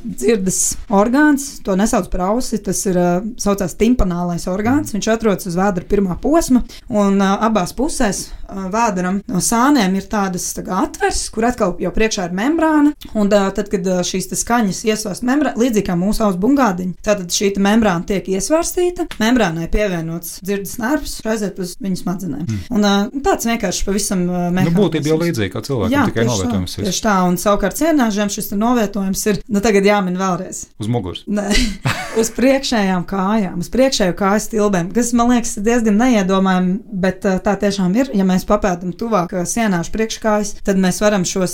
dzirdes 0.03 0.61
orgāns, 0.93 1.49
to 1.65 1.77
nesauc 1.79 2.09
par 2.13 2.27
ausi, 2.29 2.61
tas 2.63 2.83
ir 2.89 2.99
saucās 3.41 3.77
timpanālais 3.79 4.47
orgāns, 4.51 4.91
mm. 4.91 4.99
viņš 4.99 5.11
atrodas 5.15 5.49
uz 5.49 5.57
vēdera 5.59 5.89
pirmā 5.89 6.19
posma, 6.21 6.63
un 6.93 7.21
abās 7.23 7.75
pusēs 7.77 8.27
vēderam 8.73 9.21
no 9.29 9.41
sāniem 9.43 9.95
ir 9.97 10.07
tādas 10.11 10.45
tā 10.55 10.63
kā 10.65 10.83
atvers, 10.85 11.25
kur 11.33 11.47
atkal 11.47 11.62
atkal 11.63 11.83
jau 11.83 11.91
priekšā 11.93 12.27
ir 12.27 12.35
membrāna, 12.35 12.93
un 13.15 13.29
tad, 13.31 13.69
kad 13.71 13.87
šīs 14.07 14.29
skaņas 14.39 14.83
iesvērst 14.87 15.25
membrāna, 15.27 15.59
līdzīgi 15.59 15.87
kā 15.87 15.95
mūsu 15.99 16.23
auss 16.25 16.39
bungādiņa, 16.41 16.95
tad 17.05 17.23
šī 17.31 17.53
membrāna 17.63 18.05
tiek 18.07 18.27
iesvērstīta, 18.33 19.07
membrānai 19.21 19.69
pievienots 19.71 20.39
dzirdes 20.43 20.77
nervs, 20.81 21.19
aiziet 21.25 21.59
uz 21.61 21.75
viņas 21.83 22.03
smadzenēm. 22.03 22.45
Mm. 22.47 22.63
Un, 22.73 23.21
tāds 23.25 23.47
vienkārši 23.47 23.85
pavisam 23.87 24.25
uh, 24.27 24.47
mehānisms. 24.49 24.73
Nu, 24.73 24.81
būtība 24.81 25.11
jau 25.11 25.19
līdzīga 25.21 25.53
kā 25.53 25.63
cilvēkam, 25.67 25.93
Jā, 25.93 26.05
tikai 26.09 26.25
novietojums. 26.27 26.77
Tā, 26.77 26.85
tieši 26.87 27.03
tā, 27.05 27.15
un 27.27 27.37
savukārt 27.41 27.79
cienāžiem 27.79 28.31
šis 28.33 28.51
novietojums 28.57 29.25
ir, 29.31 29.41
nu 29.47 29.63
tagad 29.63 29.87
jāmin 29.87 30.17
vēlreiz. 30.19 30.65
Uz 30.81 30.91
muguras. 30.91 31.23
Nē, 31.27 31.47
uz 32.21 32.31
priekšējām 32.35 33.05
kājām, 33.09 33.61
uz 33.63 33.69
priekšējo 33.73 34.17
kāju 34.19 34.45
stilbēm, 34.47 34.91
kas 34.95 35.13
man 35.17 35.33
liekas 35.35 35.55
diezgan 35.63 35.99
neiedomājami, 36.01 36.77
bet 37.05 37.25
tā 37.45 37.55
tiešām 37.61 37.93
ir. 37.99 38.11
Ja 38.17 38.25
mēs 38.27 38.47
papētam 38.49 38.93
tuvāk 38.97 39.35
sienāšu 39.49 39.93
priekškājas, 39.93 40.55
tad 40.65 40.81
mēs 40.81 41.01
varam 41.03 41.25
šos 41.27 41.52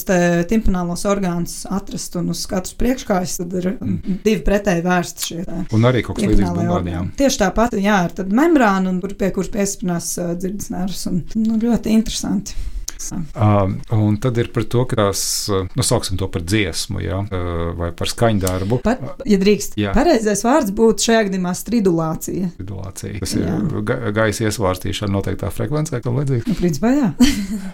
timpanālos 0.50 1.06
orgānus 1.10 1.62
atrast, 1.70 2.16
un 2.20 2.32
uz 2.34 2.46
katras 2.50 2.76
priekškājas 2.80 3.38
tad 3.42 3.56
ir 3.60 3.70
mm. 3.76 4.18
divi 4.26 4.42
pretēji 4.46 4.86
vērsti 4.86 5.30
šie. 5.30 5.46
Un 5.76 5.88
arī 5.90 6.04
kaut 6.06 6.20
kas 6.20 6.30
līdzīgs 6.32 6.56
bombardijām. 6.56 7.14
Tieši 7.20 7.42
tāpat, 7.44 7.78
jā, 7.80 8.02
ir 8.08 8.18
tad 8.18 8.34
membrāna, 8.36 8.94
un 8.94 9.00
pie 9.20 9.32
kuras 9.36 9.52
piesprinās 9.54 10.12
uh, 10.22 10.34
dzirdes 10.40 10.72
nervus, 10.74 11.06
un 11.12 11.24
nu, 11.40 11.60
ļoti 11.62 11.96
interesanti. 11.96 12.58
Uh, 13.10 13.72
un 13.96 14.18
tad 14.22 14.38
ir 14.42 14.52
par 14.54 14.66
to, 14.70 14.84
ka 14.90 15.00
tās, 15.00 15.22
nu, 15.50 15.86
sauksim 15.86 16.20
to 16.20 16.28
par 16.32 16.44
dziesmu, 16.46 17.02
ja, 17.02 17.22
uh, 17.24 17.62
vai 17.80 17.90
par 17.96 18.12
skaņdarbu. 18.12 18.82
Pat, 18.86 19.24
ja 19.30 19.40
drīkst, 19.42 19.78
jā. 19.80 19.94
pareizais 19.96 20.44
vārds 20.46 20.74
būtu 20.76 21.08
šajā 21.08 21.24
gadījumā 21.30 21.56
stridulācija. 21.58 22.52
Stridulācija. 22.54 23.16
Tas 23.24 23.36
jā. 23.39 23.56
ir 23.58 23.86
ga 23.88 24.14
gaisa 24.16 24.45
iesvārstīšana 24.50 25.16
noteiktā 25.16 25.50
frekvencē, 25.54 26.02
kā 26.04 26.14
līdzīgi. 26.14 26.45
Nu, 26.52 26.58
principā, 26.60 26.93
jā. 26.93 27.10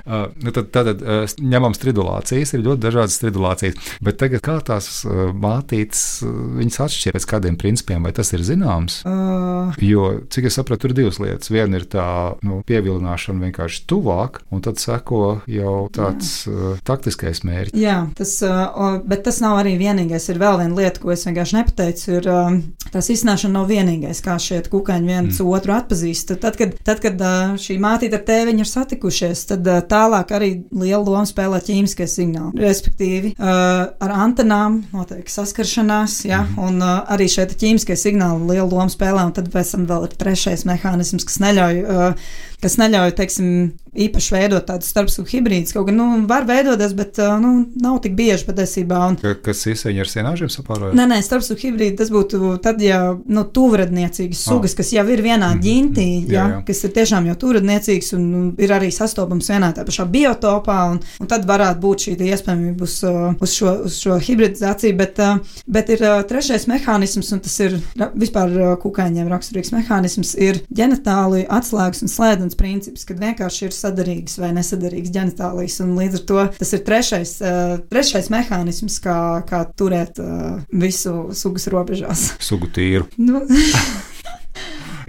uh, 0.06 0.26
nu, 0.46 0.56
tad, 0.56 0.72
tad 0.76 0.94
uh, 0.96 1.26
ņemam 1.42 1.76
stridulācijas, 1.76 2.56
ir 2.56 2.66
ļoti 2.70 2.86
dažādas 2.88 3.20
stridulācijas, 3.20 3.92
bet 4.06 4.22
tagad 4.22 4.46
kā 4.46 4.60
tās 4.72 4.90
uh, 5.04 5.28
mātītes, 5.36 6.06
uh, 6.24 6.34
viņas 6.62 6.82
atšķiras 6.88 7.26
pēc 7.26 7.30
kādiem 7.32 7.56
principiem, 7.58 8.04
vai 8.06 8.14
tas 8.16 8.32
ir 8.36 8.44
zināms? 8.46 9.02
Uh. 9.08 9.74
Jo, 9.82 10.22
cik 10.30 10.50
es 10.50 10.58
sapratu, 10.60 10.90
ir 10.90 10.98
divas 10.98 11.20
lietas. 11.22 11.50
Viena 11.50 11.80
ir 11.80 11.88
tā 11.90 12.06
nu, 12.46 12.62
pievilināšana 12.68 13.48
vienkārši 13.48 13.86
tuvāk, 13.90 14.44
un 14.54 14.62
tad 14.66 14.82
seko 14.82 15.15
seko 15.16 15.42
jau 15.48 15.88
tāds 15.94 16.32
uh, 16.50 16.76
taktiskais 16.86 17.44
mērķis. 17.46 17.80
Jā, 17.80 18.06
tas, 18.18 18.34
uh, 18.46 19.00
bet 19.06 19.24
tas 19.26 19.40
nav 19.44 19.60
arī 19.62 19.76
vienīgais. 19.80 20.28
Ir 20.32 20.40
vēl 20.42 20.60
viena 20.62 20.76
lieta, 20.76 21.02
ko 21.02 21.14
es 21.14 21.26
vienkārši 21.28 21.58
nepateicu. 21.60 22.06
Ir, 22.18 22.30
uh, 22.30 22.90
tās 22.92 23.10
iznāšana 23.14 23.60
nav 23.60 23.70
vienīgais, 23.70 24.22
kā 24.26 24.38
šie 24.42 24.62
kukaiņi 24.70 25.10
viens 25.10 25.40
mm. 25.40 25.52
otru 25.52 25.76
atpazīst. 25.76 26.36
Tad, 26.42 26.58
kad, 26.60 26.76
tad, 26.86 27.02
kad 27.04 27.22
uh, 27.22 27.56
šī 27.60 27.78
mātīte 27.82 28.20
ar 28.20 28.26
tēviņu 28.28 28.66
ir 28.66 28.72
satikušies, 28.72 29.46
tad 29.52 29.68
uh, 29.70 29.82
tālāk 29.86 30.34
arī 30.36 30.52
liela 30.76 31.04
loma 31.04 31.26
spēlē 31.30 31.62
ķīmiskie 31.66 32.08
signāli. 32.10 32.66
Respektīvi, 32.66 33.36
uh, 33.36 33.86
ar 33.90 34.16
antenām 34.26 34.82
notiek 34.96 35.30
saskaršanās, 35.32 36.22
ja, 36.30 36.44
mm. 36.46 36.66
un 36.68 36.82
uh, 36.84 36.98
arī 37.16 37.30
šeit 37.32 37.56
ķīmiskie 37.60 37.98
signāli 38.00 38.56
lielu 38.56 38.70
lomu 38.72 38.92
spēlē, 38.94 39.28
un 39.30 39.36
tad 39.36 39.52
pēc 39.54 39.76
tam 39.76 39.88
vēl 39.90 40.10
ir 40.10 40.20
trešais 40.20 40.68
mehānisms, 40.68 41.28
kas 41.28 41.42
neļauj. 41.44 41.82
Uh, 41.86 42.36
kas 42.62 42.78
neļauj, 42.82 43.16
teiksim, 43.18 43.50
īpaši 43.96 44.34
veidot 44.36 44.66
tādus 44.68 44.90
starpsūku 44.92 45.32
hibrīdus. 45.38 45.74
Kaut 45.76 45.88
gan, 45.90 45.98
nu, 46.00 46.08
var 46.30 46.46
veidoties, 46.48 46.94
bet, 46.98 47.20
nu, 47.42 47.54
nav 47.82 48.00
tik 48.04 48.16
bieži 48.18 48.48
patiesībā. 48.48 49.00
Un... 49.12 49.18
Ka, 49.22 49.36
kas 49.48 49.64
īsēņi 49.72 50.04
ar 50.04 50.12
sienāžiem 50.12 50.52
sapārojās? 50.52 50.96
Nē, 50.98 51.08
nē, 51.12 51.20
starpsūku 51.26 51.70
hibrīdi 51.70 51.98
tas 52.02 52.12
būtu 52.14 52.58
tad, 52.64 52.82
ja, 52.84 53.00
nu, 53.16 53.46
tuvredniecīgas 53.56 54.42
ah. 54.42 54.52
sugas, 54.52 54.76
oh. 54.76 54.80
kas 54.82 54.92
jau 54.96 55.06
ir 55.08 55.24
vienā 55.24 55.54
mm 55.54 55.60
-hmm. 55.60 55.66
ģintī, 55.66 56.08
jā, 56.28 56.34
jā. 56.36 56.46
Jā, 56.56 56.62
kas 56.68 56.84
ir 56.84 56.94
tiešām 56.98 57.30
jau 57.32 57.36
tuvredniecīgs 57.46 58.14
un 58.18 58.26
nu, 58.32 58.44
ir 58.58 58.76
arī 58.76 58.92
sastopams 58.92 59.50
vienā 59.50 59.72
tā 59.76 59.86
pašā 59.88 60.08
biotopā, 60.12 60.80
un, 60.92 61.00
un 61.20 61.32
tad 61.32 61.48
varētu 61.48 61.80
būt 61.80 62.08
šī 62.08 62.18
iespējamība 62.26 62.84
uz, 62.84 62.98
uz, 63.40 63.54
šo, 63.54 63.78
uz 63.88 64.00
šo 64.02 64.20
hibridizāciju, 64.20 64.98
bet, 64.98 65.20
bet 65.68 65.90
ir 65.90 66.04
trešais 66.28 66.68
mehānisms, 66.68 67.32
un 67.34 67.40
tas 67.40 67.60
ir 67.60 67.80
vispār 68.16 68.78
kukaiņiem 68.82 69.32
raksturīgs 69.32 69.72
mehānisms, 69.76 70.36
ir 70.36 70.62
ģenitāli 70.74 71.46
atslēgas 71.50 72.04
un 72.06 72.12
slēdzenes 72.12 72.55
viens 72.56 72.86
princips, 72.86 73.06
kad 73.06 73.20
vienkārši 73.20 73.68
ir 73.68 73.76
sadarīgs 73.76 74.40
vai 74.40 74.52
nesadarīgs 74.56 75.12
ģenitālijas. 75.12 75.80
Līdz 75.82 76.20
ar 76.20 76.26
to 76.30 76.42
tas 76.60 76.74
ir 76.74 76.84
trešais, 76.86 77.36
uh, 77.42 77.78
trešais 77.92 78.30
mehānisms, 78.30 79.00
kā, 79.04 79.44
kā 79.48 79.66
turēt 79.78 80.20
uh, 80.20 80.62
visu 80.72 81.32
sugas 81.34 81.68
robežās. 81.68 82.36
Sugu 82.40 82.72
tīru. 82.72 83.08
Nu. 83.18 83.46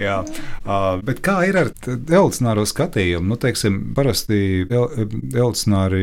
Jā, 0.00 0.18
uh, 0.22 0.98
bet 1.06 1.22
kā 1.24 1.38
ir 1.48 1.56
ar 1.60 1.70
evolūcionāro 1.88 2.66
skatījumu? 2.68 3.30
Nu, 3.32 3.38
teiksim, 3.40 3.78
parasti 3.96 4.38
evolūcionāri 4.66 6.02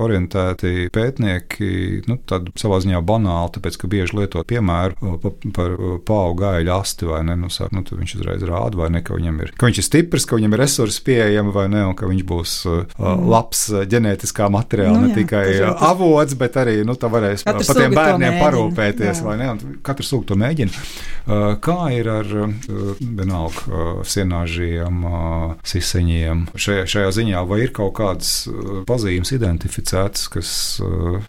orientēti 0.00 0.90
pētnieki, 0.92 1.70
nu, 2.10 2.18
tad 2.28 2.50
savā 2.60 2.80
ziņā 2.84 3.00
banāli, 3.06 3.54
tāpēc, 3.56 3.78
ka 3.80 3.90
bieži 3.90 4.18
lietot 4.18 4.48
piemēru 4.50 5.16
pa, 5.22 5.32
par 5.56 5.76
pāu 6.06 6.34
gaļu 6.38 6.74
asti 6.74 7.08
vai 7.08 7.22
ne, 7.28 7.36
nu, 7.40 7.50
sāk, 7.52 7.72
nu, 7.76 7.84
viņš 7.84 8.16
uzreiz 8.18 8.44
rāda, 8.46 8.78
vai 8.80 8.90
ne, 8.92 9.02
ka 9.04 9.16
viņam 9.16 9.40
ir, 9.44 9.54
ka 9.58 9.70
viņš 9.70 9.82
ir 9.82 9.86
stiprs, 9.86 10.26
ka 10.28 10.38
viņam 10.38 10.56
ir 10.56 10.62
resursi 10.64 11.04
pieejami 11.06 11.54
vai 11.54 11.66
ne, 11.72 11.84
un 11.90 11.96
ka 11.98 12.10
viņš 12.10 12.26
būs 12.28 12.56
uh, 12.70 13.00
labs 13.00 13.66
ģenētiskā 13.90 14.50
materiāla, 14.52 14.98
nu, 14.98 15.08
ne 15.08 15.14
jā, 15.14 15.20
tikai 15.22 15.44
avots, 15.90 16.36
bet 16.40 16.60
arī, 16.60 16.80
nu, 16.86 16.96
tā 17.00 17.10
varēs 17.12 17.46
par 17.46 17.62
tiem 17.64 17.96
bērniem 17.96 18.40
parūpēties, 18.42 19.22
jā. 19.22 19.26
vai 19.26 19.38
ne, 19.40 19.50
un 19.54 19.80
katru 19.86 20.06
sūku 20.06 20.30
to 20.30 20.38
mēģina. 20.40 20.84
Uh, 21.30 21.46
kā 21.62 21.78
ir 21.94 22.10
ar 22.10 22.30
uh, 22.46 23.02
vienalga 23.30 23.62
uh, 23.70 24.02
sienāžiem, 24.06 25.04
uh, 25.06 25.54
siseņiem. 25.66 26.46
Šajā, 26.58 26.84
šajā 26.90 27.10
ziņā 27.20 27.42
vai 27.48 27.62
ir 27.64 27.74
kaut 27.76 27.94
kādas 28.00 28.48
uh, 28.50 28.82
pazīmes 28.88 29.32
identificētas, 29.36 30.28
kas 30.32 30.52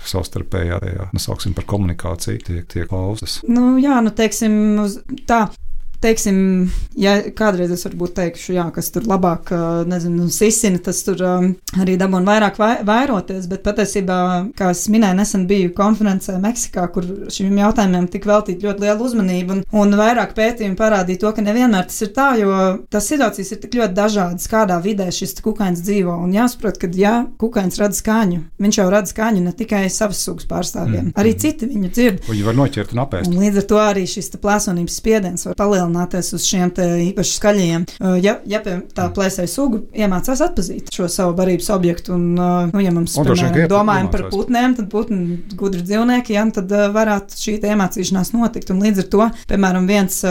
savstarpējā, 0.07 0.79
nu, 1.11 1.21
sauksim 1.21 1.55
par 1.57 1.67
komunikāciju, 1.69 2.41
tiek, 2.47 2.65
tiek 2.71 2.89
paustas? 2.89 3.39
Nu, 3.47 3.75
jā, 3.81 4.01
nu, 4.03 4.13
teiksim, 4.15 4.53
tā 5.29 5.45
teiksim, 6.01 6.37
ja 6.97 7.17
kādreiz 7.37 7.71
es 7.73 7.85
varbūt 7.85 8.15
teikšu, 8.17 8.55
jā, 8.55 8.65
kas 8.73 8.89
tur 8.93 9.05
labāk, 9.09 9.51
nezinu, 9.89 10.27
sisina, 10.33 10.81
tas 10.83 11.01
tur 11.05 11.21
arī 11.21 11.97
dabūna 11.99 12.27
vairāk 12.27 12.57
vai, 12.61 12.71
vairoties, 12.87 13.47
bet 13.51 13.63
patiesībā, 13.65 14.17
kā 14.57 14.71
es 14.73 14.83
minēju, 14.91 15.17
nesen 15.19 15.45
biju 15.49 15.73
konferencē 15.77 16.37
Meksikā, 16.41 16.87
kur 16.93 17.05
šiem 17.31 17.59
jautājumiem 17.61 18.07
tika 18.11 18.31
veltīta 18.33 18.69
ļoti 18.69 18.85
liela 18.85 19.05
uzmanība, 19.05 19.57
un, 19.57 19.63
un 19.83 19.97
vairāk 19.99 20.33
pētījumi 20.37 20.79
parādīja 20.79 21.23
to, 21.23 21.33
ka 21.37 21.45
nevienmēr 21.45 21.87
tas 21.89 22.01
ir 22.05 22.13
tā, 22.15 22.31
jo 22.41 22.57
tas 22.91 23.09
situācijas 23.11 23.53
ir 23.53 23.61
tik 23.61 23.77
ļoti 23.79 23.97
dažādas, 23.97 24.49
kādā 24.51 24.79
vidē 24.83 25.09
šis 25.13 25.37
kukainis 25.45 25.85
dzīvo, 25.85 26.17
un 26.25 26.33
jāsaprot, 26.35 26.81
ka, 26.81 26.89
ja 26.97 27.13
kukainis 27.41 27.79
rada 27.81 27.97
skaņu, 27.97 28.41
viņš 28.61 28.81
jau 28.81 28.89
rada 28.91 29.11
skaņu 29.11 29.45
ne 29.45 29.55
tikai 29.57 29.85
savas 29.93 30.21
sugas 30.25 30.49
pārstāvjiem, 30.49 31.11
mm. 31.11 31.15
arī 31.21 31.35
citi 31.39 31.69
viņu 31.69 31.93
dzird. 31.93 32.25
Viņi 32.29 32.47
var 32.47 32.57
noķert 32.57 32.95
un 32.95 33.05
apēst. 33.05 33.31
Un 33.31 33.41
līdz 33.45 33.61
ar 33.61 33.69
to 33.69 33.81
arī 33.81 34.07
šis 34.09 34.31
plēsonības 34.41 34.99
spiediens 35.01 35.45
var 35.47 35.57
palielināt 35.59 35.90
palielināties 35.91 36.33
uz 36.35 36.45
šiem 36.47 36.71
īpaši 37.11 37.35
skaļajiem. 37.37 37.85
Uh, 37.99 38.17
ja, 38.21 38.39
ja 38.45 38.61
tā 38.63 38.77
mm. 38.79 39.13
plēsēja 39.15 39.49
sugu 39.49 39.83
iemācās 39.93 40.41
atpazīt 40.41 40.91
šo 40.93 41.07
savu 41.11 41.35
barības 41.37 41.69
objektu, 41.73 42.15
un, 42.15 42.37
uh, 42.37 42.71
nu, 42.71 42.81
ja 42.81 42.91
mums, 42.91 43.15
un 43.17 43.27
piemēram, 43.27 43.67
domājam 43.71 44.11
par 44.11 44.25
putniem, 44.31 44.75
tad 44.77 44.89
putni 44.91 45.39
gudri 45.57 45.83
dzīvnieki, 45.83 46.35
ja, 46.37 46.45
tad 46.53 46.71
uh, 46.71 46.87
varētu 46.95 47.37
šī 47.37 47.57
iemācīšanās 47.61 48.33
notikt. 48.35 48.71
Un 48.71 48.81
līdz 48.85 49.03
ar 49.05 49.09
to, 49.11 49.29
piemēram, 49.51 49.87
viens 49.89 50.21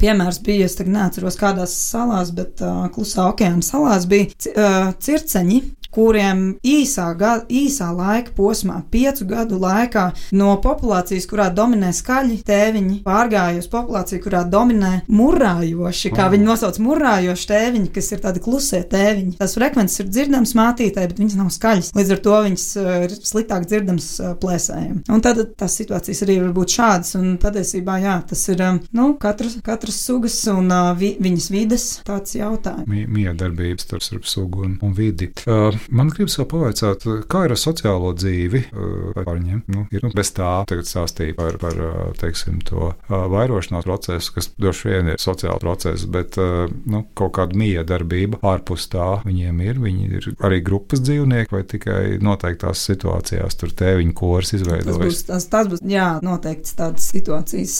piemērs 0.00 0.40
bija, 0.44 0.66
es 0.66 0.76
tagad 0.78 0.94
neatceros 0.96 1.38
kādās 1.40 1.74
salās, 1.76 2.32
bet 2.36 2.60
klusā 2.94 3.28
okeāna 3.30 3.64
salās 3.64 4.06
bija 4.10 4.30
circeņi, 5.02 5.62
kuriem 5.96 6.42
īsā, 6.66 7.08
gada, 7.16 7.46
īsā 7.48 7.88
laika 7.96 8.34
posmā, 8.36 8.82
piecu 8.92 9.26
gadu 9.30 9.58
laikā, 9.62 10.10
no 10.36 10.52
populācijas, 10.62 11.28
kurā 11.30 11.48
dominē 11.56 11.92
skaļi 11.96 12.42
tēviņi, 12.46 12.98
pārgāja 13.06 13.62
uz 13.62 13.68
populāciju, 13.72 14.20
kurā 14.26 14.44
dominē 14.52 14.85
murājoši, 15.10 16.12
kā 16.16 16.28
viņi 16.32 16.46
nosauc 16.46 16.78
murājoši 16.82 17.48
tēviņi, 17.50 17.90
kas 17.94 18.10
ir 18.14 18.22
tādi 18.24 18.42
klusie 18.44 18.82
tēviņi. 18.90 19.36
Tās 19.40 19.56
frekvences 19.58 20.02
ir 20.02 20.10
dzirdamas 20.10 20.54
mātītē, 20.58 21.06
bet 21.10 21.20
viņas 21.22 21.38
nav 21.40 21.52
skaļas. 21.54 21.92
Līdz 21.96 22.14
ar 22.16 22.22
to 22.26 22.36
viņas 22.46 22.66
uh, 22.80 22.90
ir 23.06 23.16
sliktāk 23.16 23.66
dzirdamas 23.70 24.08
uh, 24.20 24.34
plēsējiem. 24.42 25.02
Un 25.12 25.24
tad 25.24 25.42
tās 25.58 25.78
situācijas 25.80 26.22
arī 26.26 26.38
var 26.44 26.54
būt 26.56 26.76
šādas, 26.76 27.14
un 27.18 27.36
patiesībā, 27.42 27.98
jā, 28.04 28.16
tas 28.30 28.44
ir, 28.52 28.62
um, 28.66 28.80
nu, 28.96 29.08
katras, 29.22 29.58
katras 29.66 30.00
sugas 30.06 30.38
un 30.52 30.70
uh, 30.70 30.92
vi, 30.98 31.14
viņas 31.22 31.50
vides 31.54 31.88
tāds 32.06 32.36
jautājums. 32.38 32.86
Miedarbības 32.86 33.86
starp 33.86 34.28
sugu 34.28 34.66
un, 34.66 34.78
un 34.84 34.94
vidi. 34.96 35.30
Uh, 35.46 35.74
Man 35.90 36.10
gribas 36.12 36.36
vēl 36.38 36.48
pavaicāt, 36.50 37.04
kā 37.30 37.44
ir 37.46 37.54
ar 37.54 37.60
sociālo 37.60 38.12
dzīvi 38.16 38.62
pārņem. 39.16 39.62
Nu, 39.72 39.86
ir, 39.94 40.02
nu, 40.04 40.10
bez 40.16 40.32
tā 40.36 40.50
tagad 40.68 40.88
stāstīja 40.88 41.36
par, 41.38 41.58
par 41.62 41.78
teiksim, 42.20 42.58
to 42.66 42.90
vairošanās 43.08 43.86
procesu, 43.86 44.34
kas 44.36 44.50
droši 44.58 44.75
droši 44.76 44.88
vien 44.88 45.08
ir 45.12 45.20
sociāli 45.20 45.60
procesi, 45.60 46.06
bet 46.10 46.36
nu, 46.36 47.02
kaut 47.16 47.34
kāda 47.36 47.56
miedarbība 47.56 48.40
ārpus 48.46 48.88
tā 48.92 49.22
viņiem 49.24 49.60
ir. 49.64 49.80
Viņi 49.80 50.08
ir 50.18 50.28
arī 50.44 50.60
grupas 50.64 51.00
dzīvnieki 51.00 51.54
vai 51.54 51.62
tikai 51.64 52.18
noteiktās 52.22 52.84
situācijās 52.86 53.56
tur 53.56 53.72
tēviņu 53.76 54.14
kors 54.16 54.52
izveidojas. 54.56 54.96
Tas 54.96 55.02
būs, 55.02 55.22
tas, 55.28 55.46
tas 55.52 55.70
būs 55.70 55.84
jā, 55.88 56.08
noteikti 56.24 56.74
tādas 56.76 57.08
situācijas. 57.12 57.76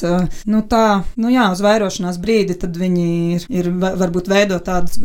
Nu, 0.48 0.62
tā, 0.68 1.02
nu 1.20 1.32
jā, 1.32 1.48
uz 1.52 1.62
vairošanās 1.64 2.20
brīdi 2.22 2.56
tad 2.60 2.76
viņi 2.78 3.08
ir, 3.36 3.46
ir 3.60 3.70
varbūt 3.82 4.30
veidot 4.30 4.64
tādas, 4.66 4.98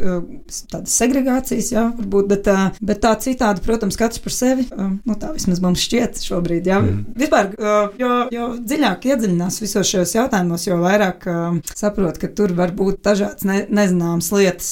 tādas 0.72 0.96
segregācijas, 0.96 1.72
jā, 1.74 1.88
varbūt, 1.98 2.32
bet, 2.32 2.52
bet 2.82 3.04
tā 3.04 3.16
citādi, 3.22 3.64
protams, 3.66 4.00
katrs 4.00 4.22
par 4.24 4.36
sevi. 4.36 4.68
Nu, 4.72 5.18
tā 5.20 5.34
vismaz 5.36 5.62
mums 5.64 5.84
šķiet 5.84 6.22
šobrīd. 6.24 6.70
Jā. 6.72 6.82
Mm. 6.84 7.04
Vispār, 7.20 7.52
jo, 8.00 8.14
jo 8.34 8.50
dziļāk 8.62 9.10
iedziļinās 9.12 9.60
visos 9.64 9.89
šajos 9.89 10.16
jautājumos, 10.18 10.68
jo 10.68 10.78
vairāk 10.82 11.26
saprot, 11.82 12.19
ka 12.21 12.29
tur 12.36 12.53
var 12.57 12.73
būt 12.77 13.01
dažādas 13.05 13.45
ne, 13.47 13.61
nezināmas 13.71 14.29
lietas. 14.34 14.69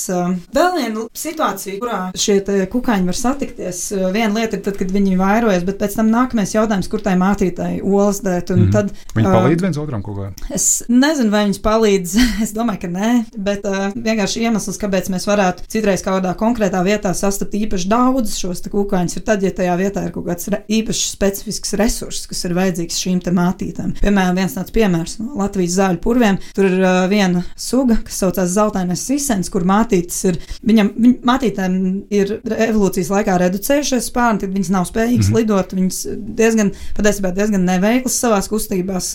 Vēl 0.56 0.70
viena 0.78 1.06
situācija, 1.18 1.80
kurā 1.82 2.00
šie 2.18 2.40
kukaiņi 2.72 3.10
var 3.10 3.18
satikties, 3.18 3.82
viena 4.14 4.32
lieta 4.38 4.58
ir 4.60 4.64
tad, 4.66 4.78
kad 4.80 4.94
viņi 4.94 5.18
vairojas, 5.20 5.66
bet 5.68 5.80
pēc 5.82 5.98
tam 6.00 6.12
nākamais 6.14 6.54
jautājums, 6.56 6.90
kur 6.92 7.04
tai 7.06 7.16
mātītai 7.20 7.72
olas 7.84 8.22
dēt. 8.26 8.54
Mm. 8.54 8.72
Tad, 8.74 8.94
viņi 9.18 9.30
palīdz 9.30 9.66
viens 9.66 9.82
otram 9.82 10.04
kaut 10.06 10.20
kā? 10.20 10.30
Es 10.56 10.68
nezinu, 10.90 11.34
vai 11.34 11.46
viņas 11.48 11.62
palīdz. 11.66 12.16
es 12.46 12.54
domāju, 12.56 12.84
ka 12.86 12.92
nē, 12.94 13.12
bet 13.50 13.68
uh, 13.70 13.90
vienkārši 13.96 14.46
iemesls, 14.48 14.80
kāpēc 14.82 15.12
mēs 15.14 15.28
varētu 15.30 15.68
citreiz 15.72 16.04
kādā 16.06 16.34
konkrētā 16.40 16.82
vietā 16.86 17.14
sastapt 17.18 17.58
īpaši 17.60 17.90
daudz 17.92 18.38
šos 18.40 18.64
kukaiņus, 18.70 19.18
ir 19.20 19.26
tad, 19.28 19.46
ja 19.46 19.54
tajā 19.56 19.76
vietā 19.80 20.06
ir 20.08 20.14
kaut 20.16 20.28
kāds 20.30 20.50
īpašs 20.50 21.06
specifisks 21.16 21.76
resurss, 21.80 22.28
kas 22.30 22.46
ir 22.48 22.56
vajadzīgs 22.58 23.00
šīm 23.04 23.22
mātītēm. 23.36 23.96
Piemēram, 24.00 24.38
viens 24.38 24.56
tāds 24.56 24.74
piemērs 24.76 25.18
no 25.22 25.36
Latvijas 25.40 25.78
zāļu 25.78 26.02
purviem. 26.04 26.40
Tur 26.56 26.70
ir 26.70 26.86
viena 27.12 27.44
suga, 27.60 27.98
kas 28.06 28.20
saucās 28.24 28.52
zeltainais 28.54 29.04
sisens, 29.06 29.50
kur 29.52 29.66
mātītes 29.68 30.20
ir, 30.30 30.40
viņam, 30.66 30.92
viņ, 30.98 31.16
mātītēm 31.28 31.78
ir 32.14 32.36
evolūcijas 32.44 33.12
laikā 33.14 33.38
reducējušies 33.42 34.10
spārni, 34.12 34.44
tad 34.44 34.56
viņas 34.56 34.72
nav 34.74 34.88
spējīgas 34.90 35.30
mm 35.30 35.34
-hmm. 35.34 35.40
lidot, 35.40 35.76
viņas 35.78 36.00
diezgan, 36.40 36.72
patiesībā 36.98 37.34
diezgan 37.36 37.66
neveiklas 37.68 38.20
savās 38.20 38.50
kustībās, 38.52 39.12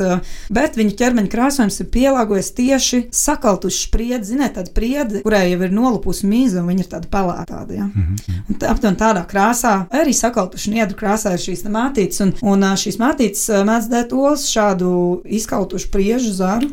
bet 0.55 0.79
viņu 0.81 0.97
ķermeņa 1.01 1.33
krāsojums 1.33 1.81
ir 1.81 1.91
pielāgojies 1.95 2.53
tieši 2.55 3.03
sakaltuši 3.15 3.87
spriedzi, 3.89 4.35
ziniet, 4.35 4.55
tāda 4.57 4.71
spriedzi, 4.71 5.23
kurai 5.25 5.51
jau 5.51 5.63
ir 5.67 5.75
nolupusi 5.75 6.29
mīza, 6.31 6.63
un 6.63 6.71
viņa 6.73 6.85
ir 6.85 6.91
tāda 6.93 7.11
pelētāda. 7.11 7.75
Ja? 7.75 7.85
Mm 7.85 8.17
-hmm. 8.17 8.59
Tā, 8.59 8.71
aptuveni 8.73 9.01
tādā 9.01 9.25
krāsā, 9.27 9.75
arī 9.91 10.15
sakaltuši 10.15 10.71
niedru 10.71 10.97
krāsā 10.97 11.35
ir 11.35 11.43
šīs 11.43 11.65
mātītes, 11.65 12.23
un, 12.23 12.35
un 12.43 12.63
šīs 12.63 12.99
mātītes 12.99 13.49
mēdz 13.65 13.89
dēt 13.91 14.13
olas 14.13 14.47
šādu 14.51 15.23
izkautušu 15.25 15.91
priežu 15.91 16.33
zaru 16.33 16.71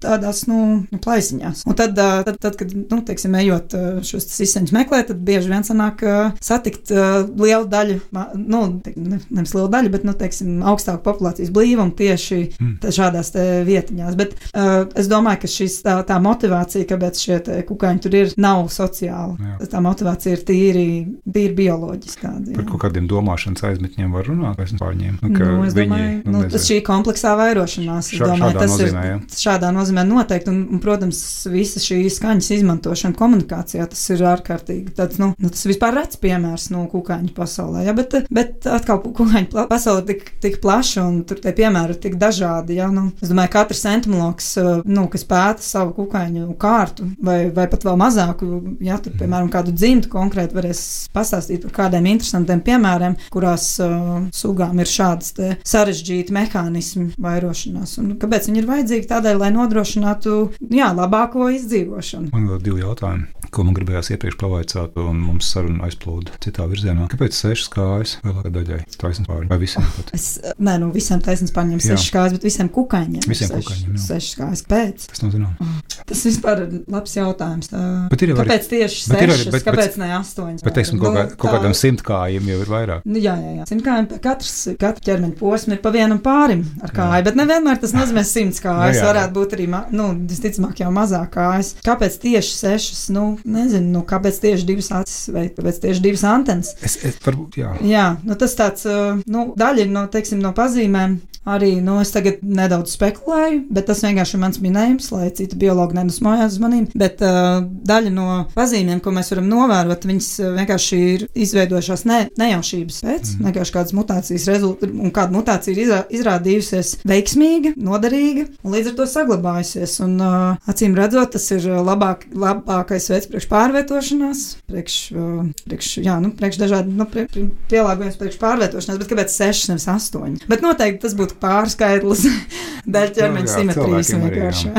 tādās, 0.00 0.43
nu, 0.50 0.60
nu 0.90 1.00
plaisiņās. 1.02 1.64
Un 1.68 1.78
tad, 1.78 1.96
tad, 1.96 2.36
tad 2.42 2.58
kad, 2.60 2.72
nu, 2.74 3.00
teiksim, 3.06 3.34
ejot 3.40 3.74
šos 4.06 4.28
siseņus 4.34 4.74
meklēt, 4.74 5.10
tad 5.10 5.22
bieži 5.24 5.52
vien 5.52 5.66
sanāk 5.66 6.02
satikt 6.44 6.92
lielu 6.92 7.68
daļu, 7.70 7.98
nu, 8.40 8.62
ne, 8.94 9.20
nevis 9.28 9.54
lielu 9.56 9.70
daļu, 9.72 9.92
bet, 9.94 10.06
nu, 10.08 10.14
teiksim, 10.18 10.60
augstāku 10.66 11.04
populācijas 11.06 11.52
blīvumu 11.54 11.94
tieši 11.98 12.40
mm. 12.58 12.92
šādās 12.94 13.32
vietiņās. 13.66 14.18
Bet 14.18 14.34
uh, 14.36 14.84
es 14.98 15.08
domāju, 15.10 15.42
ka 15.44 15.50
šis, 15.50 15.78
tā, 15.84 15.96
tā 16.06 16.18
motivācija, 16.22 16.88
kāpēc 16.90 17.22
šie 17.26 17.38
kukaiņi 17.68 18.04
tur 18.04 18.18
ir, 18.18 18.34
nav 18.40 18.68
sociāla. 18.72 19.36
Jā. 19.38 19.70
Tā 19.74 19.82
motivācija 19.84 20.36
ir 20.36 20.44
tīri, 20.46 20.86
tīri 21.24 21.56
bioloģiskā. 21.58 22.32
Jā. 22.44 22.56
Par 22.58 22.68
kaut 22.68 22.84
kādiem 22.86 23.08
domāšanas 23.10 23.64
aizmetņiem 23.70 24.14
var 24.14 24.28
runāt 24.28 24.60
vai 24.60 24.68
par 24.80 24.94
viņiem? 24.94 25.18
Nu, 25.22 25.30
nu, 25.34 25.64
es 25.66 25.76
viņi, 25.76 25.90
domāju, 25.90 26.14
nu, 26.26 26.36
nu, 26.36 26.42
tas 26.52 26.68
šī 26.68 26.80
kompleksā 26.86 27.34
vairošanās, 27.38 28.10
es 28.10 28.20
Šā, 28.20 28.30
domāju, 28.32 28.58
tas 28.58 28.74
nozīmē, 28.74 29.04
ir 29.04 29.12
jā. 29.12 29.18
šādā 29.44 29.72
nozīmē 29.74 30.06
noteikti. 30.08 30.33
Un, 30.50 30.60
un, 30.74 30.80
protams, 30.82 31.18
visa 31.52 31.82
šī 31.82 32.02
skaņas 32.12 32.50
izmantošana 32.58 33.16
komunikācijā, 33.18 33.86
tas 33.90 34.02
ir 34.12 34.24
ārkārtīgi 34.28 34.94
tāds, 34.98 35.18
nu, 35.22 35.32
nu 35.40 35.52
tas 35.52 35.64
vispār 35.68 35.96
rets 35.98 36.20
piemērs 36.20 36.68
no 36.74 36.84
kukaiņu 36.92 37.32
pasaulē. 37.36 37.84
Ja? 37.88 37.94
Bet, 37.96 38.16
bet 38.34 38.68
atkal 38.70 39.00
kukaiņu 39.04 39.66
pasaule 39.70 40.04
ir 40.04 40.08
tik, 40.12 40.34
tik 40.44 40.60
plaša 40.64 41.06
un 41.08 41.22
tur 41.28 41.40
tie 41.42 41.54
piemēri 41.56 41.96
ir 41.96 42.02
tik 42.02 42.18
dažādi. 42.20 42.78
Ja? 42.80 42.90
Nu, 42.94 43.08
es 43.22 43.30
domāju, 43.32 43.52
ka 43.54 43.64
katrs 43.64 43.84
entomologs, 43.88 44.50
nu, 44.84 45.06
kas 45.12 45.26
pēta 45.28 45.64
savu 45.64 45.94
kukaiņu 45.96 46.54
kārtu 46.60 47.08
vai, 47.24 47.38
vai 47.54 47.66
pat 47.70 47.86
vēl 47.86 47.98
mazāku, 48.00 48.50
ja 48.84 48.98
tur, 49.02 49.14
piemēram, 49.18 49.50
kādu 49.52 49.74
dzimtu 49.74 50.10
konkrēti 50.12 50.56
varēs 50.56 50.82
pastāstīt 51.14 51.64
par 51.68 51.76
kādiem 51.82 52.08
interesantiem 52.14 52.62
piemēriem, 52.64 53.16
kurās 53.32 53.68
uh, 53.82 54.26
sugām 54.34 54.80
ir 54.82 54.90
šādas 54.90 55.34
sarežģīti 55.66 56.34
mehānismi 56.34 57.10
vairošanās. 57.20 57.96
Un 58.02 58.14
kāpēc 58.20 58.48
viņi 58.50 58.62
ir 58.62 58.68
vajadzīgi? 58.68 59.08
Tādēļ, 59.10 59.40
lai 59.40 59.50
nodrošinātu 59.54 60.23
jā, 60.72 60.90
labāko 60.96 61.48
izdzīvošanu. 61.54 62.32
Man 62.34 62.48
vēl 62.50 62.62
divi 62.64 62.82
jautājumi, 62.84 63.28
ko 63.54 63.64
man 63.66 63.76
gribējās 63.76 64.10
iepriekš 64.14 64.38
pavaicāt, 64.40 64.96
un 65.00 65.20
mums 65.22 65.48
saruna 65.54 65.86
aizplūda 65.88 66.38
citā 66.44 66.66
virzienā. 66.70 67.06
Kāpēc 67.12 67.36
sešas 67.36 67.70
kājas 67.72 68.16
lielākajai 68.24 68.54
daļai 68.54 68.80
taisnības 68.98 69.30
pārņem? 69.30 69.50
Vai 69.52 69.58
visiem? 69.62 69.88
Pat? 69.98 70.12
Es, 70.16 70.28
nē, 70.58 70.76
nu 70.82 70.90
visiem 70.94 71.22
taisnības 71.24 71.54
pārņem 71.54 71.82
sešas 71.84 72.10
kājas, 72.14 72.36
bet 72.38 72.48
visiem 72.48 72.70
kukaiņiem. 72.74 73.26
Visiem 73.30 73.52
seš, 73.52 73.68
kukaiņiem. 73.68 73.94
Jā. 73.94 74.04
Sešas 74.08 74.38
kājas. 74.40 74.64
Pēc? 74.70 75.06
Tas 75.12 75.22
nav 75.24 75.34
zināms. 75.34 75.62
Oh, 75.64 76.00
tas 76.10 76.24
vispār 76.28 76.64
ir 76.64 76.74
labs 76.94 77.16
jautājums. 77.18 77.70
Tā, 77.70 77.82
bet 78.10 78.24
ir 78.24 78.32
jau 78.32 78.38
kāpēc 78.40 78.68
tieši 78.72 79.02
sešas? 79.06 79.46
Bet, 79.54 79.66
kāpēc 79.68 79.98
ne 80.02 80.10
astoņas? 80.18 80.64
Bet, 80.64 80.76
teiksim, 80.78 81.00
kaut, 81.02 81.14
nu, 81.14 81.24
kaut 81.38 81.56
kādam 81.58 81.76
simtkājiem 81.78 82.50
jau 82.52 82.58
ir 82.64 82.72
vairāk. 82.74 83.06
Nu, 83.06 83.20
jā, 83.20 83.36
jā, 83.38 83.52
jā. 83.60 83.68
Simtkājiem 83.70 84.08
katrs, 84.24 84.56
katra 84.80 85.04
ķermeņa 85.08 85.38
posma 85.38 85.76
ir 85.76 85.82
pa 85.84 85.92
vienam 85.94 86.20
pārim 86.24 86.64
ar 86.84 86.94
kāju, 86.94 87.20
jā. 87.20 87.26
bet 87.28 87.38
nevienmēr 87.38 87.80
tas 87.82 87.94
nozīmē 87.96 88.24
simts 88.26 88.62
kājas. 88.64 88.98
Nu, 89.00 89.08
varētu 89.10 89.36
būt 89.36 89.56
arī, 89.58 89.68
nu, 89.94 90.08
visticamāk, 90.14 90.80
jau 90.82 90.90
mazāk 90.94 91.34
kājas. 91.36 91.74
Kāpēc 91.84 92.18
tieši 92.22 92.56
sešas? 92.56 93.04
Nu, 93.14 93.26
nezinu, 93.44 93.90
nu, 93.98 94.04
kāpēc 94.08 94.40
tieši 94.42 94.68
divas 94.68 94.90
acis 94.94 95.28
vai 95.34 95.46
kāpēc 95.50 95.82
tieši 95.84 96.04
divas 96.04 96.24
antenas? 96.28 96.74
Es, 96.84 96.98
es 97.04 97.20
varbūt, 97.24 97.60
jā. 97.60 97.74
Jā, 97.84 98.08
nu, 98.24 98.38
tas 98.40 98.56
tāds, 98.58 98.88
nu, 99.26 99.46
daļa 99.58 99.88
no, 99.92 100.06
teiksim, 100.12 100.42
no 100.44 100.54
pazīmēm 100.56 101.18
arī, 101.44 101.76
nu, 101.84 101.98
es 102.02 102.12
tagad 102.14 102.40
nedaudz 102.42 102.94
spekulēju, 102.96 103.64
bet 103.74 103.88
tas 103.90 104.02
vienkārši 104.04 104.36
ir 104.36 104.42
mans 104.42 104.60
minējums, 104.64 105.10
lai 105.14 105.28
citi 105.36 105.58
biologi 105.60 105.98
nedusmojās 105.98 106.56
uz 106.56 106.62
maniem. 106.62 106.86
Bet 106.96 107.22
uh, 107.24 107.62
daļa 107.64 108.12
no 108.14 108.28
pazīmēm, 108.56 109.02
ko 109.04 109.12
mēs 109.14 109.32
varam 109.34 109.48
novērot, 109.50 110.06
viņas 110.08 110.30
vienkārši 110.58 111.00
ir 111.14 111.26
izveidojušās 111.46 112.06
ne, 112.08 112.20
nejaušības 112.40 113.00
pēc, 113.04 113.32
mm. 113.34 113.48
vienkārši 113.48 113.76
kādas 113.76 113.96
mutācijas 113.96 114.48
rezultātā, 114.50 114.90
un 114.94 115.14
kāda 115.14 115.36
mutācija 115.36 115.74
ir 115.74 115.82
izrā, 115.84 116.00
izrādījusies 116.18 116.94
veiksmīga, 117.08 117.74
noderīga 117.76 118.46
un 118.64 118.76
līdz 118.76 118.92
ar 118.92 118.98
to 119.00 119.08
saglabājusies. 119.10 119.98
Un, 120.04 120.16
uh, 120.22 120.70
acīm 120.70 120.96
redzot, 120.98 121.34
tas 121.36 121.48
ir 121.54 121.68
labāk, 121.84 122.26
labākais 122.32 123.10
veids 123.12 123.30
priekš 123.30 123.48
pārvietošanās, 123.52 124.44
priekš, 124.70 124.98
uh, 125.14 125.44
priekš, 125.68 125.92
jā, 126.04 126.16
nu, 126.24 126.32
priekš 126.36 126.60
dažādi 126.62 126.94
nu, 126.94 127.08
prie, 127.10 127.26
prie, 127.30 127.46
pielāgojums 127.70 128.18
priekš 128.20 128.40
pārvietošanās, 128.42 129.00
bet 129.02 129.12
kāpēc 129.12 129.36
6, 129.36 129.70
nevis 129.72 129.88
8? 129.90 130.44
Bet 130.50 130.64
noteikti 130.64 131.02
tas 131.04 131.16
būtu 131.18 131.33
pārskaitlis 131.42 132.26
dēļ 132.94 133.14
ķermeņa 133.18 133.48
nu, 133.48 133.52
simetrijas 133.54 134.12
vienkārši. 134.14 134.74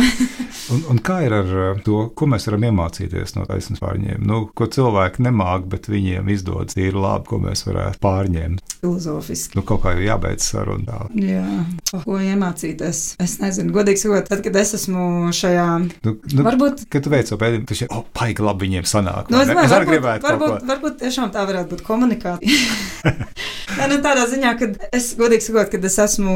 Un, 0.74 0.82
un 0.94 1.00
kā 1.06 1.20
ir 1.26 1.34
ar 1.36 1.52
uh, 1.52 1.82
to, 1.86 2.06
ko 2.18 2.28
mēs 2.32 2.48
varam 2.50 2.66
iemācīties 2.70 3.36
no 3.38 3.46
taisnības 3.50 3.82
pārņēmuma? 3.84 4.28
Nu, 4.30 4.42
ko 4.58 4.68
cilvēki 4.72 5.26
nemāk, 5.26 5.68
bet 5.72 5.90
viņiem 5.92 6.30
izdodas 6.34 6.78
ir 6.80 6.98
labi, 6.98 7.28
ko 7.30 7.40
mēs 7.44 7.66
varētu 7.68 8.02
pārņemt. 8.04 8.76
Filozofiski. 8.82 9.58
Nu, 9.58 9.66
kaut 9.68 9.84
kā 9.86 9.96
jau 9.96 10.06
jābeidz 10.06 10.48
saruna. 10.52 11.06
Jā, 11.20 11.46
ko 11.94 12.20
iemācīties? 12.22 13.04
Es 13.24 13.38
nezinu, 13.42 13.74
godīgi 13.76 14.04
sakot, 14.04 14.30
tad, 14.30 14.44
kad 14.46 14.60
es 14.62 14.76
esmu 14.80 15.32
šajā. 15.36 15.68
Nu, 16.06 16.16
nu, 16.34 16.46
varbūt. 16.46 16.86
Kad 16.94 17.06
tu 17.06 17.14
veic 17.14 17.30
to 17.32 17.40
pētījumu, 17.42 17.70
tas 17.70 17.84
ir, 17.86 17.92
oh, 17.96 18.06
paigi 18.16 18.46
labi 18.46 18.68
viņiem 18.68 18.90
sanāk. 18.90 19.32
Nu, 19.34 19.42
es, 19.42 19.52
es 19.52 19.76
arī 19.76 19.92
gribētu. 19.94 20.26
Varbūt, 20.28 20.66
varbūt 20.70 21.00
tiešām 21.04 21.34
tā 21.36 21.46
varētu 21.50 21.76
būt 21.76 21.86
komunikācija. 21.88 23.16
Nē, 23.76 23.88
nu, 23.92 23.98
tādā 24.04 24.24
ziņā, 24.30 24.52
ka 24.60 24.70
es 24.96 25.10
godīgi 25.20 25.48
sakot, 25.48 25.72
kad 25.74 25.86
es 25.90 25.98
esmu, 26.00 26.36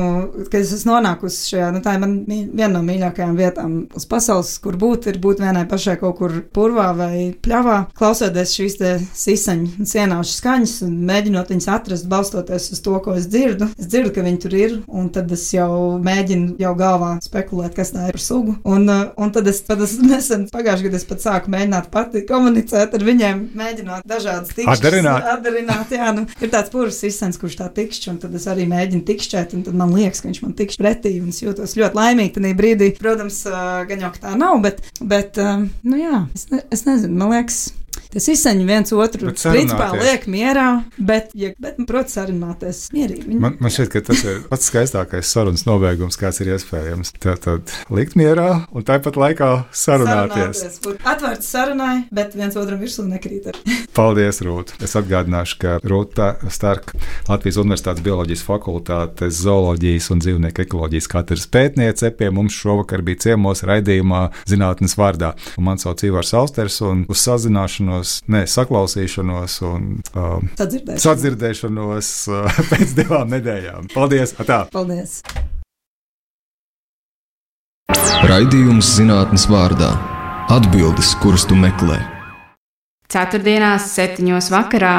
kad 0.49 0.59
es 0.59 0.73
esmu 0.75 0.95
nonākusi 0.95 1.53
šajā, 1.53 1.69
nu, 1.75 1.81
tā 1.85 1.95
ir 1.95 2.01
man 2.03 2.15
viena 2.27 2.71
no 2.73 2.81
mīļākajām 2.87 3.37
vietām 3.37 3.77
uz 3.95 4.07
pasaules, 4.09 4.18
kur 4.63 4.77
būt, 4.79 5.07
ir 5.11 5.19
būt 5.21 5.41
vienai 5.43 5.65
pašai 5.69 5.97
kaut 6.01 6.17
kur 6.19 6.35
purvā 6.55 6.89
vai 6.97 7.29
pļavā, 7.43 7.77
klausoties 7.97 8.55
šīs 8.57 8.77
sisaņu 9.15 9.87
sienāšu 9.87 10.35
skaņas 10.39 10.75
un 10.87 10.95
mēģinot 11.09 11.51
viņas 11.53 11.69
atrast, 11.73 12.07
balstoties 12.11 12.69
uz 12.75 12.81
to, 12.85 12.95
ko 13.03 13.15
es 13.19 13.27
dzirdu. 13.31 13.69
Es 13.79 13.89
dzirdu, 13.89 14.13
ka 14.15 14.25
viņi 14.25 14.41
tur 14.43 14.55
ir, 14.57 14.75
un 14.87 15.09
tad 15.13 15.31
es 15.35 15.45
jau 15.53 15.99
mēģinu 16.03 16.57
jau 16.61 16.73
galvā 16.79 17.15
spekulēt, 17.23 17.75
kas 17.77 17.93
tā 17.95 18.09
ir 18.09 18.17
par 18.17 18.23
sugu. 18.23 18.55
Un, 18.67 18.87
uh, 18.89 19.09
un 19.19 19.33
tad 19.35 19.47
es, 19.51 19.61
tad 19.67 19.83
es 19.85 19.97
nesen 20.11 20.47
pagājušajā 20.53 20.89
gadā 20.89 21.01
pat 21.09 21.25
sāku 21.25 21.53
mēģināt 21.53 21.89
pati 21.93 22.23
komunicēt 22.29 22.95
ar 22.95 23.05
viņiem, 23.05 23.43
mēģinot 23.59 24.07
dažādas 24.09 24.53
tikšķus. 24.53 24.73
Atdarināt. 24.75 25.29
Atdarināt, 25.33 25.93
jā, 25.95 26.11
nu, 26.15 26.25
ir 26.39 26.53
tāds 26.53 26.73
purvs 26.73 26.99
sisens, 27.03 27.39
kurš 27.41 27.59
tā 27.61 27.69
tikšķi, 27.75 28.11
un 28.13 28.19
tad 28.23 28.35
es 28.37 28.47
arī 28.51 28.67
mēģinu 28.69 29.05
tikšķēt, 29.07 29.55
un 29.57 29.65
tad 29.67 29.77
man 29.79 29.93
liekas, 29.95 30.21
ka 30.23 30.29
viņš 30.29 30.41
man 30.45 30.55
tikšķi 30.59 30.83
pretī, 30.83 31.15
un 31.23 31.31
es 31.33 31.41
jūtos 31.43 31.75
ļoti 31.79 31.99
laimīgi 31.99 32.35
tajā 32.37 32.57
brīdī. 32.59 32.91
Protams, 32.99 33.41
uh, 33.49 33.81
gan 33.89 34.05
jau 34.05 34.08
tā 34.17 34.33
nav, 34.39 34.57
bet, 34.65 34.81
bet 35.01 35.37
um, 35.43 35.67
nu 35.85 35.99
jā, 35.99 36.23
es, 36.35 36.47
ne, 36.49 36.63
es 36.73 36.85
nezinu, 36.87 37.19
man 37.19 37.35
liekas. 37.35 37.67
Tas 38.09 38.25
izsaņem 38.31 38.69
viens 38.69 38.93
otru, 38.95 39.33
principā 39.37 39.91
liek 39.93 40.25
mierā, 40.31 40.83
bet, 40.97 41.29
ja, 41.37 41.51
bet 41.61 41.77
nu, 41.77 41.85
protams, 41.89 42.15
sarunāties 42.17 42.79
mierīgi. 42.95 43.37
Man, 43.37 43.59
man 43.61 43.73
šķiet, 43.73 43.91
ka 43.93 44.01
tas 44.07 44.23
ir 44.25 44.39
pats 44.49 44.71
skaistākais 44.71 45.29
sarunas 45.29 45.65
nobeigums, 45.67 46.17
kāds 46.19 46.41
ir 46.41 46.55
iespējams. 46.55 47.13
Tad, 47.21 47.43
tad 47.45 47.75
likt 47.93 48.17
mierā 48.19 48.65
un 48.73 48.87
tāpat 48.87 49.19
laikā 49.19 49.51
sarunāties. 49.75 50.63
sarunāties 50.63 51.05
atvērts 51.05 51.51
sarunai, 51.53 51.93
bet 52.15 52.33
viens 52.37 52.55
otram 52.59 52.79
virsū 52.81 53.05
nekrīt. 53.07 53.49
Paldies, 53.95 54.41
Rūt! 54.45 54.73
Es 54.83 54.95
atgādināšu, 54.97 55.57
ka 55.61 55.75
Rūta 55.85 56.31
Stark, 56.53 56.93
Latvijas 57.29 57.59
Universitātes 57.61 58.03
bioloģijas 58.05 58.43
fakultātes 58.45 59.39
zooloģijas 59.43 60.09
un 60.13 60.23
dzīvnieku 60.23 60.65
ekoloģijas 60.65 61.09
katras 61.11 61.45
pētniece 61.51 62.11
pie 62.17 62.29
mums 62.33 62.57
šovakar 62.57 63.03
bija 63.05 63.27
ciemos 63.27 63.63
raidījumā 63.67 64.25
zinātnes 64.49 64.97
vārdā. 64.99 65.33
Un 65.59 65.67
man 65.69 65.81
sauc 65.81 66.03
Ivars 66.07 66.33
Austers 66.37 66.79
un 66.85 67.05
uz 67.09 67.23
sazināšanos, 67.25 67.98
ne 68.31 68.43
saklausīšanos 68.49 69.59
un 69.67 69.87
um, 70.13 70.49
sadzirdēšanos, 70.59 71.05
sadzirdēšanos 71.05 72.11
uh, 72.31 72.59
pēc 72.71 72.95
divām 72.97 73.31
nedēļām. 73.35 73.89
Paldies! 73.95 74.35
Atā. 74.41 74.63
Paldies! 74.73 75.21
Raidījums 78.29 78.95
zinātnes 78.99 79.47
vārdā- 79.49 79.93
atbildes, 80.57 81.15
kuras 81.23 81.47
tu 81.49 81.57
meklē. 81.57 81.97
Ceturtdienās, 83.09 83.87
septiņos 83.95 84.51
vakarā 84.53 84.95